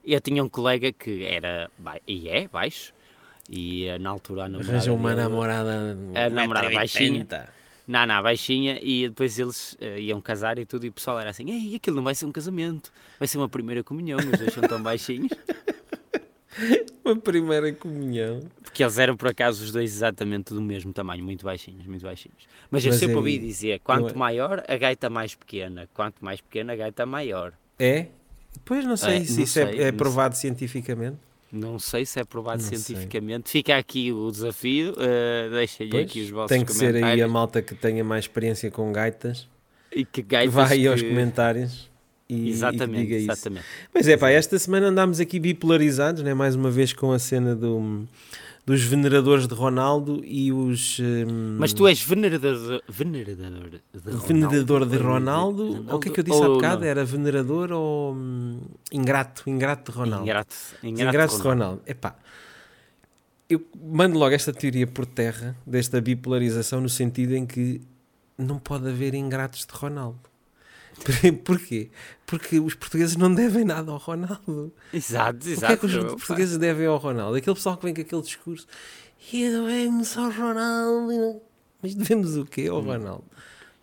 Eu 0.04 0.20
tinha 0.20 0.42
um 0.42 0.48
colega 0.48 0.92
que 0.92 1.24
era 1.24 1.70
e 2.06 2.28
é 2.28 2.48
baixo, 2.48 2.94
e 3.50 3.86
eh, 3.86 3.98
na 3.98 4.10
altura 4.10 4.44
a 4.44 4.48
namorada. 4.48 4.72
Arranja 4.72 4.92
uma 4.92 5.10
dele- 5.10 5.22
namorada. 5.22 5.96
A 6.14 6.30
namorada 6.30 6.68
1,80m. 6.68 6.74
baixinha. 6.74 7.48
Não, 7.88 8.06
não, 8.06 8.22
baixinha, 8.22 8.78
e 8.80 9.08
depois 9.08 9.36
eles 9.36 9.76
eh, 9.80 10.00
iam 10.00 10.20
casar 10.20 10.58
e 10.60 10.64
tudo, 10.64 10.86
e 10.86 10.90
o 10.90 10.92
pessoal 10.92 11.18
era 11.18 11.30
assim: 11.30 11.50
Ei, 11.50 11.74
aquilo 11.74 11.96
não 11.96 12.04
vai 12.04 12.14
ser 12.14 12.24
um 12.26 12.30
casamento, 12.32 12.92
vai 13.18 13.26
ser 13.26 13.36
uma 13.38 13.48
primeira 13.48 13.82
comunhão, 13.82 14.18
os 14.20 14.38
dois 14.38 14.54
são 14.54 14.62
tão 14.62 14.80
baixinhos. 14.80 15.32
Uma 17.04 17.16
primeira 17.16 17.72
comunhão. 17.72 18.40
Porque 18.62 18.82
eles 18.82 18.98
eram 18.98 19.16
por 19.16 19.28
acaso 19.28 19.64
os 19.64 19.72
dois 19.72 19.90
exatamente 19.92 20.52
do 20.52 20.60
mesmo 20.60 20.92
tamanho, 20.92 21.24
muito 21.24 21.44
baixinhos, 21.44 21.86
muito 21.86 22.02
baixinhos. 22.02 22.46
Mas 22.70 22.84
eu 22.84 22.90
Mas 22.90 23.00
sempre 23.00 23.14
é- 23.14 23.16
ouvi 23.16 23.38
dizer: 23.38 23.80
quanto 23.80 24.10
eu- 24.10 24.16
maior, 24.16 24.62
a 24.68 24.76
gaita 24.76 25.08
mais 25.08 25.34
pequena, 25.34 25.88
quanto 25.94 26.24
mais 26.24 26.40
pequena, 26.40 26.72
a 26.72 26.76
gaita 26.76 27.06
maior. 27.06 27.52
É? 27.78 28.06
Pois 28.64 28.84
não 28.84 28.96
sei 28.96 29.16
É, 29.16 29.24
se 29.24 29.36
não 29.36 29.42
isso 29.44 29.58
é- 29.58 29.66
sei, 29.72 29.80
é, 29.82 29.90
não 29.90 29.98
provado 29.98 30.36
cientificamente. 30.36 31.16
Não 31.52 31.78
sei 31.78 32.06
se 32.06 32.20
é 32.20 32.24
provado 32.24 32.62
Não 32.62 32.68
sei. 32.68 32.78
cientificamente. 32.78 33.50
Fica 33.50 33.76
aqui 33.76 34.12
o 34.12 34.30
desafio, 34.30 34.94
eh, 34.98 35.48
deixem 35.50 35.88
Pois, 35.88 36.04
aqui 36.06 36.20
os 36.22 36.30
vossos 36.30 36.48
tem 36.48 36.64
que 36.64 36.72
ser 36.72 36.94
aí 36.94 36.96
a 36.96 37.00
comentários. 37.00 37.32
malta 37.32 37.60
que 37.62 37.74
tenha 37.74 38.04
mais 38.04 38.24
experiência 38.24 38.70
com 38.70 38.92
gaitas. 38.92 39.48
E 39.90 40.04
que 40.04 40.22
Que 40.22 40.22
gaitas 40.22 40.54
vai 40.54 40.72
aí 40.72 40.86
aos 40.86 41.02
que- 41.02 41.08
comentários. 41.08 41.90
e, 42.28 42.48
exatamente, 42.50 43.00
e 43.02 43.06
que 43.06 43.08
diga 43.08 43.16
isso. 43.16 43.32
exatamente. 43.32 43.64
Mas 43.92 44.06
é 44.06 44.16
pá, 44.16 44.30
esta 44.30 44.56
semana 44.60 44.86
andámos 44.86 45.18
aqui 45.18 45.40
bipolarizados, 45.40 46.22
né? 46.22 46.32
mais 46.34 46.54
uma 46.54 46.70
vez 46.70 46.92
com 46.92 47.10
a 47.10 47.18
cena 47.18 47.56
do, 47.56 48.06
dos 48.64 48.82
veneradores 48.82 49.48
de 49.48 49.54
Ronaldo 49.54 50.20
e 50.24 50.52
os. 50.52 50.98
hum, 51.00 51.56
Mas 51.58 51.72
tu 51.72 51.86
és 51.88 52.02
venerador 52.02 52.56
de, 52.56 52.82
venerador 52.88 53.70
de 53.70 54.10
Ronaldo. 54.10 54.26
Venerador 54.26 54.86
de 54.86 54.96
Ronaldo, 54.96 55.86
o 55.94 55.98
que 55.98 56.08
é 56.08 56.12
que 56.12 56.20
eu 56.20 56.24
disse 56.24 56.42
há 56.42 56.48
ou 56.48 56.54
bocado? 56.54 56.82
não? 56.82 56.88
Era 56.88 57.04
venerador 57.04 57.72
ou 57.72 58.14
hum, 58.14 58.60
ingrato? 58.92 59.48
Ingrato 59.48 59.90
de 59.90 59.98
Ronaldo. 59.98 60.24
Ingrato, 60.24 60.56
ingrato 60.82 61.08
ingratos 61.08 61.36
de 61.36 61.42
Ronaldo. 61.42 61.64
Ronaldo. 61.64 61.82
Epá, 61.86 62.16
eu 63.48 63.60
mando 63.82 64.18
logo 64.18 64.32
esta 64.34 64.52
teoria 64.52 64.86
por 64.86 65.04
terra, 65.04 65.56
desta 65.66 66.00
bipolarização, 66.00 66.80
no 66.80 66.88
sentido 66.88 67.34
em 67.34 67.44
que 67.44 67.80
não 68.38 68.58
pode 68.58 68.88
haver 68.88 69.14
ingratos 69.14 69.66
de 69.66 69.72
Ronaldo. 69.72 70.29
Porquê? 71.44 71.90
Porque 72.26 72.60
os 72.60 72.74
portugueses 72.74 73.16
não 73.16 73.34
devem 73.34 73.64
nada 73.64 73.90
ao 73.90 73.98
Ronaldo. 73.98 74.72
Exato, 74.92 75.38
O 75.38 75.42
que 75.42 75.50
exato. 75.50 75.72
é 75.72 75.76
que 75.76 75.86
os 75.86 75.94
Opa. 75.96 76.08
portugueses 76.16 76.58
devem 76.58 76.86
ao 76.86 76.98
Ronaldo? 76.98 77.36
Aquele 77.36 77.54
pessoal 77.56 77.76
que 77.76 77.84
vem 77.84 77.94
com 77.94 78.00
aquele 78.02 78.22
discurso 78.22 78.66
e 79.32 79.48
devemos 79.48 80.16
ao 80.16 80.30
Ronaldo. 80.30 81.40
Mas 81.82 81.94
devemos 81.94 82.36
o 82.36 82.44
quê 82.44 82.68
ao 82.68 82.80
Ronaldo? 82.80 83.24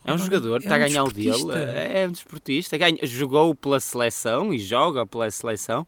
É 0.05 0.11
um 0.11 0.15
Ronaldo 0.15 0.23
jogador, 0.25 0.57
está 0.59 0.77
é 0.77 0.83
a 0.83 0.85
um 0.85 0.87
ganhar 0.87 1.03
o 1.03 1.11
dele, 1.11 1.31
desportista. 1.31 1.59
é 1.69 2.07
um 2.07 2.11
desportista, 2.11 2.77
ganha, 2.77 2.97
jogou 3.03 3.55
pela 3.55 3.79
seleção 3.79 4.53
e 4.53 4.59
joga 4.59 5.05
pela 5.05 5.29
seleção, 5.31 5.85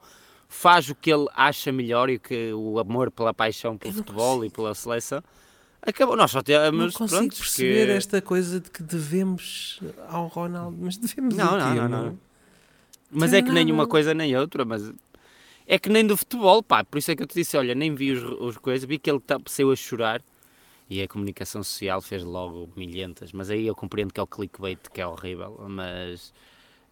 faz 0.50 0.90
o 0.90 0.96
que 0.96 1.12
ele 1.14 1.26
acha 1.36 1.72
melhor 1.72 2.10
e 2.10 2.16
o 2.16 2.20
que 2.20 2.52
o 2.54 2.80
amor 2.80 3.12
pela 3.12 3.34
paixão 3.34 3.78
pelo 3.78 3.94
futebol 3.94 4.44
e 4.44 4.50
pela 4.50 4.74
seleção. 4.76 5.24
Acabou, 5.82 6.16
nós 6.16 6.32
só 6.32 6.42
temos, 6.42 6.72
não 6.74 6.92
consigo 6.92 7.20
pronto, 7.22 7.38
perceber 7.38 7.86
que- 7.88 7.92
esta 7.94 8.22
coisa 8.22 8.60
de 8.60 8.70
que 8.70 8.84
devemos 8.84 9.80
ao 10.10 10.28
Ronaldo. 10.28 10.78
Mas 10.80 10.98
devemos 10.98 11.36
Não, 11.36 11.58
não, 11.58 11.74
quê, 11.74 11.80
não, 11.80 11.90
meu? 11.90 12.00
não. 12.12 12.20
Mas 13.12 13.34
é 13.34 13.42
que 13.42 13.52
nem 13.52 13.72
uma 13.72 13.88
coisa 13.88 14.14
nem 14.14 14.36
outra, 14.38 14.64
mas 14.66 14.92
é 15.66 15.80
que 15.80 15.90
nem 15.90 16.06
do 16.06 16.16
futebol, 16.18 16.62
pá, 16.62 16.84
por 16.84 16.98
isso 16.98 17.10
é 17.12 17.16
que 17.16 17.24
eu 17.24 17.28
te 17.28 17.34
disse, 17.36 17.58
olha, 17.58 17.74
nem 17.74 17.96
vi 17.96 18.12
os, 18.12 18.24
os 18.40 18.58
coisas, 18.58 18.88
vi 18.88 19.00
que 19.00 19.10
ele 19.10 19.20
tá, 19.20 19.40
saiu 19.48 19.72
a 19.72 19.76
chorar 19.76 20.22
e 20.90 21.02
a 21.02 21.08
comunicação 21.08 21.64
social 21.64 22.02
fez 22.02 22.24
logo 22.24 22.70
milhentas, 22.76 23.32
mas 23.32 23.50
aí 23.50 23.66
eu 23.66 23.74
compreendo 23.76 24.14
que 24.14 24.20
é 24.20 24.24
o 24.24 24.28
clickbait 24.28 24.80
que 24.94 25.00
é 25.02 25.08
horrível, 25.08 25.58
mas 25.70 26.34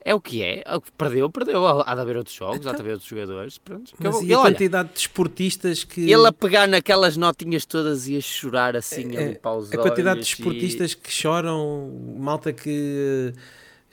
é 0.09 0.15
o 0.15 0.21
que 0.21 0.41
é, 0.41 0.59
é 0.59 0.79
perdeu, 0.97 1.29
perdeu, 1.29 1.67
há 1.67 1.93
de 1.95 2.01
haver 2.01 2.17
outros 2.17 2.35
jogos, 2.35 2.65
há 2.65 2.71
de 2.73 2.79
haver 2.81 2.91
outros 2.93 3.09
jogadores, 3.09 3.57
pronto, 3.57 3.93
Então, 3.99 4.11
Mas 4.13 4.21
e 4.21 4.33
a 4.33 4.39
olha, 4.39 4.51
quantidade 4.53 4.89
de 4.93 4.99
esportistas 4.99 5.83
que. 5.83 6.01
ele 6.11 6.25
a 6.27 6.31
pegar 6.31 6.67
naquelas 6.67 7.17
notinhas 7.17 7.65
todas 7.65 8.07
e 8.07 8.17
a 8.17 8.21
chorar 8.21 8.75
assim 8.75 9.15
É, 9.15 9.23
ali 9.25 9.35
para 9.39 9.55
os 9.55 9.71
a 9.71 9.77
quantidade 9.77 10.19
de 10.21 10.25
olhos 10.25 10.27
e- 10.29 10.33
esportistas 10.33 10.93
que 10.93 11.11
choram, 11.11 11.91
malta 12.17 12.53
que 12.53 13.33
eh, 13.35 13.39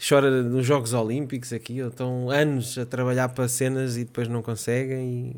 chora 0.09 0.43
nos 0.43 0.65
Jogos 0.67 0.93
Olímpicos 0.95 1.53
aqui, 1.53 1.83
ou 1.83 1.89
estão 1.89 2.31
anos 2.31 2.77
a 2.79 2.87
trabalhar 2.87 3.29
para 3.31 3.49
cenas 3.49 3.97
e 3.97 4.05
depois 4.05 4.29
não 4.29 4.41
conseguem. 4.43 5.35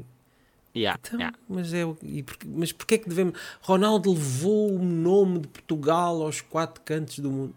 E... 0.74 0.78
Yeah, 0.78 1.00
Então, 1.02 1.18
yeah. 1.18 1.38
mas, 1.48 1.72
é, 1.72 1.82
e 2.02 2.22
porquê- 2.22 2.46
mas 2.54 2.70
porquê 2.72 2.94
é 2.96 2.98
que 2.98 3.08
devemos. 3.08 3.38
Ronaldo 3.62 4.12
levou 4.12 4.74
o 4.74 4.78
nome 4.84 5.38
de 5.38 5.48
Portugal 5.48 6.20
aos 6.22 6.42
quatro 6.42 6.82
cantos 6.84 7.18
do 7.20 7.30
mundo. 7.30 7.54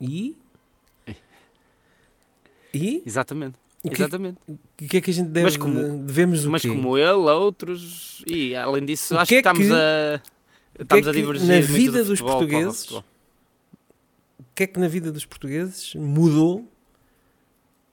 E? 0.00 0.34
E? 2.72 3.02
Exatamente, 3.06 3.56
O 3.84 3.90
que- 3.90 4.02
exatamente. 4.02 4.38
O 4.48 4.58
que 4.86 4.96
é 4.96 5.00
que 5.00 5.10
a 5.10 5.14
gente 5.14 5.28
deve, 5.28 5.44
Mas 5.44 5.56
como- 5.56 5.98
devemos 6.06 6.44
o 6.44 6.50
Mas 6.50 6.62
quê? 6.62 6.68
como 6.68 6.96
ele, 6.96 7.10
outros, 7.12 8.22
e 8.26 8.54
além 8.54 8.84
disso, 8.84 9.16
acho 9.16 9.28
que 9.28 9.34
que, 9.34 9.34
é 9.36 9.38
estamos 9.38 9.66
que- 9.66 9.72
a. 9.72 10.22
que 10.76 10.82
Estamos 10.82 11.06
é 11.06 11.10
a 11.10 11.12
que 11.12 11.20
divergir 11.20 11.48
na 11.48 11.60
vida 11.60 11.98
do 12.02 12.08
dos 12.10 12.18
futebol 12.18 12.38
portugueses- 12.38 12.90
o 12.92 13.04
que 14.54 14.62
é 14.64 14.66
que 14.66 14.78
na 14.78 14.88
vida 14.88 15.10
dos 15.12 15.24
portugueses 15.24 15.94
mudou 15.94 16.66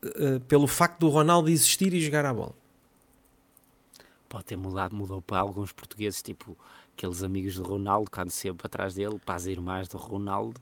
eh, 0.04 0.40
pelo 0.48 0.68
facto 0.68 1.00
do 1.00 1.10
Ronaldo 1.10 1.50
existir 1.50 1.94
e 1.94 2.00
jogar 2.00 2.26
a 2.26 2.34
bola? 2.34 2.54
Pode 4.30 4.46
ter 4.46 4.58
mudado, 4.58 4.96
mudou 4.96 5.22
para 5.22 5.40
alguns 5.40 5.72
portugueses, 5.72 6.22
tipo 6.22 6.56
aqueles 6.96 7.24
amigos 7.24 7.56
do 7.56 7.64
Ronaldo, 7.64 8.10
que 8.12 8.20
andam 8.20 8.30
sempre 8.32 8.66
atrás 8.68 8.94
dele, 8.96 9.20
para 9.26 9.36
as 9.36 9.46
irmãs 9.46 9.88
do 9.88 9.98
Ronaldo. 9.98 10.60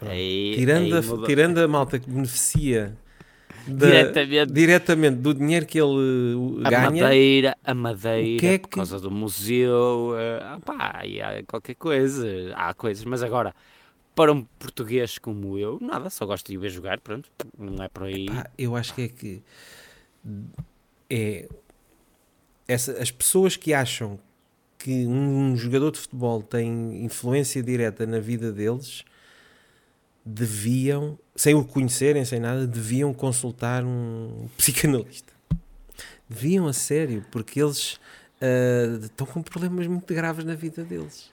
Aí, 0.00 0.54
Tirando, 0.56 0.94
aí 0.96 1.22
a, 1.22 1.26
tirando 1.26 1.58
a 1.58 1.68
malta 1.68 1.98
que 1.98 2.10
beneficia 2.10 2.96
da- 3.66 3.86
Diretamente. 3.86 4.52
diretamente 4.52 5.16
do 5.16 5.34
dinheiro 5.34 5.66
que 5.66 5.78
ele 5.78 6.34
uh, 6.34 6.60
A 6.64 6.70
ganha, 6.70 6.90
madeira, 7.04 7.56
a 7.64 7.74
madeira, 7.74 8.38
que 8.40 8.46
é 8.46 8.58
por 8.58 8.68
que- 8.68 8.76
causa 8.76 9.00
do 9.00 9.10
museu, 9.10 10.12
pá, 10.64 11.02
e 11.04 11.20
há 11.20 11.42
qualquer 11.44 11.74
coisa, 11.74 12.26
há 12.54 12.72
coisas, 12.74 13.04
mas 13.04 13.22
agora, 13.22 13.54
para 14.14 14.32
um 14.32 14.42
português 14.58 15.18
como 15.18 15.58
eu, 15.58 15.78
nada, 15.80 16.08
só 16.10 16.24
gosto 16.26 16.50
de 16.50 16.56
o 16.56 16.60
ver 16.60 16.70
jogar, 16.70 17.00
pronto, 17.00 17.28
não 17.58 17.82
é 17.84 17.88
por 17.88 18.04
aí. 18.04 18.26
pá, 18.26 18.48
eu 18.56 18.74
acho 18.76 18.94
que 18.94 19.02
é 19.02 19.08
que 19.08 19.42
é 21.10 21.48
essa, 22.68 22.92
as 23.00 23.10
pessoas 23.10 23.56
que 23.56 23.72
acham 23.72 24.18
que 24.78 25.06
um 25.06 25.56
jogador 25.56 25.90
de 25.90 25.98
futebol 25.98 26.42
tem 26.42 27.04
influência 27.04 27.62
direta 27.62 28.06
na 28.06 28.18
vida 28.20 28.52
deles 28.52 29.04
deviam, 30.24 31.18
sem 31.36 31.54
o 31.54 31.64
conhecerem, 31.64 32.24
sem 32.24 32.40
nada, 32.40 32.66
deviam 32.66 33.12
consultar 33.14 33.84
um 33.84 34.48
psicanalista. 34.56 35.32
Deviam 36.28 36.66
a 36.66 36.72
sério, 36.72 37.24
porque 37.30 37.62
eles 37.62 38.00
ah, 38.40 38.98
estão 39.04 39.26
com 39.26 39.42
problemas 39.42 39.86
muito 39.86 40.12
graves 40.12 40.44
na 40.44 40.54
vida 40.54 40.82
deles. 40.82 41.30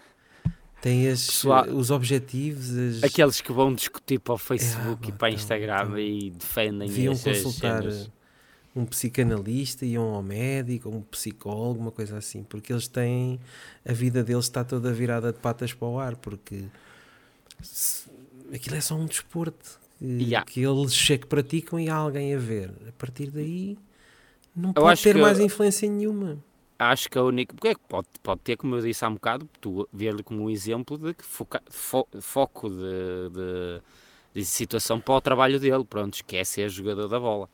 Têm 0.82 1.08
as, 1.08 1.26
Pessoal- 1.28 1.68
os 1.70 1.90
objetivos, 1.90 2.70
as, 2.78 3.04
Aqueles 3.04 3.40
que 3.40 3.52
vão 3.54 3.74
discutir 3.74 4.20
para 4.20 4.34
o 4.34 4.38
Facebook 4.38 5.06
É, 5.06 5.10
e 5.10 5.12
para 5.14 5.26
o 5.26 5.30
então, 5.30 5.30
Instagram 5.30 5.84
então, 5.86 5.98
e 6.00 6.30
defendem 6.32 6.88
deviam 6.90 7.18
consultar 7.18 7.82
cenas. 7.82 8.12
um 8.76 8.86
psicanalista, 8.86 9.86
iam 9.86 10.14
ao 10.14 10.22
médico, 10.22 10.90
um 10.90 11.02
psicólogo, 11.02 11.80
uma 11.80 11.92
coisa 11.92 12.18
assim, 12.18 12.44
porque 12.44 12.74
eles 12.74 12.88
têm 12.90 13.40
a 13.88 13.94
vida 13.94 14.22
deles 14.26 14.44
está 14.44 14.64
toda 14.66 14.92
virada 14.92 15.32
de 15.32 15.40
patas 15.40 15.72
para 15.74 15.88
o 15.88 15.98
ar, 15.98 16.18
porque 16.18 16.66
se- 17.62 18.10
aquilo 18.54 18.76
é 18.76 18.82
só 18.82 18.96
um 18.96 19.06
desporto 19.06 19.80
Yeah. 20.04 20.46
que 20.46 20.62
eles 20.62 21.10
é 21.10 21.18
que 21.18 21.28
praticam 21.28 21.80
e 21.80 21.90
há 21.90 21.96
alguém 21.96 22.36
a 22.36 22.38
ver. 22.38 22.72
A 22.88 22.92
partir 22.94 23.32
daí 23.32 23.78
não 24.56 24.70
Eu 24.76 24.82
pode 24.82 25.02
ter 25.02 25.16
mais 25.18 25.40
influência 25.40 25.90
nenhuma. 25.90 26.38
Acho 26.78 27.10
que 27.10 27.18
a 27.18 27.24
única. 27.24 27.54
Porque 27.56 27.70
é 27.70 27.76
que 27.76 27.82
pode, 27.88 28.08
pode 28.22 28.42
ter, 28.42 28.58
como 28.58 28.76
eu 28.76 28.82
disse 28.82 29.06
há 29.06 29.08
um 29.08 29.14
bocado, 29.14 29.48
tu 29.62 29.88
ver-lhe 29.94 30.22
como 30.24 30.44
um 30.44 30.50
exemplo 30.50 30.98
de 30.98 31.14
que 31.14 31.24
foca, 31.24 31.62
fo- 31.70 32.08
foco 32.20 32.70
de, 32.70 33.30
de, 33.32 33.82
de 34.34 34.46
situação 34.46 35.00
para 35.00 35.14
o 35.14 35.22
trabalho 35.22 35.60
dele. 35.60 35.86
Pronto, 35.86 36.16
esquece 36.16 36.54
ser 36.54 36.70
jogador 36.70 37.08
da 37.08 37.20
bola. 37.20 37.48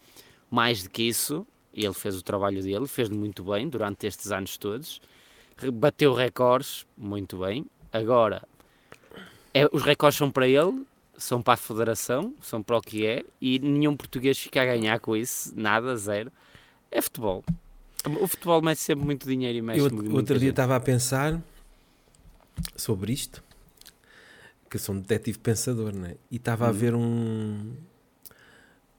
Mais 0.50 0.82
do 0.82 0.90
que 0.90 1.04
isso, 1.04 1.46
ele 1.74 1.94
fez 1.94 2.18
o 2.18 2.24
trabalho 2.24 2.64
dele, 2.64 2.88
fez-lhe 2.88 3.16
muito 3.16 3.44
bem 3.44 3.70
durante 3.70 4.08
estes 4.08 4.32
anos 4.32 4.58
todos, 4.58 5.00
bateu 5.74 6.14
recordes, 6.14 6.88
muito 6.98 7.38
bem. 7.38 7.66
Agora, 7.94 8.42
é- 9.54 9.70
os 9.72 9.84
recordes 9.84 10.18
são 10.18 10.32
para 10.32 10.48
ele, 10.48 10.84
são 11.20 11.42
para 11.42 11.54
a 11.54 11.58
federação, 11.58 12.34
são 12.42 12.64
para 12.64 12.78
o 12.78 12.82
que 12.82 13.06
é, 13.06 13.24
e 13.42 13.60
nenhum 13.60 13.96
português 13.96 14.38
fica 14.40 14.62
a 14.62 14.66
ganhar 14.66 15.00
com 15.00 15.16
isso, 15.16 15.54
nada, 15.56 15.96
zero. 15.96 16.32
É 16.90 17.02
futebol. 17.02 17.44
O 18.20 18.28
futebol 18.28 18.62
mete 18.62 18.80
sempre 18.80 19.06
muito 19.06 19.28
dinheiro 19.28 19.58
e 19.58 19.62
mexe 19.62 19.80
Eu 19.80 19.92
muito. 19.92 20.16
outro 20.16 20.36
dia 20.40 20.48
gente. 20.48 20.52
estava 20.52 20.76
a 20.76 20.80
pensar 20.80 21.40
sobre 22.76 23.12
isto, 23.14 23.44
que 24.70 24.78
eu 24.78 24.80
sou 24.80 24.96
um 24.96 25.00
detetive 25.00 25.38
pensador, 25.38 25.94
né? 25.94 26.16
E 26.32 26.38
estava 26.38 26.68
a 26.68 26.72
Hum. 26.72 26.74
ver 26.74 26.96
um 26.96 27.74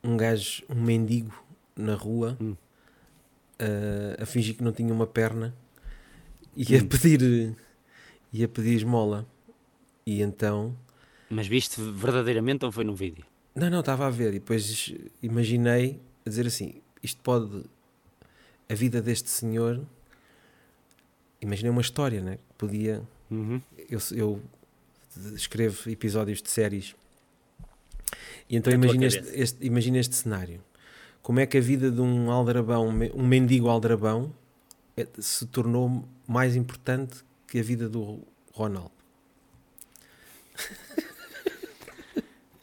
um 0.03 0.17
gajo, 0.17 0.63
um 0.69 0.81
mendigo 0.83 1.33
na 1.77 1.95
rua 1.95 2.37
Hum. 2.41 2.57
a, 3.59 4.23
a 4.23 4.27
fingir 4.27 4.57
que 4.57 4.63
não 4.63 4.73
tinha 4.73 4.93
uma 4.93 5.07
perna 5.07 5.55
e 6.57 6.77
a 6.77 6.83
Hum. 6.83 6.87
pedir 6.89 7.57
e 8.33 8.45
a 8.45 8.49
pedir 8.49 8.75
esmola. 8.77 9.27
E 10.07 10.23
então 10.23 10.75
Mas 11.31 11.47
viste 11.47 11.81
verdadeiramente 11.81 12.65
ou 12.65 12.73
foi 12.73 12.85
num 12.85 12.95
vídeo? 12.95 13.25
não, 13.55 13.71
não, 13.71 13.81
estava 13.81 14.07
a 14.07 14.11
ver 14.11 14.31
e 14.31 14.39
depois 14.39 14.93
imaginei 15.23 16.01
a 16.27 16.29
dizer 16.29 16.47
assim, 16.47 16.81
isto 17.03 17.21
pode 17.23 17.65
a 18.69 18.75
vida 18.75 19.01
deste 19.03 19.29
senhor 19.31 19.81
imaginei 21.41 21.71
uma 21.71 21.81
história, 21.81 22.21
né? 22.21 22.39
Podia 22.59 23.03
Uhum. 23.31 23.61
eu, 23.89 23.99
eu 24.13 24.43
escrevo 25.35 25.89
episódios 25.91 26.43
de 26.43 26.51
séries 26.51 26.95
e 28.49 28.57
então 28.57 28.73
imagina 28.73 29.07
este, 29.07 29.25
este- 29.41 29.65
imagina 29.67 29.99
este 29.99 30.15
cenário 30.17 30.61
como 31.23 31.39
é 31.41 31.47
que 31.47 31.57
a 31.59 31.61
vida 31.61 31.91
de 31.93 32.01
um 32.01 32.31
aldrabão 32.31 32.89
um 32.89 33.21
um 33.23 33.27
mendigo 33.27 33.69
aldrabão 33.69 34.35
é- 34.97 35.07
se 35.19 35.47
tornou 35.47 36.05
mais 36.27 36.57
importante 36.57 37.23
que 37.47 37.59
a 37.61 37.63
vida 37.63 37.89
do 37.89 38.21
Ronaldo 38.53 38.91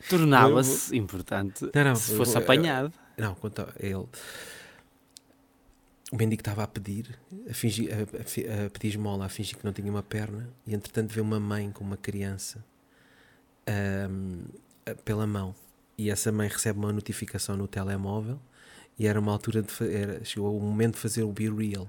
Tornava-se 0.10 0.96
importante 0.98 1.70
Não, 1.74 1.84
não, 1.84 1.96
se 1.96 2.12
eu 2.12 2.18
fosse 2.18 2.34
vou- 2.34 2.42
apanhado. 2.44 2.94
não, 3.18 3.36
conta 3.36 3.74
ele 3.80 4.06
o 6.10 6.16
mendigo 6.16 6.40
estava 6.42 6.64
a 6.64 6.68
pedir 6.68 7.20
a, 7.50 7.54
fingir, 7.54 7.90
a, 7.94 7.98
a 8.64 8.66
a 8.66 8.70
pedir 8.70 8.88
esmola 8.90 9.26
a 9.26 9.30
fingir 9.30 9.58
que 9.58 9.66
não 9.66 9.74
tinha 9.74 9.92
uma 9.92 10.02
perna 10.04 10.50
e 10.66 10.74
entretanto 10.74 11.12
vê 11.14 11.20
uma 11.20 11.40
mãe 11.40 11.70
com 11.72 11.84
uma 11.84 11.98
criança 11.98 12.64
a- 13.66 14.96
pela 15.04 15.28
mão 15.28 15.54
e 15.98 16.10
essa 16.10 16.32
mãe 16.32 16.48
recebe 16.48 16.80
uma 16.80 16.94
notificação 16.94 17.58
no 17.58 17.68
telemóvel 17.68 18.40
e 18.98 19.06
era 19.06 19.20
uma 19.20 19.32
altura 19.32 19.62
de 19.62 19.70
era, 19.94 20.24
chegou 20.24 20.58
o 20.58 20.62
momento 20.62 20.94
de 20.96 21.02
fazer 21.02 21.24
o 21.24 21.32
be 21.32 21.50
real 21.50 21.88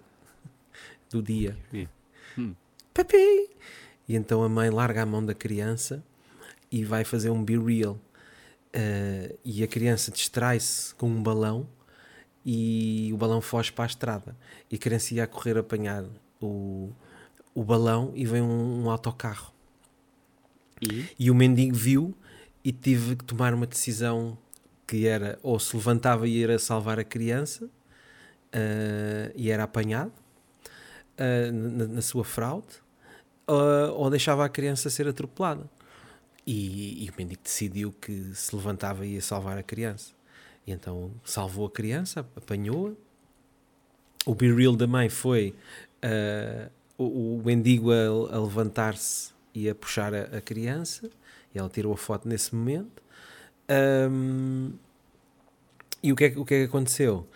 do 1.11 1.23
dia. 1.23 1.57
Hum. 2.37 2.55
Papi! 2.93 3.49
E 4.09 4.17
então 4.17 4.43
a 4.43 4.49
mãe 4.49 4.69
larga 4.71 5.03
a 5.03 5.07
mão 5.07 5.25
da 5.25 5.35
criança 5.35 6.03
e 6.73 6.85
vai 6.85 7.05
fazer 7.05 7.31
um 7.31 7.43
be 7.45 7.57
real. 7.59 7.99
Uh, 8.69 9.39
e 9.45 9.63
a 9.63 9.67
criança 9.67 10.11
distrai-se 10.11 10.95
com 10.95 11.09
um 11.09 11.23
balão 11.23 11.67
e 12.45 13.11
o 13.13 13.17
balão 13.17 13.41
foge 13.41 13.73
para 13.73 13.85
a 13.85 13.87
estrada. 13.87 14.37
E 14.71 14.77
a 14.77 14.79
criança 14.79 15.15
ia 15.15 15.25
a 15.25 15.27
correr 15.27 15.57
apanhar 15.57 16.05
o, 16.41 16.93
o 17.55 17.65
balão 17.65 18.13
e 18.15 18.25
vem 18.25 18.43
um, 18.43 18.85
um 18.85 18.91
autocarro. 18.91 19.53
E? 20.81 21.09
e 21.19 21.31
o 21.31 21.35
mendigo 21.35 21.75
viu 21.75 22.15
e 22.65 22.73
tive 22.73 23.17
que 23.17 23.25
tomar 23.25 23.53
uma 23.53 23.67
decisão 23.67 24.39
que 24.87 25.07
era 25.07 25.39
ou 25.43 25.59
se 25.59 25.77
levantava 25.77 26.27
e 26.27 26.37
ir 26.37 26.51
a 26.51 26.59
salvar 26.59 26.99
a 26.99 27.05
criança 27.05 27.65
uh, 27.67 29.33
e 29.35 29.51
era 29.51 29.65
apanhado 29.65 30.13
uh, 31.19 31.53
na, 31.53 31.87
na, 31.87 32.03
sua 32.03 32.25
fraude 32.25 32.77
uh, 33.49 33.93
ou 33.95 34.09
deixava 34.09 34.45
a 34.45 34.49
criança 34.49 34.89
ser 34.89 35.09
atropelada. 35.09 35.69
E, 36.51 37.05
e, 37.05 37.11
o 37.11 37.13
mendigo 37.19 37.43
decidiu 37.45 37.95
que 38.01 38.35
se 38.35 38.57
levantava 38.57 39.05
e 39.05 39.17
ia 39.17 39.21
salvar 39.21 39.59
a 39.59 39.63
criança. 39.63 40.15
E 40.67 40.73
então 40.73 41.11
salvou 41.23 41.67
a 41.67 41.71
criança, 41.71 42.21
apanhou-a. 42.35 42.93
O 44.25 44.35
be 44.35 44.51
real 44.51 44.75
da 44.75 44.87
mãe 44.87 45.11
foi 45.11 45.55
o, 46.97 47.37
o 47.37 47.43
mendigo 47.45 47.91
a, 47.93 48.35
a 48.35 48.41
levantar-se 48.41 49.33
e 49.55 49.69
a 49.69 49.75
puxar 49.75 50.15
a, 50.15 50.39
a, 50.39 50.41
criança, 50.41 51.11
e 51.55 51.59
ela 51.59 51.69
tirou 51.69 51.93
a 51.93 51.97
foto 51.99 52.27
nesse 52.27 52.55
momento. 52.55 53.03
Um, 54.11 54.73
e 56.03 56.13
o 56.13 56.17
que, 56.17 56.25
é, 56.25 56.29
o 56.35 56.47
que 56.47 56.55
é 56.55 56.59
que 56.61 56.65
aconteceu? 56.65 57.27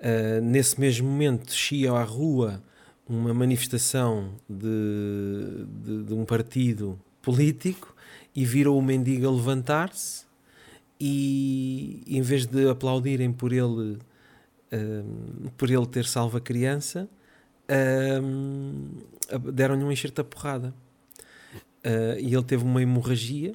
Uh, 0.00 0.40
nesse 0.42 0.80
mesmo 0.80 1.06
momento 1.06 1.46
descia 1.46 1.92
à 1.92 2.02
rua 2.02 2.62
uma 3.06 3.34
manifestação 3.34 4.34
de, 4.48 5.66
de, 5.82 6.04
de, 6.04 6.14
um 6.14 6.24
partido 6.24 6.98
político 7.20 7.94
e 8.34 8.44
viram 8.44 8.76
o 8.76 8.82
mendigo 8.82 9.26
a 9.26 9.30
levantar-se 9.30 10.24
e 11.00 12.02
em 12.06 12.22
vez 12.22 12.46
de 12.46 12.68
aplaudirem 12.68 13.32
por 13.32 13.52
ele 13.52 13.98
uh, 14.72 15.50
por 15.56 15.70
ele 15.70 15.86
ter 15.86 16.04
salvo 16.04 16.38
a 16.38 16.40
criança 16.40 17.08
uh, 17.68 19.52
deram-lhe 19.52 19.84
um 19.84 19.92
enxerto 19.92 20.20
a 20.20 20.24
porrada. 20.24 20.74
Uh, 21.84 22.18
e 22.18 22.34
ele 22.34 22.44
teve 22.44 22.64
uma 22.64 22.80
hemorragia 22.80 23.54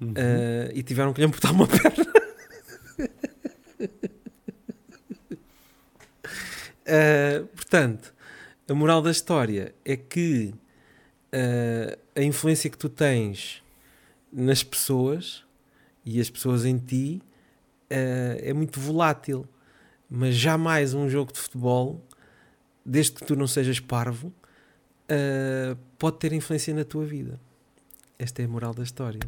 uhum. 0.00 0.10
uh, 0.12 0.70
e 0.72 0.82
tiveram 0.84 1.12
que 1.12 1.20
lhe 1.20 1.26
amputar 1.26 1.50
uma 1.50 1.66
perna. 1.66 2.06
uh, 6.86 7.46
portanto, 7.48 8.14
a 8.68 8.74
moral 8.74 9.02
da 9.02 9.10
história 9.10 9.74
é 9.84 9.96
que 9.96 10.54
a 12.14 12.22
influência 12.22 12.70
que 12.70 12.78
tu 12.78 12.88
tens 12.88 13.63
nas 14.34 14.62
pessoas 14.62 15.44
e 16.04 16.20
as 16.20 16.28
pessoas 16.28 16.64
em 16.64 16.76
ti 16.76 17.22
é 17.88 18.52
muito 18.52 18.80
volátil, 18.80 19.46
mas 20.10 20.34
jamais 20.34 20.94
um 20.94 21.08
jogo 21.08 21.32
de 21.32 21.38
futebol 21.38 22.04
desde 22.84 23.12
que 23.12 23.24
tu 23.24 23.34
não 23.34 23.46
sejas 23.46 23.80
parvo, 23.80 24.28
uh, 24.28 25.76
pode 25.98 26.18
ter 26.18 26.32
influência 26.32 26.74
na 26.74 26.84
tua 26.84 27.04
vida. 27.04 27.40
Esta 28.18 28.42
é 28.42 28.44
a 28.44 28.48
moral 28.48 28.74
da 28.74 28.82
história. 28.82 29.20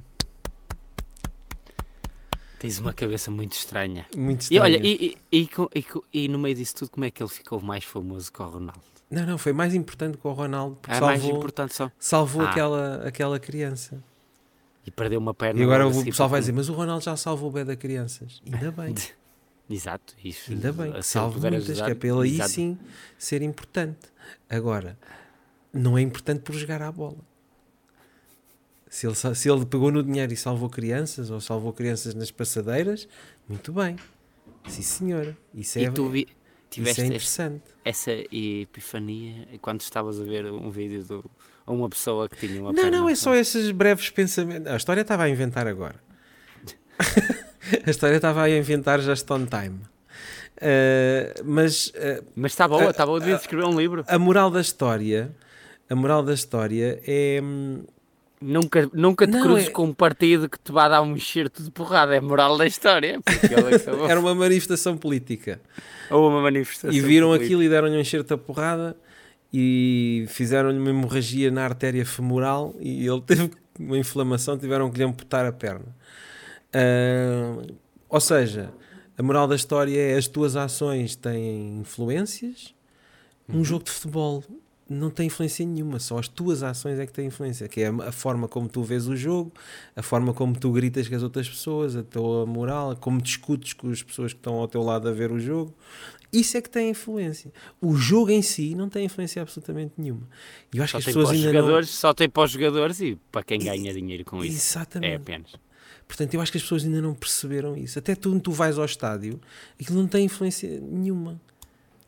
Tens 2.58 2.78
uma 2.78 2.92
cabeça 2.92 3.30
muito 3.30 3.52
estranha. 3.52 4.06
Muito 4.16 4.42
estranha. 4.42 4.60
E 4.60 4.62
olha, 4.62 4.86
e, 4.86 5.16
e, 5.32 5.50
e, 5.74 6.24
e, 6.24 6.28
no 6.28 6.38
meio 6.38 6.54
disso 6.54 6.76
tudo, 6.76 6.90
como 6.90 7.04
é 7.04 7.10
que 7.10 7.22
ele 7.22 7.30
ficou 7.30 7.60
mais 7.60 7.84
famoso 7.84 8.32
que 8.32 8.40
o 8.40 8.46
Ronaldo? 8.46 8.80
Não, 9.10 9.26
não, 9.26 9.38
foi 9.38 9.52
mais 9.52 9.74
importante 9.74 10.18
que 10.18 10.26
o 10.26 10.32
Ronaldo. 10.32 10.76
Porque 10.76 10.90
é 10.90 10.94
salvou, 10.98 11.08
mais 11.08 11.24
importante 11.24 11.74
só. 11.74 11.90
Salvou 11.98 12.42
ah. 12.42 12.50
aquela, 12.50 13.06
aquela 13.06 13.38
criança. 13.38 14.02
E 14.86 14.90
perdeu 14.90 15.18
uma 15.18 15.34
perna. 15.34 15.60
E 15.60 15.64
agora 15.64 15.86
o 15.86 16.04
pessoal 16.04 16.28
vai 16.28 16.40
dizer, 16.40 16.52
mas 16.52 16.68
o 16.68 16.72
Ronaldo 16.72 17.04
já 17.04 17.16
salvou 17.16 17.50
o 17.50 17.52
bem 17.52 17.64
da 17.64 17.74
crianças. 17.74 18.40
Ainda 18.46 18.70
bem. 18.70 18.94
Exato, 19.68 20.14
isso. 20.24 20.52
Ainda 20.52 20.72
bem, 20.72 21.02
salvo 21.02 21.40
muitas, 21.40 21.68
ajudar, 21.68 21.86
que 21.86 21.90
é 21.90 21.94
para 21.94 22.08
ele 22.08 22.40
aí 22.40 22.48
sim 22.48 22.78
ser 23.18 23.42
importante. 23.42 23.98
Agora, 24.48 24.96
não 25.72 25.98
é 25.98 26.02
importante 26.02 26.42
por 26.42 26.54
jogar 26.54 26.80
à 26.82 26.92
bola. 26.92 27.18
Se 28.88 29.06
ele, 29.06 29.16
se 29.16 29.50
ele 29.50 29.66
pegou 29.66 29.90
no 29.90 30.02
dinheiro 30.04 30.32
e 30.32 30.36
salvou 30.36 30.70
crianças, 30.70 31.30
ou 31.30 31.40
salvou 31.40 31.72
crianças 31.72 32.14
nas 32.14 32.30
passadeiras, 32.30 33.08
muito 33.48 33.72
bem. 33.72 33.96
Sim, 34.68 34.82
senhora. 34.82 35.36
Isso 35.52 35.80
é, 35.80 35.82
e 35.82 35.90
tu 35.90 36.08
vi, 36.08 36.28
tiveste 36.70 37.00
isso 37.00 37.02
é 37.02 37.06
interessante. 37.06 37.64
Essa 37.84 38.12
epifania 38.30 39.48
quando 39.60 39.80
estavas 39.80 40.20
a 40.20 40.24
ver 40.24 40.46
um 40.46 40.70
vídeo 40.70 41.04
de 41.66 41.72
uma 41.72 41.88
pessoa 41.88 42.28
que 42.28 42.46
tinha 42.46 42.60
uma 42.60 42.72
Não, 42.72 42.82
perna, 42.82 42.98
não, 42.98 43.08
é 43.08 43.14
só 43.14 43.34
esses 43.34 43.70
breves 43.70 44.10
pensamentos. 44.10 44.70
A 44.70 44.76
história 44.76 45.00
estava 45.00 45.24
a 45.24 45.28
inventar 45.28 45.66
agora. 45.66 45.96
a 47.84 47.90
história 47.90 48.16
estava 48.16 48.42
a 48.42 48.50
inventar 48.50 49.00
just 49.00 49.28
on 49.30 49.46
time. 49.46 49.80
Uh, 50.56 51.44
mas 51.44 51.88
uh, 51.88 52.24
mas 52.34 52.52
está 52.52 52.66
boa, 52.66 52.90
está 52.90 53.04
boa 53.04 53.20
de 53.20 53.30
escrever 53.32 53.66
um 53.66 53.78
livro. 53.78 54.04
A 54.08 54.18
moral 54.18 54.50
da 54.50 54.60
história, 54.60 55.30
a 55.90 55.94
moral 55.94 56.22
da 56.22 56.32
história 56.32 57.02
é 57.06 57.40
hum, 57.42 57.84
nunca, 58.40 58.88
nunca 58.94 59.26
te 59.26 59.32
não, 59.32 59.42
cruzes 59.42 59.68
é... 59.68 59.70
com 59.70 59.84
um 59.84 59.92
partido 59.92 60.48
que 60.48 60.58
te 60.58 60.72
vá 60.72 60.88
dar 60.88 61.02
um 61.02 61.14
enxerto 61.14 61.62
de 61.62 61.70
porrada, 61.70 62.14
é 62.14 62.18
a 62.18 62.22
moral 62.22 62.56
da 62.56 62.66
história. 62.66 63.18
É 63.26 64.08
Era 64.10 64.18
uma 64.18 64.34
manifestação 64.34 64.96
política. 64.96 65.60
Ou 66.10 66.30
uma 66.30 66.40
manifestação. 66.40 66.96
E 66.96 67.00
viram 67.00 67.28
política. 67.28 67.44
aquilo 67.44 67.62
e 67.62 67.68
deram-lhe 67.68 67.96
um 67.96 68.00
enxerto 68.00 68.34
de 68.34 68.42
porrada 68.42 68.96
e 69.52 70.26
fizeram-lhe 70.28 70.78
uma 70.78 70.90
hemorragia 70.90 71.50
na 71.50 71.64
artéria 71.64 72.04
femoral 72.04 72.74
e 72.80 73.06
ele 73.06 73.20
teve 73.26 73.50
uma 73.78 73.98
inflamação, 73.98 74.58
tiveram 74.58 74.90
que 74.90 74.98
lhe 74.98 75.04
amputar 75.04 75.44
a 75.46 75.52
perna. 75.52 75.94
Uh, 76.74 77.74
ou 78.08 78.20
seja, 78.20 78.72
a 79.16 79.22
moral 79.22 79.46
da 79.46 79.56
história 79.56 79.98
é 79.98 80.16
as 80.16 80.26
tuas 80.26 80.56
ações 80.56 81.16
têm 81.16 81.78
influências. 81.78 82.74
Um 83.48 83.58
uhum. 83.58 83.64
jogo 83.64 83.84
de 83.84 83.90
futebol 83.90 84.42
não 84.88 85.10
tem 85.10 85.26
influência 85.26 85.66
nenhuma, 85.66 85.98
só 85.98 86.18
as 86.18 86.28
tuas 86.28 86.62
ações 86.62 86.98
é 86.98 87.06
que 87.06 87.12
têm 87.12 87.26
influência, 87.26 87.66
que 87.66 87.80
é 87.80 87.88
a 87.88 88.12
forma 88.12 88.46
como 88.46 88.68
tu 88.68 88.82
vês 88.84 89.08
o 89.08 89.16
jogo, 89.16 89.52
a 89.96 90.02
forma 90.02 90.32
como 90.32 90.56
tu 90.56 90.70
gritas 90.70 91.08
com 91.08 91.16
as 91.16 91.22
outras 91.24 91.48
pessoas, 91.48 91.96
a 91.96 92.04
tua 92.04 92.46
moral, 92.46 92.94
como 92.96 93.20
discutes 93.20 93.72
com 93.72 93.90
as 93.90 94.02
pessoas 94.02 94.32
que 94.32 94.38
estão 94.38 94.54
ao 94.54 94.68
teu 94.68 94.82
lado 94.82 95.08
a 95.08 95.12
ver 95.12 95.32
o 95.32 95.40
jogo. 95.40 95.74
Isso 96.38 96.56
é 96.56 96.60
que 96.60 96.68
tem 96.68 96.90
influência. 96.90 97.52
O 97.80 97.94
jogo 97.96 98.30
em 98.30 98.42
si 98.42 98.74
não 98.74 98.88
tem 98.88 99.04
influência 99.04 99.40
absolutamente 99.40 99.94
nenhuma. 99.96 100.28
E 100.72 100.78
eu 100.78 100.84
acho 100.84 100.92
só 100.92 100.98
que 100.98 101.08
as 101.08 101.14
pessoas 101.14 101.30
ainda 101.30 101.52
jogadores, 101.52 101.88
não... 101.88 101.94
Só 101.94 102.14
tem 102.14 102.28
para 102.28 102.42
os 102.42 102.50
jogadores 102.50 103.00
e 103.00 103.18
para 103.32 103.42
quem 103.42 103.58
ganha 103.58 103.92
dinheiro 103.92 104.24
com 104.24 104.44
isso. 104.44 104.56
Exatamente. 104.56 105.12
É 105.12 105.16
apenas. 105.16 105.52
Portanto, 106.06 106.34
eu 106.34 106.40
acho 106.40 106.52
que 106.52 106.58
as 106.58 106.62
pessoas 106.62 106.84
ainda 106.84 107.00
não 107.00 107.14
perceberam 107.14 107.76
isso. 107.76 107.98
Até 107.98 108.14
tu, 108.14 108.38
tu 108.38 108.52
vais 108.52 108.78
ao 108.78 108.84
estádio, 108.84 109.40
aquilo 109.80 109.98
não 109.98 110.06
tem 110.06 110.24
influência 110.24 110.80
nenhuma. 110.80 111.40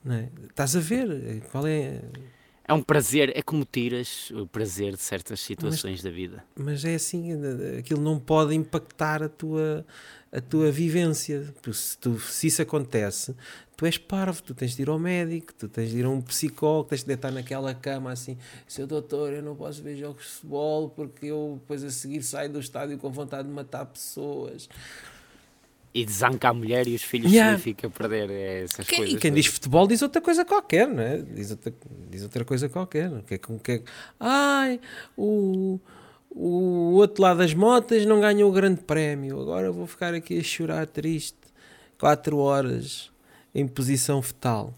Não 0.05 0.15
é? 0.15 0.29
Estás 0.49 0.77
a 0.77 0.81
ver 0.81 1.43
qual 1.51 1.67
é. 1.67 2.01
É 2.65 2.73
um 2.75 2.83
prazer, 2.83 3.33
é 3.35 3.41
como 3.41 3.65
tiras 3.65 4.31
o 4.31 4.47
prazer 4.47 4.93
de 4.93 5.01
certas 5.01 5.41
situações 5.41 5.95
mas, 5.95 6.03
da 6.03 6.11
vida. 6.11 6.45
Mas 6.55 6.85
é 6.85 6.95
assim, 6.95 7.33
aquilo 7.79 8.03
não 8.03 8.21
pode 8.21 8.55
impactar 8.55 9.23
a 9.23 9.29
tua, 9.29 9.87
a 10.33 10.41
tua 10.41 10.71
vivência. 10.71 11.53
Se, 11.73 11.99
tu, 11.99 12.19
se 12.19 12.47
isso 12.47 12.63
acontece, 12.63 13.35
tu 13.77 13.87
és 13.87 13.97
parvo, 13.97 14.43
tu 14.43 14.55
tens 14.55 14.75
de 14.75 14.83
ir 14.83 14.89
ao 14.89 14.99
médico, 14.99 15.53
tu 15.55 15.69
tens 15.69 15.91
de 15.91 15.99
ir 15.99 16.05
a 16.05 16.11
um 16.11 16.21
psicólogo, 16.21 16.89
tens 16.89 17.03
de 17.03 17.07
deitar 17.07 17.33
naquela 17.33 17.75
cama 17.75 18.11
assim, 18.11 18.37
seu 18.67 18.87
doutor, 18.87 19.33
eu 19.33 19.43
não 19.43 19.55
posso 19.55 19.83
ver 19.83 19.97
jogos 19.97 20.25
de 20.25 20.31
futebol 20.31 20.89
porque 20.91 21.27
eu 21.27 21.59
depois 21.61 21.85
a 21.85 21.91
seguir 21.91 22.23
saio 22.23 22.51
do 22.51 22.59
estádio 22.59 22.99
com 22.99 23.11
vontade 23.11 23.47
de 23.47 23.55
matar 23.55 23.87
pessoas. 23.87 24.69
E 25.95 26.05
desanca 26.05 26.51
a 26.51 26.55
mulher 26.55 26.87
e 26.87 26.95
os 26.95 27.03
filhos 27.03 27.33
yeah. 27.33 27.57
significa 27.57 27.89
perder 27.89 28.31
essas 28.31 28.87
quem, 28.87 28.99
coisas. 28.99 29.15
E 29.15 29.19
quem 29.19 29.33
diz 29.33 29.47
futebol 29.47 29.87
diz 29.87 30.03
outra 30.03 30.21
coisa 30.21 30.45
qualquer, 30.45 30.87
não 30.87 31.03
é? 31.03 31.19
Diz 31.23 31.51
outra, 31.51 31.73
diz 32.11 32.23
outra 32.23 32.45
coisa 32.45 32.69
qualquer. 32.69 33.11
Que 33.23 33.35
é, 33.35 33.39
que 33.39 33.73
é, 33.73 33.83
ai, 34.21 34.81
o, 35.17 35.81
o 36.41 36.93
outro 36.95 37.21
lado 37.21 37.39
das 37.39 37.53
motas 37.53 38.07
não 38.07 38.21
ganhou 38.21 38.49
o 38.49 38.53
grande 38.53 38.81
prémio, 38.81 39.41
agora 39.41 39.73
vou 39.73 39.89
ficar 39.89 40.15
aqui 40.15 40.39
a 40.39 40.43
chorar 40.43 40.87
triste, 40.87 41.37
quatro 41.99 42.39
horas 42.39 43.11
em 43.53 43.67
posição 43.67 44.23
fetal. 44.23 44.73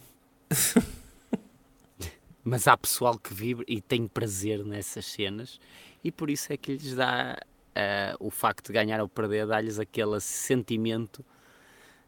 Mas 2.43 2.67
há 2.67 2.75
pessoal 2.79 3.19
que 3.19 3.35
vive 3.35 3.63
e 3.69 3.79
tem 3.79 4.07
prazer 4.09 4.65
nessas 4.65 5.05
cenas 5.05 5.61
e 6.03 6.11
por 6.11 6.31
isso 6.31 6.51
é 6.51 6.57
que 6.57 6.73
lhes 6.73 6.95
dá 6.95 7.39
uh, 7.39 8.17
o 8.27 8.31
facto 8.31 8.69
de 8.69 8.73
ganhar 8.73 8.99
ou 9.03 9.09
perder, 9.09 9.47
dá-lhes 9.47 9.79
aquele 9.79 10.19
sentimento 10.19 11.23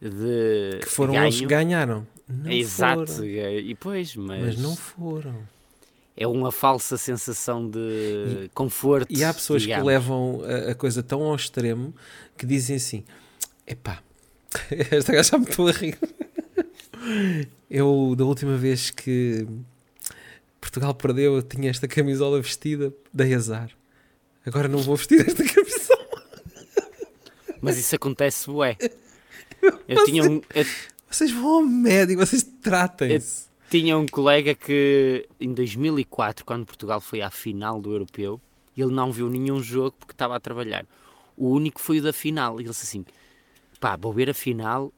de 0.01 0.79
que 0.81 0.89
foram 0.89 1.13
ganho. 1.13 1.27
eles 1.27 1.41
que 1.41 1.47
ganharam. 1.47 2.07
Não 2.27 2.51
Exato, 2.51 3.13
foram. 3.13 3.27
e 3.27 3.75
pois, 3.75 4.17
mas, 4.17 4.43
mas 4.43 4.59
não 4.59 4.75
foram. 4.75 5.47
É 6.17 6.27
uma 6.27 6.53
falsa 6.53 6.99
sensação 6.99 7.69
de 7.69 7.79
e, 8.45 8.51
conforto. 8.53 9.11
E 9.11 9.25
há 9.25 9.33
pessoas 9.33 9.63
digamos. 9.63 9.83
que 9.83 9.89
levam 9.89 10.43
a, 10.45 10.73
a 10.73 10.75
coisa 10.75 11.03
tão 11.03 11.23
ao 11.23 11.35
extremo 11.35 11.95
que 12.37 12.45
dizem 12.45 12.77
assim: 12.77 13.05
Epá, 13.67 14.03
esta 14.91 15.13
gaja 15.13 15.39
me 15.39 15.45
estou 15.49 15.69
a 15.69 15.73
rir. 15.73 15.99
Eu, 17.71 18.15
da 18.17 18.25
última 18.25 18.57
vez 18.57 18.91
que 18.91 19.47
Portugal 20.61 20.95
perdeu, 20.95 21.37
eu 21.37 21.43
tinha 21.43 21.71
esta 21.71 21.89
camisola 21.89 22.41
vestida, 22.41 22.93
dei 23.13 23.35
azar. 23.35 23.71
Agora 24.45 24.69
não 24.69 24.79
vou 24.79 24.97
vestir 24.97 25.27
esta 25.27 25.43
camisola. 25.45 26.03
Mas 27.61 27.79
isso 27.79 27.95
acontece, 27.95 28.51
ué. 28.51 28.77
Eu 29.87 30.05
tinha 30.05 30.25
um, 30.25 30.43
eu 30.53 30.67
Vocês 31.09 31.31
vão 31.31 31.47
ao 31.47 31.63
médico, 31.63 32.27
vocês 32.27 32.43
tratem-se. 32.43 33.45
Tinha 33.73 33.97
um 33.97 34.07
colega 34.07 34.55
que 34.55 35.27
em 35.41 35.55
2004, 35.55 36.45
quando 36.45 36.67
Portugal 36.67 37.01
foi 37.01 37.23
à 37.23 37.31
final 37.31 37.81
do 37.81 37.91
Europeu, 37.91 38.39
ele 38.77 38.93
não 38.93 39.11
viu 39.11 39.31
nenhum 39.31 39.63
jogo 39.63 39.97
porque 39.99 40.13
estava 40.13 40.37
a 40.37 40.41
trabalhar. 40.41 40.85
O 41.35 41.49
único 41.49 41.81
foi 41.81 41.99
o 41.99 42.03
da 42.03 42.13
final. 42.13 42.61
E 42.61 42.65
ele 42.65 42.69
disse 42.69 42.85
assim: 42.85 43.07
pá, 43.81 43.97
vou 43.97 44.13
ver 44.13 44.29
a 44.29 44.35
final 44.35 44.93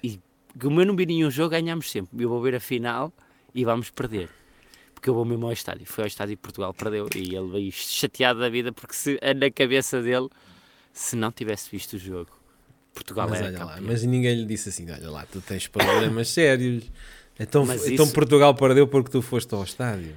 e 0.00 0.20
como 0.60 0.80
eu 0.80 0.86
não 0.86 0.94
vi 0.94 1.06
nenhum 1.06 1.28
jogo, 1.28 1.50
ganhamos 1.50 1.90
sempre. 1.90 2.22
Eu 2.22 2.28
vou 2.28 2.40
ver 2.40 2.54
a 2.54 2.60
final 2.60 3.12
e 3.52 3.64
vamos 3.64 3.90
perder. 3.90 4.28
Porque 4.94 5.10
eu 5.10 5.14
vou 5.14 5.24
mesmo 5.24 5.46
ao 5.46 5.52
estádio. 5.52 5.84
Foi 5.86 6.04
ao 6.04 6.08
estádio 6.08 6.34
e 6.34 6.36
Portugal 6.36 6.72
perdeu. 6.72 7.08
E 7.16 7.34
ele 7.34 7.48
veio 7.48 7.72
chateado 7.72 8.38
da 8.38 8.48
vida 8.48 8.72
porque 8.72 8.94
se, 8.94 9.18
na 9.36 9.50
cabeça 9.50 10.00
dele, 10.00 10.28
se 10.92 11.16
não 11.16 11.32
tivesse 11.32 11.68
visto 11.68 11.94
o 11.94 11.98
jogo, 11.98 12.30
Portugal 12.94 13.28
Mas 13.28 13.40
era 13.40 13.48
olha 13.48 13.58
lá, 13.58 13.72
campeão. 13.74 13.88
mas 13.88 14.04
ninguém 14.04 14.36
lhe 14.36 14.46
disse 14.46 14.68
assim: 14.68 14.88
olha 14.88 15.10
lá, 15.10 15.26
tu 15.26 15.40
tens 15.40 15.66
problemas 15.66 16.28
sérios. 16.30 16.84
Então, 17.38 17.64
Mas 17.64 17.86
então 17.86 18.04
isso- 18.04 18.14
Portugal 18.14 18.54
perdeu 18.54 18.86
porque 18.86 19.10
tu 19.10 19.22
foste 19.22 19.54
ao 19.54 19.64
estádio. 19.64 20.14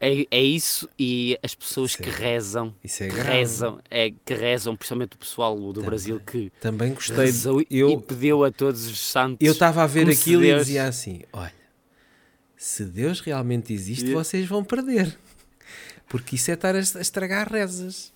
É, 0.00 0.26
é 0.30 0.42
isso 0.42 0.88
e 0.98 1.38
as 1.42 1.54
pessoas 1.54 1.92
Isso 1.92 2.02
que 2.02 2.08
é- 2.10 2.12
rezam, 2.12 2.74
é 2.84 2.88
que 2.88 3.20
rezam, 3.20 3.80
é, 3.90 4.10
que 4.24 4.34
rezam, 4.34 4.76
principalmente 4.76 5.14
o 5.14 5.18
pessoal 5.18 5.56
do 5.56 5.72
Também. 5.72 5.86
Brasil, 5.88 6.20
que 6.20 6.52
Também 6.60 6.92
gostei. 6.92 7.16
rezou 7.24 7.60
e- 7.62 7.66
e 7.70 7.78
Eu 7.78 8.00
pediu 8.00 8.44
a 8.44 8.50
todos 8.50 8.86
os 8.86 9.00
santos. 9.00 9.38
eu 9.40 9.52
estava 9.52 9.82
a 9.82 9.86
ver 9.86 10.08
aquilo 10.10 10.42
e 10.44 10.48
Deus- 10.48 10.66
dizia 10.66 10.84
assim: 10.86 11.22
olha, 11.32 11.52
se 12.56 12.84
Deus 12.84 13.20
realmente 13.20 13.72
existe, 13.72 14.06
E- 14.06 14.12
vocês 14.12 14.46
vão 14.46 14.62
perder. 14.64 15.16
Porque 16.08 16.34
isso 16.36 16.50
é 16.50 16.54
estar 16.54 16.74
a 16.74 16.78
estragar 16.80 17.50
rezas. 17.50 18.12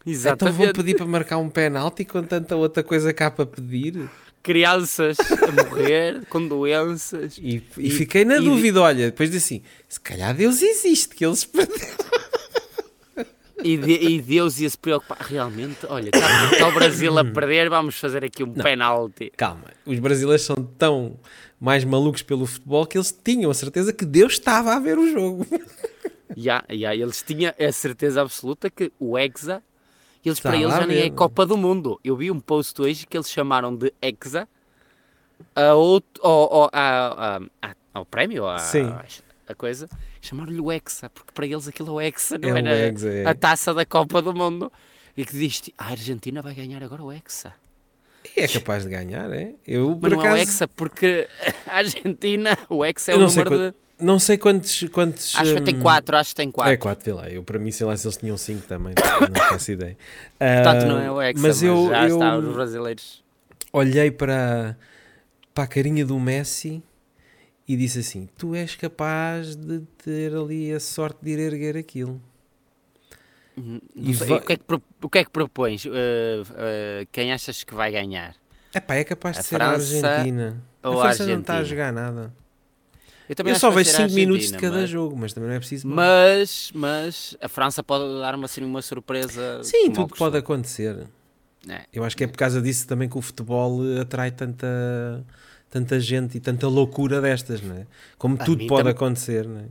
Então 0.00 0.12
Exatamente. 0.12 0.56
vão 0.56 0.72
pedir 0.72 0.96
para 0.96 1.04
marcar 1.06 1.36
um 1.38 1.50
penalti 1.50 2.04
com 2.04 2.22
tanta 2.22 2.54
outra 2.56 2.82
coisa 2.82 3.12
cá 3.12 3.30
para 3.30 3.44
pedir. 3.44 4.08
Crianças 4.46 5.16
a 5.20 5.50
morrer 5.68 6.24
com 6.30 6.46
doenças. 6.46 7.36
E, 7.36 7.60
e 7.76 7.88
E- 7.88 7.90
fiquei 7.90 8.24
na 8.24 8.36
e- 8.36 8.40
dúvida, 8.40 8.80
olha, 8.80 9.06
depois 9.06 9.28
disse 9.28 9.54
assim: 9.56 9.62
se 9.88 9.98
calhar 10.00 10.32
Deus 10.36 10.62
existe, 10.62 11.14
que 11.16 11.26
eles 11.26 11.44
perderam. 11.44 11.96
E, 13.64 13.76
de- 13.78 13.90
e 13.94 14.20
Deus 14.22 14.60
ia 14.60 14.68
se 14.70 14.76
preocupar. 14.78 15.16
Realmente, 15.18 15.78
olha, 15.88 16.10
está, 16.14 16.52
está 16.52 16.68
o 16.68 16.72
Brasil 16.72 17.18
a 17.18 17.24
perder, 17.24 17.68
vamos 17.70 17.98
fazer 17.98 18.22
aqui 18.22 18.44
um 18.44 18.52
penalti. 18.52 19.32
Calma, 19.36 19.64
os 19.84 19.98
brasileiros 19.98 20.44
são 20.44 20.56
tão 20.78 21.18
mais 21.58 21.82
malucos 21.82 22.22
pelo 22.22 22.46
futebol 22.46 22.86
que 22.86 22.96
eles 22.98 23.18
tinham 23.24 23.50
a 23.50 23.54
certeza 23.54 23.92
que 23.94 24.04
Deus 24.04 24.34
estava 24.34 24.74
a 24.74 24.78
ver 24.78 24.98
o 24.98 25.10
jogo. 25.10 25.46
Ya, 26.36 26.62
ya, 26.68 26.94
eles 26.94 27.22
tinham 27.22 27.50
a 27.58 27.72
certeza 27.72 28.20
absoluta 28.20 28.68
que 28.68 28.92
o 29.00 29.16
Hexa, 29.16 29.62
eles 30.28 30.38
Está 30.38 30.50
para 30.50 30.58
eles 30.58 30.74
já 30.74 30.86
nem 30.86 31.02
é. 31.02 31.10
Copa 31.10 31.46
do 31.46 31.56
Mundo. 31.56 32.00
Eu 32.04 32.16
vi 32.16 32.30
um 32.30 32.40
post 32.40 32.80
hoje 32.80 33.06
que 33.06 33.16
eles 33.16 33.30
chamaram 33.30 33.74
de 33.74 33.92
Hexa 34.00 34.48
a 35.54 35.74
outro, 35.74 36.22
ao, 36.22 36.70
ao, 36.72 37.40
ao 37.92 38.04
prémio, 38.06 38.46
a, 38.46 38.56
a 39.48 39.54
coisa, 39.54 39.88
chamaram-lhe 40.20 40.60
o 40.60 40.72
Hexa, 40.72 41.08
porque 41.10 41.32
para 41.32 41.46
eles 41.46 41.68
aquilo 41.68 41.90
é 41.90 41.92
o 41.92 42.00
Hexa, 42.00 42.38
não 42.38 42.56
É 42.56 42.58
era 42.58 42.88
Hexa, 42.88 43.08
é. 43.08 43.26
a 43.26 43.34
taça 43.34 43.72
da 43.72 43.84
Copa 43.84 44.20
do 44.20 44.34
Mundo. 44.34 44.72
E 45.16 45.24
que 45.24 45.32
diz 45.32 45.62
a 45.78 45.90
Argentina 45.90 46.42
vai 46.42 46.54
ganhar 46.54 46.82
agora 46.82 47.02
o 47.02 47.10
Hexa. 47.10 47.54
E 48.36 48.40
é 48.40 48.48
capaz 48.48 48.82
de 48.82 48.90
ganhar, 48.90 49.32
é? 49.32 49.54
Eu, 49.66 49.98
Mas 50.00 50.12
não 50.12 50.20
é 50.20 50.24
o 50.24 50.26
acaso, 50.26 50.42
Hexa, 50.42 50.68
porque 50.68 51.28
a 51.66 51.76
Argentina, 51.76 52.58
o 52.68 52.84
Hexa 52.84 53.12
é 53.12 53.14
o 53.14 53.20
número 53.20 53.70
de... 53.70 53.74
não 54.00 54.18
sei 54.18 54.36
quantos. 54.38 54.84
quantos 54.92 55.34
Acho 55.34 55.54
que 55.54 55.60
tem 55.62 55.74
hum, 55.74 55.82
quatro, 55.82 56.16
acho 56.16 56.30
que 56.30 56.36
tem 56.36 56.50
quatro. 56.50 56.72
É 56.72 56.76
4, 56.76 57.04
vê 57.04 57.12
lá. 57.12 57.28
Eu, 57.30 57.42
para 57.42 57.58
mim, 57.58 57.70
sei 57.70 57.86
lá 57.86 57.96
se 57.96 58.06
eles 58.06 58.16
tinham 58.16 58.36
5 58.36 58.66
também. 58.66 58.94
Não 59.30 59.34
faço 59.48 59.72
ideia. 59.72 59.96
Portanto, 60.54 60.82
Ah, 60.82 60.86
não 60.86 60.98
é 60.98 61.10
o 61.10 61.20
Hexa, 61.22 61.40
mas 61.40 61.62
mas, 61.62 61.62
eu, 61.62 61.86
já 61.88 62.06
eu 62.08 62.14
está 62.14 62.36
os 62.38 62.54
brasileiros. 62.54 63.24
olhei 63.72 64.10
para, 64.10 64.76
para 65.54 65.64
a 65.64 65.66
carinha 65.66 66.04
do 66.04 66.18
Messi 66.18 66.82
e 67.68 67.76
disse 67.76 68.00
assim: 68.00 68.28
Tu 68.38 68.54
és 68.54 68.74
capaz 68.76 69.56
de 69.56 69.80
ter 70.04 70.34
ali 70.34 70.72
a 70.72 70.80
sorte 70.80 71.18
de 71.24 71.30
ir 71.32 71.38
erguer 71.38 71.76
aquilo. 71.76 72.20
Não 73.94 74.12
E 74.12 74.12
sei, 74.12 74.28
vai- 74.28 74.38
o, 74.38 74.42
que 74.44 74.52
é 74.52 74.56
que, 74.56 74.64
o 75.02 75.08
que 75.10 75.18
é 75.18 75.24
que 75.24 75.30
propões? 75.30 75.84
Uh, 75.84 75.88
uh, 75.90 77.06
quem 77.10 77.32
achas 77.32 77.64
que 77.64 77.74
vai 77.74 77.90
ganhar? 77.90 78.36
Epá, 78.72 78.94
é 78.96 79.04
capaz 79.04 79.38
de 79.38 79.40
A 79.40 79.42
ser 79.42 79.56
França 79.56 80.08
a 80.08 80.28
Argentina. 80.28 80.62
ou 80.82 81.02
a 81.02 81.06
a 81.08 81.10
França 81.10 81.26
não 81.26 81.40
está 81.40 81.56
a 81.58 81.58
Argentina? 81.58 81.64
jogar 81.64 81.92
nada. 81.92 82.32
Eu, 83.28 83.34
também 83.34 83.52
Eu 83.52 83.58
só 83.58 83.70
vejo 83.70 83.90
ser 83.90 84.02
a 84.02 84.08
5 84.08 84.14
minutos 84.14 84.52
de 84.52 84.58
cada 84.58 84.80
mas, 84.80 84.90
jogo, 84.90 85.16
mas 85.16 85.32
também 85.32 85.48
não 85.48 85.56
é 85.56 85.58
preciso. 85.58 85.88
Mas, 85.88 86.70
mas 86.74 87.36
a 87.40 87.48
França 87.48 87.82
pode 87.82 88.20
dar-me 88.20 88.44
assim 88.44 88.62
uma 88.64 88.82
surpresa. 88.82 89.62
Sim, 89.62 89.90
tudo 89.90 89.94
pode 89.94 90.10
costume. 90.10 90.38
acontecer. 90.38 91.06
É. 91.68 91.84
Eu 91.92 92.04
acho 92.04 92.16
que 92.16 92.24
é 92.24 92.26
por 92.26 92.36
causa 92.36 92.62
disso 92.62 92.86
também 92.86 93.08
que 93.08 93.18
o 93.18 93.20
futebol 93.20 93.80
atrai 94.00 94.30
tanta, 94.30 95.24
tanta 95.68 95.98
gente 95.98 96.36
e 96.36 96.40
tanta 96.40 96.68
loucura 96.68 97.20
destas, 97.20 97.60
não 97.60 97.76
é? 97.76 97.86
Como 98.16 98.36
A 98.40 98.44
tudo 98.44 98.66
pode 98.66 98.88
acontecer, 98.88 99.46
não 99.46 99.60
é? 99.60 99.66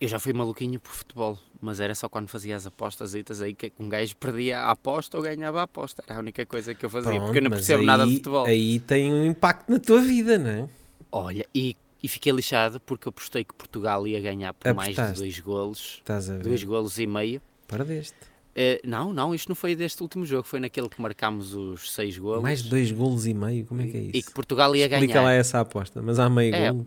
Eu 0.00 0.06
já 0.06 0.20
fui 0.20 0.32
maluquinho 0.32 0.78
por 0.78 0.92
futebol, 0.92 1.36
mas 1.60 1.80
era 1.80 1.92
só 1.92 2.08
quando 2.08 2.28
fazia 2.28 2.54
as 2.54 2.66
apostas 2.66 3.14
aí 3.42 3.52
que 3.52 3.72
um 3.80 3.88
gajo 3.88 4.14
perdia 4.16 4.60
a 4.60 4.70
aposta 4.70 5.16
ou 5.16 5.22
ganhava 5.24 5.58
a 5.60 5.64
aposta. 5.64 6.04
Era 6.06 6.18
a 6.18 6.20
única 6.20 6.46
coisa 6.46 6.72
que 6.72 6.86
eu 6.86 6.90
fazia, 6.90 7.10
Pronto, 7.10 7.24
porque 7.24 7.38
eu 7.38 7.42
não 7.42 7.50
percebo 7.50 7.80
aí, 7.80 7.86
nada 7.86 8.06
de 8.06 8.14
futebol. 8.14 8.46
Aí 8.46 8.78
tem 8.78 9.12
um 9.12 9.26
impacto 9.26 9.68
na 9.70 9.80
tua 9.80 10.00
vida, 10.00 10.38
não 10.38 10.50
é? 10.50 10.68
Olha, 11.10 11.44
e, 11.52 11.76
e 12.02 12.08
fiquei 12.08 12.32
lixado 12.32 12.78
porque 12.80 13.08
apostei 13.08 13.44
que 13.44 13.54
Portugal 13.54 14.06
ia 14.06 14.20
ganhar 14.20 14.52
por 14.54 14.72
mais 14.74 14.94
de 14.94 15.00
Apostaste. 15.00 15.22
dois 15.22 15.40
golos, 15.40 15.94
Estás 15.98 16.30
a 16.30 16.34
ver? 16.34 16.42
dois 16.42 16.62
golos 16.64 16.98
e 16.98 17.06
meio. 17.06 17.40
Perdeste. 17.66 18.14
Eh, 18.54 18.80
não, 18.84 19.12
não, 19.12 19.34
isto 19.34 19.48
não 19.48 19.54
foi 19.56 19.74
deste 19.76 20.02
último 20.02 20.24
jogo, 20.24 20.44
foi 20.44 20.58
naquele 20.60 20.88
que 20.88 21.00
marcámos 21.00 21.52
os 21.54 21.92
seis 21.92 22.16
golos. 22.16 22.42
Mais 22.42 22.62
dois 22.62 22.90
golos 22.90 23.26
e 23.26 23.34
meio, 23.34 23.66
como 23.66 23.82
é 23.82 23.86
que 23.86 23.96
é 23.96 24.00
E 24.00 24.10
isso? 24.18 24.28
que 24.28 24.34
Portugal 24.34 24.74
ia 24.74 24.86
Explica 24.86 25.06
ganhar. 25.14 25.22
lá 25.24 25.32
essa 25.32 25.60
aposta, 25.60 26.00
mas 26.00 26.18
há 26.18 26.30
meio 26.30 26.54
É, 26.54 26.70
golo. 26.72 26.86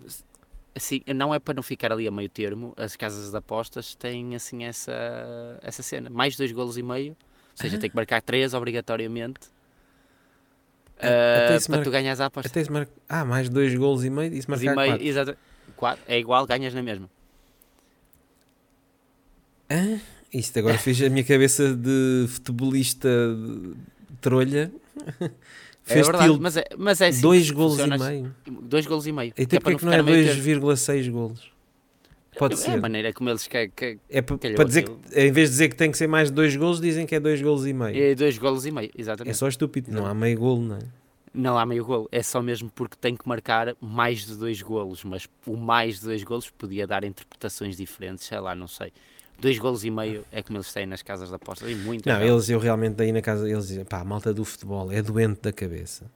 assim, 0.73 1.01
não 1.15 1.33
é 1.33 1.37
para 1.37 1.53
não 1.53 1.61
ficar 1.61 1.91
ali 1.91 2.07
a 2.07 2.11
meio 2.11 2.29
termo, 2.29 2.73
as 2.75 2.95
casas 2.95 3.29
de 3.29 3.37
apostas 3.37 3.93
têm 3.93 4.33
assim 4.35 4.63
essa, 4.63 5.59
essa 5.61 5.83
cena, 5.83 6.09
mais 6.09 6.35
dois 6.35 6.51
golos 6.51 6.75
e 6.77 6.81
meio, 6.81 7.11
ou 7.11 7.17
seja, 7.61 7.77
tem 7.77 7.89
que 7.89 7.95
marcar 7.95 8.21
três 8.21 8.53
obrigatoriamente 8.55 9.41
Ah, 11.01 11.07
ah, 11.07 11.45
até 11.45 11.59
se 11.59 11.67
para 11.67 11.77
mar- 11.77 11.83
tu 11.85 11.91
ganhas 11.91 12.19
a 12.19 12.25
aposta. 12.25 12.49
Até 12.59 12.69
marca... 12.71 12.91
Ah, 13.07 13.23
mais 13.25 13.47
dois 13.49 13.73
golos 13.75 14.03
e 14.03 14.09
meio 14.09 14.33
e 14.33 14.41
se 14.41 14.47
Golos 14.47 14.61
e 14.63 14.65
marcar 14.65 14.81
meio, 14.81 14.91
quatro. 14.93 15.07
exato. 15.07 15.37
Quatro, 15.75 16.03
é 16.07 16.19
igual, 16.19 16.45
ganhas 16.45 16.73
na 16.73 16.81
mesma. 16.83 17.09
Hã? 19.69 19.99
Isto 20.33 20.59
agora 20.59 20.77
fez 20.79 21.01
a 21.01 21.09
minha 21.09 21.23
cabeça 21.23 21.73
de 21.75 22.25
futebolista 22.29 23.09
de 23.09 23.73
trolha. 24.21 24.71
É 25.87 25.93
Fez 25.93 26.05
verdade, 26.05 26.25
tilt. 26.25 26.39
mas 26.41 26.55
é, 26.55 26.65
mas 26.77 27.01
é 27.01 27.07
assim 27.07 27.21
dois 27.21 27.49
golos 27.49 27.79
e 27.79 27.87
meio. 27.87 28.35
Dois 28.61 28.85
golos 28.85 29.07
e 29.07 29.11
meio. 29.11 29.33
E 29.35 29.41
até 29.41 29.59
porque 29.59 29.73
é 29.73 29.79
que 29.79 29.85
não 29.85 29.91
é 29.91 29.97
ficar 29.97 30.07
a 30.11 30.13
meio 30.13 30.23
termo. 30.23 30.67
2,6 30.67 31.09
golos? 31.09 31.51
Pode 32.39 32.53
É 32.53 32.57
ser. 32.57 32.71
a 32.71 32.77
maneira 32.77 33.11
como 33.13 33.29
eles 33.29 33.45
que, 33.45 33.67
que, 33.67 33.99
É 34.09 34.21
para 34.21 34.63
dizer 34.63 34.79
aquilo. 34.79 34.99
que, 34.99 35.19
em 35.19 35.31
vez 35.31 35.49
de 35.49 35.53
dizer 35.53 35.67
que 35.69 35.75
tem 35.75 35.91
que 35.91 35.97
ser 35.97 36.07
mais 36.07 36.29
de 36.29 36.35
2 36.35 36.55
golos, 36.55 36.79
dizem 36.81 37.05
que 37.05 37.13
é 37.13 37.19
2 37.19 37.41
golos 37.41 37.67
e 37.67 37.73
meio. 37.73 38.01
é 38.01 38.15
dois 38.15 38.37
golos 38.37 38.65
e 38.65 38.71
meio, 38.71 38.89
É 38.97 39.01
exatamente. 39.01 39.35
só 39.37 39.47
estúpido, 39.47 39.91
não 39.91 40.05
há 40.05 40.13
meio 40.13 40.39
golo, 40.39 40.61
não 40.61 40.75
é? 40.77 40.79
Não 41.33 41.59
há 41.59 41.65
meio 41.65 41.85
golo, 41.85 42.07
é 42.11 42.23
só 42.23 42.41
mesmo 42.41 42.71
porque 42.73 42.95
tem 42.99 43.15
que 43.15 43.27
marcar 43.27 43.75
mais 43.79 44.25
de 44.25 44.35
dois 44.35 44.61
golos, 44.63 45.03
mas 45.03 45.27
o 45.45 45.55
mais 45.57 45.99
de 45.99 46.05
dois 46.05 46.23
golos 46.23 46.49
podia 46.49 46.87
dar 46.87 47.03
interpretações 47.03 47.77
diferentes, 47.77 48.25
sei 48.25 48.39
lá, 48.39 48.55
não 48.55 48.67
sei. 48.67 48.91
Dois 49.39 49.57
golos 49.59 49.85
e 49.85 49.91
meio 49.91 50.25
é 50.31 50.41
como 50.41 50.57
eles 50.57 50.73
têm 50.73 50.85
nas 50.85 51.01
casas 51.03 51.29
de 51.29 51.35
apostas, 51.35 51.69
e 51.69 51.75
muito. 51.75 52.05
Não, 52.07 52.15
errado. 52.15 52.27
eles, 52.33 52.49
eu 52.49 52.57
realmente 52.59 52.95
daí 52.95 53.11
na 53.11 53.21
casa, 53.21 53.47
eles 53.49 53.67
dizem, 53.67 53.85
pá, 53.85 53.99
a 53.99 54.03
malta 54.05 54.33
do 54.33 54.43
futebol 54.43 54.91
é 54.91 55.01
doente 55.01 55.39
da 55.41 55.53
cabeça 55.53 56.09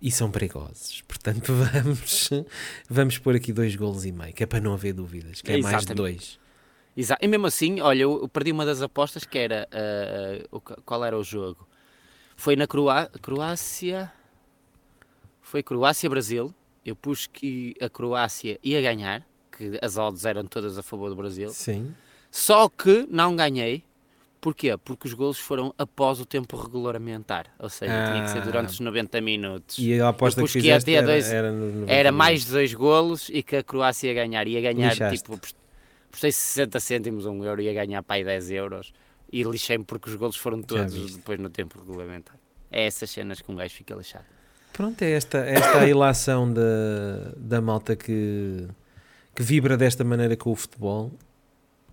e 0.00 0.10
são 0.10 0.30
perigosos. 0.30 1.02
Portanto, 1.02 1.52
vamos, 1.72 2.30
vamos 2.88 3.18
pôr 3.18 3.36
aqui 3.36 3.52
dois 3.52 3.74
golos 3.76 4.04
e 4.04 4.12
meio, 4.12 4.32
que 4.34 4.42
é 4.42 4.46
para 4.46 4.60
não 4.60 4.72
haver 4.74 4.92
dúvidas, 4.92 5.40
que 5.40 5.52
é 5.52 5.58
mais 5.58 5.84
de 5.84 5.94
dois. 5.94 6.38
Exa- 6.96 7.18
E 7.20 7.28
mesmo 7.28 7.46
assim, 7.46 7.80
olha, 7.80 8.02
eu 8.02 8.28
perdi 8.28 8.52
uma 8.52 8.64
das 8.64 8.80
apostas 8.82 9.24
que 9.24 9.38
era. 9.38 9.68
o 10.50 10.60
ca- 10.60 10.78
qual 10.84 11.04
era 11.04 11.16
o 11.18 11.22
jogo? 11.24 11.66
Foi 12.36 12.56
na 12.56 12.66
Croá- 12.66 13.08
Croácia. 13.22 14.12
Foi 15.40 15.62
Croácia-Brasil. 15.62 16.54
Eu 16.84 16.94
pus 16.96 17.26
que 17.26 17.74
a 17.80 17.88
Croácia 17.88 18.58
ia 18.62 18.80
ganhar, 18.80 19.26
que 19.56 19.78
as 19.82 19.96
odds 19.96 20.24
eram 20.24 20.44
todas 20.46 20.78
a 20.78 20.82
favor 20.82 21.08
do 21.08 21.16
Brasil. 21.16 21.48
Sim. 21.50 21.94
Só 22.30 22.68
que 22.68 23.06
não 23.10 23.34
ganhei. 23.34 23.82
Porquê? 24.46 24.76
Porque 24.76 25.08
os 25.08 25.12
golos 25.12 25.40
foram 25.40 25.74
após 25.76 26.20
o 26.20 26.24
tempo 26.24 26.56
regulamentar. 26.56 27.46
Ou 27.58 27.68
seja, 27.68 27.92
tinha 28.12 28.22
que 28.22 28.30
ser 28.30 28.42
durante 28.42 28.68
Ah. 28.68 28.70
os 28.70 28.78
90 28.78 29.20
minutos. 29.20 29.76
E 29.76 30.00
a 30.00 30.08
aposta 30.10 30.40
que 30.44 30.60
que 30.60 30.70
era, 30.70 31.04
dois- 31.04 31.28
era, 31.32 31.50
no 31.50 31.66
90 31.80 31.92
Era 31.92 32.12
mais 32.12 32.44
de 32.44 32.52
dois 32.52 32.72
golos 32.72 33.28
e 33.28 33.42
que 33.42 33.56
a 33.56 33.64
Croácia 33.64 34.06
ia 34.06 34.14
ganhar. 34.14 34.46
Ia 34.46 34.60
ganhar, 34.60 34.90
Lixaste. 34.90 35.18
tipo, 35.24 35.36
postei 36.12 36.30
60 36.30 36.78
cêntimos, 36.78 37.26
um 37.26 37.42
euro, 37.44 37.60
ia 37.60 37.74
ganhar 37.74 38.04
para 38.04 38.14
aí 38.14 38.24
10 38.24 38.48
euros. 38.52 38.92
E 39.32 39.42
lixei-me 39.42 39.82
porque 39.82 40.08
os 40.08 40.14
golos 40.14 40.36
foram 40.36 40.62
todos 40.62 41.16
depois 41.16 41.40
no 41.40 41.50
tempo 41.50 41.76
regulamentar. 41.80 42.36
É 42.70 42.86
essas 42.86 43.10
cenas 43.10 43.40
que 43.40 43.50
um 43.50 43.56
gajo 43.56 43.74
fica 43.74 43.96
lixado. 43.96 44.26
Pronto, 44.72 45.02
é 45.02 45.10
esta, 45.10 45.38
é 45.38 45.54
esta 45.54 45.78
a 45.80 45.88
ilação 45.88 46.52
da, 46.52 47.32
da 47.36 47.60
malta 47.60 47.96
que, 47.96 48.68
que 49.34 49.42
vibra 49.42 49.76
desta 49.76 50.04
maneira 50.04 50.36
com 50.36 50.52
o 50.52 50.54
futebol. 50.54 51.10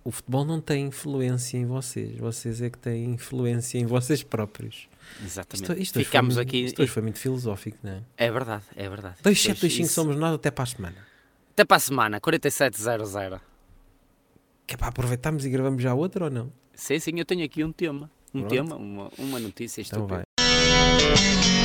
O 0.04 0.10
futebol 0.10 0.44
não 0.44 0.60
tem 0.60 0.86
influência 0.86 1.56
em 1.56 1.64
vocês, 1.64 2.16
vocês 2.18 2.60
é 2.60 2.68
que 2.68 2.76
têm 2.78 3.04
influência 3.06 3.78
em 3.78 3.86
vocês 3.86 4.22
próprios. 4.22 4.86
Exatamente. 5.24 5.72
Isto, 5.72 5.80
isto 5.82 5.98
Ficamos 6.00 6.34
foi, 6.34 6.42
aqui. 6.42 6.64
Isto 6.64 6.82
hoje 6.82 6.90
foi 6.92 7.02
muito 7.02 7.18
filosófico, 7.18 7.78
não 7.82 7.92
é? 7.92 8.02
É 8.18 8.30
verdade, 8.30 8.64
é 8.76 8.86
verdade. 8.88 9.16
2725 9.22 9.86
Isso- 9.86 9.94
somos 9.94 10.16
nós 10.16 10.34
até 10.34 10.50
para 10.50 10.64
a 10.64 10.66
semana. 10.66 10.96
Até 11.52 11.64
para 11.64 11.76
a 11.78 11.80
semana, 11.80 12.20
4700. 12.20 13.40
Que 14.66 14.74
é 14.74 14.76
para 14.76 14.88
aproveitarmos 14.88 15.44
e 15.46 15.50
gravamos 15.50 15.82
já 15.82 15.94
outra 15.94 16.24
ou 16.26 16.30
não? 16.30 16.52
Sim, 16.74 16.98
sim, 16.98 17.12
eu 17.18 17.24
tenho 17.24 17.44
aqui 17.44 17.64
um 17.64 17.72
tema. 17.72 18.10
Um 18.34 18.40
Pronto. 18.40 18.50
tema, 18.50 18.76
uma, 18.76 19.10
uma 19.18 19.38
notícia 19.38 19.80
Então 19.80 20.00
estúpida. 20.00 20.24
vai. 20.36 21.63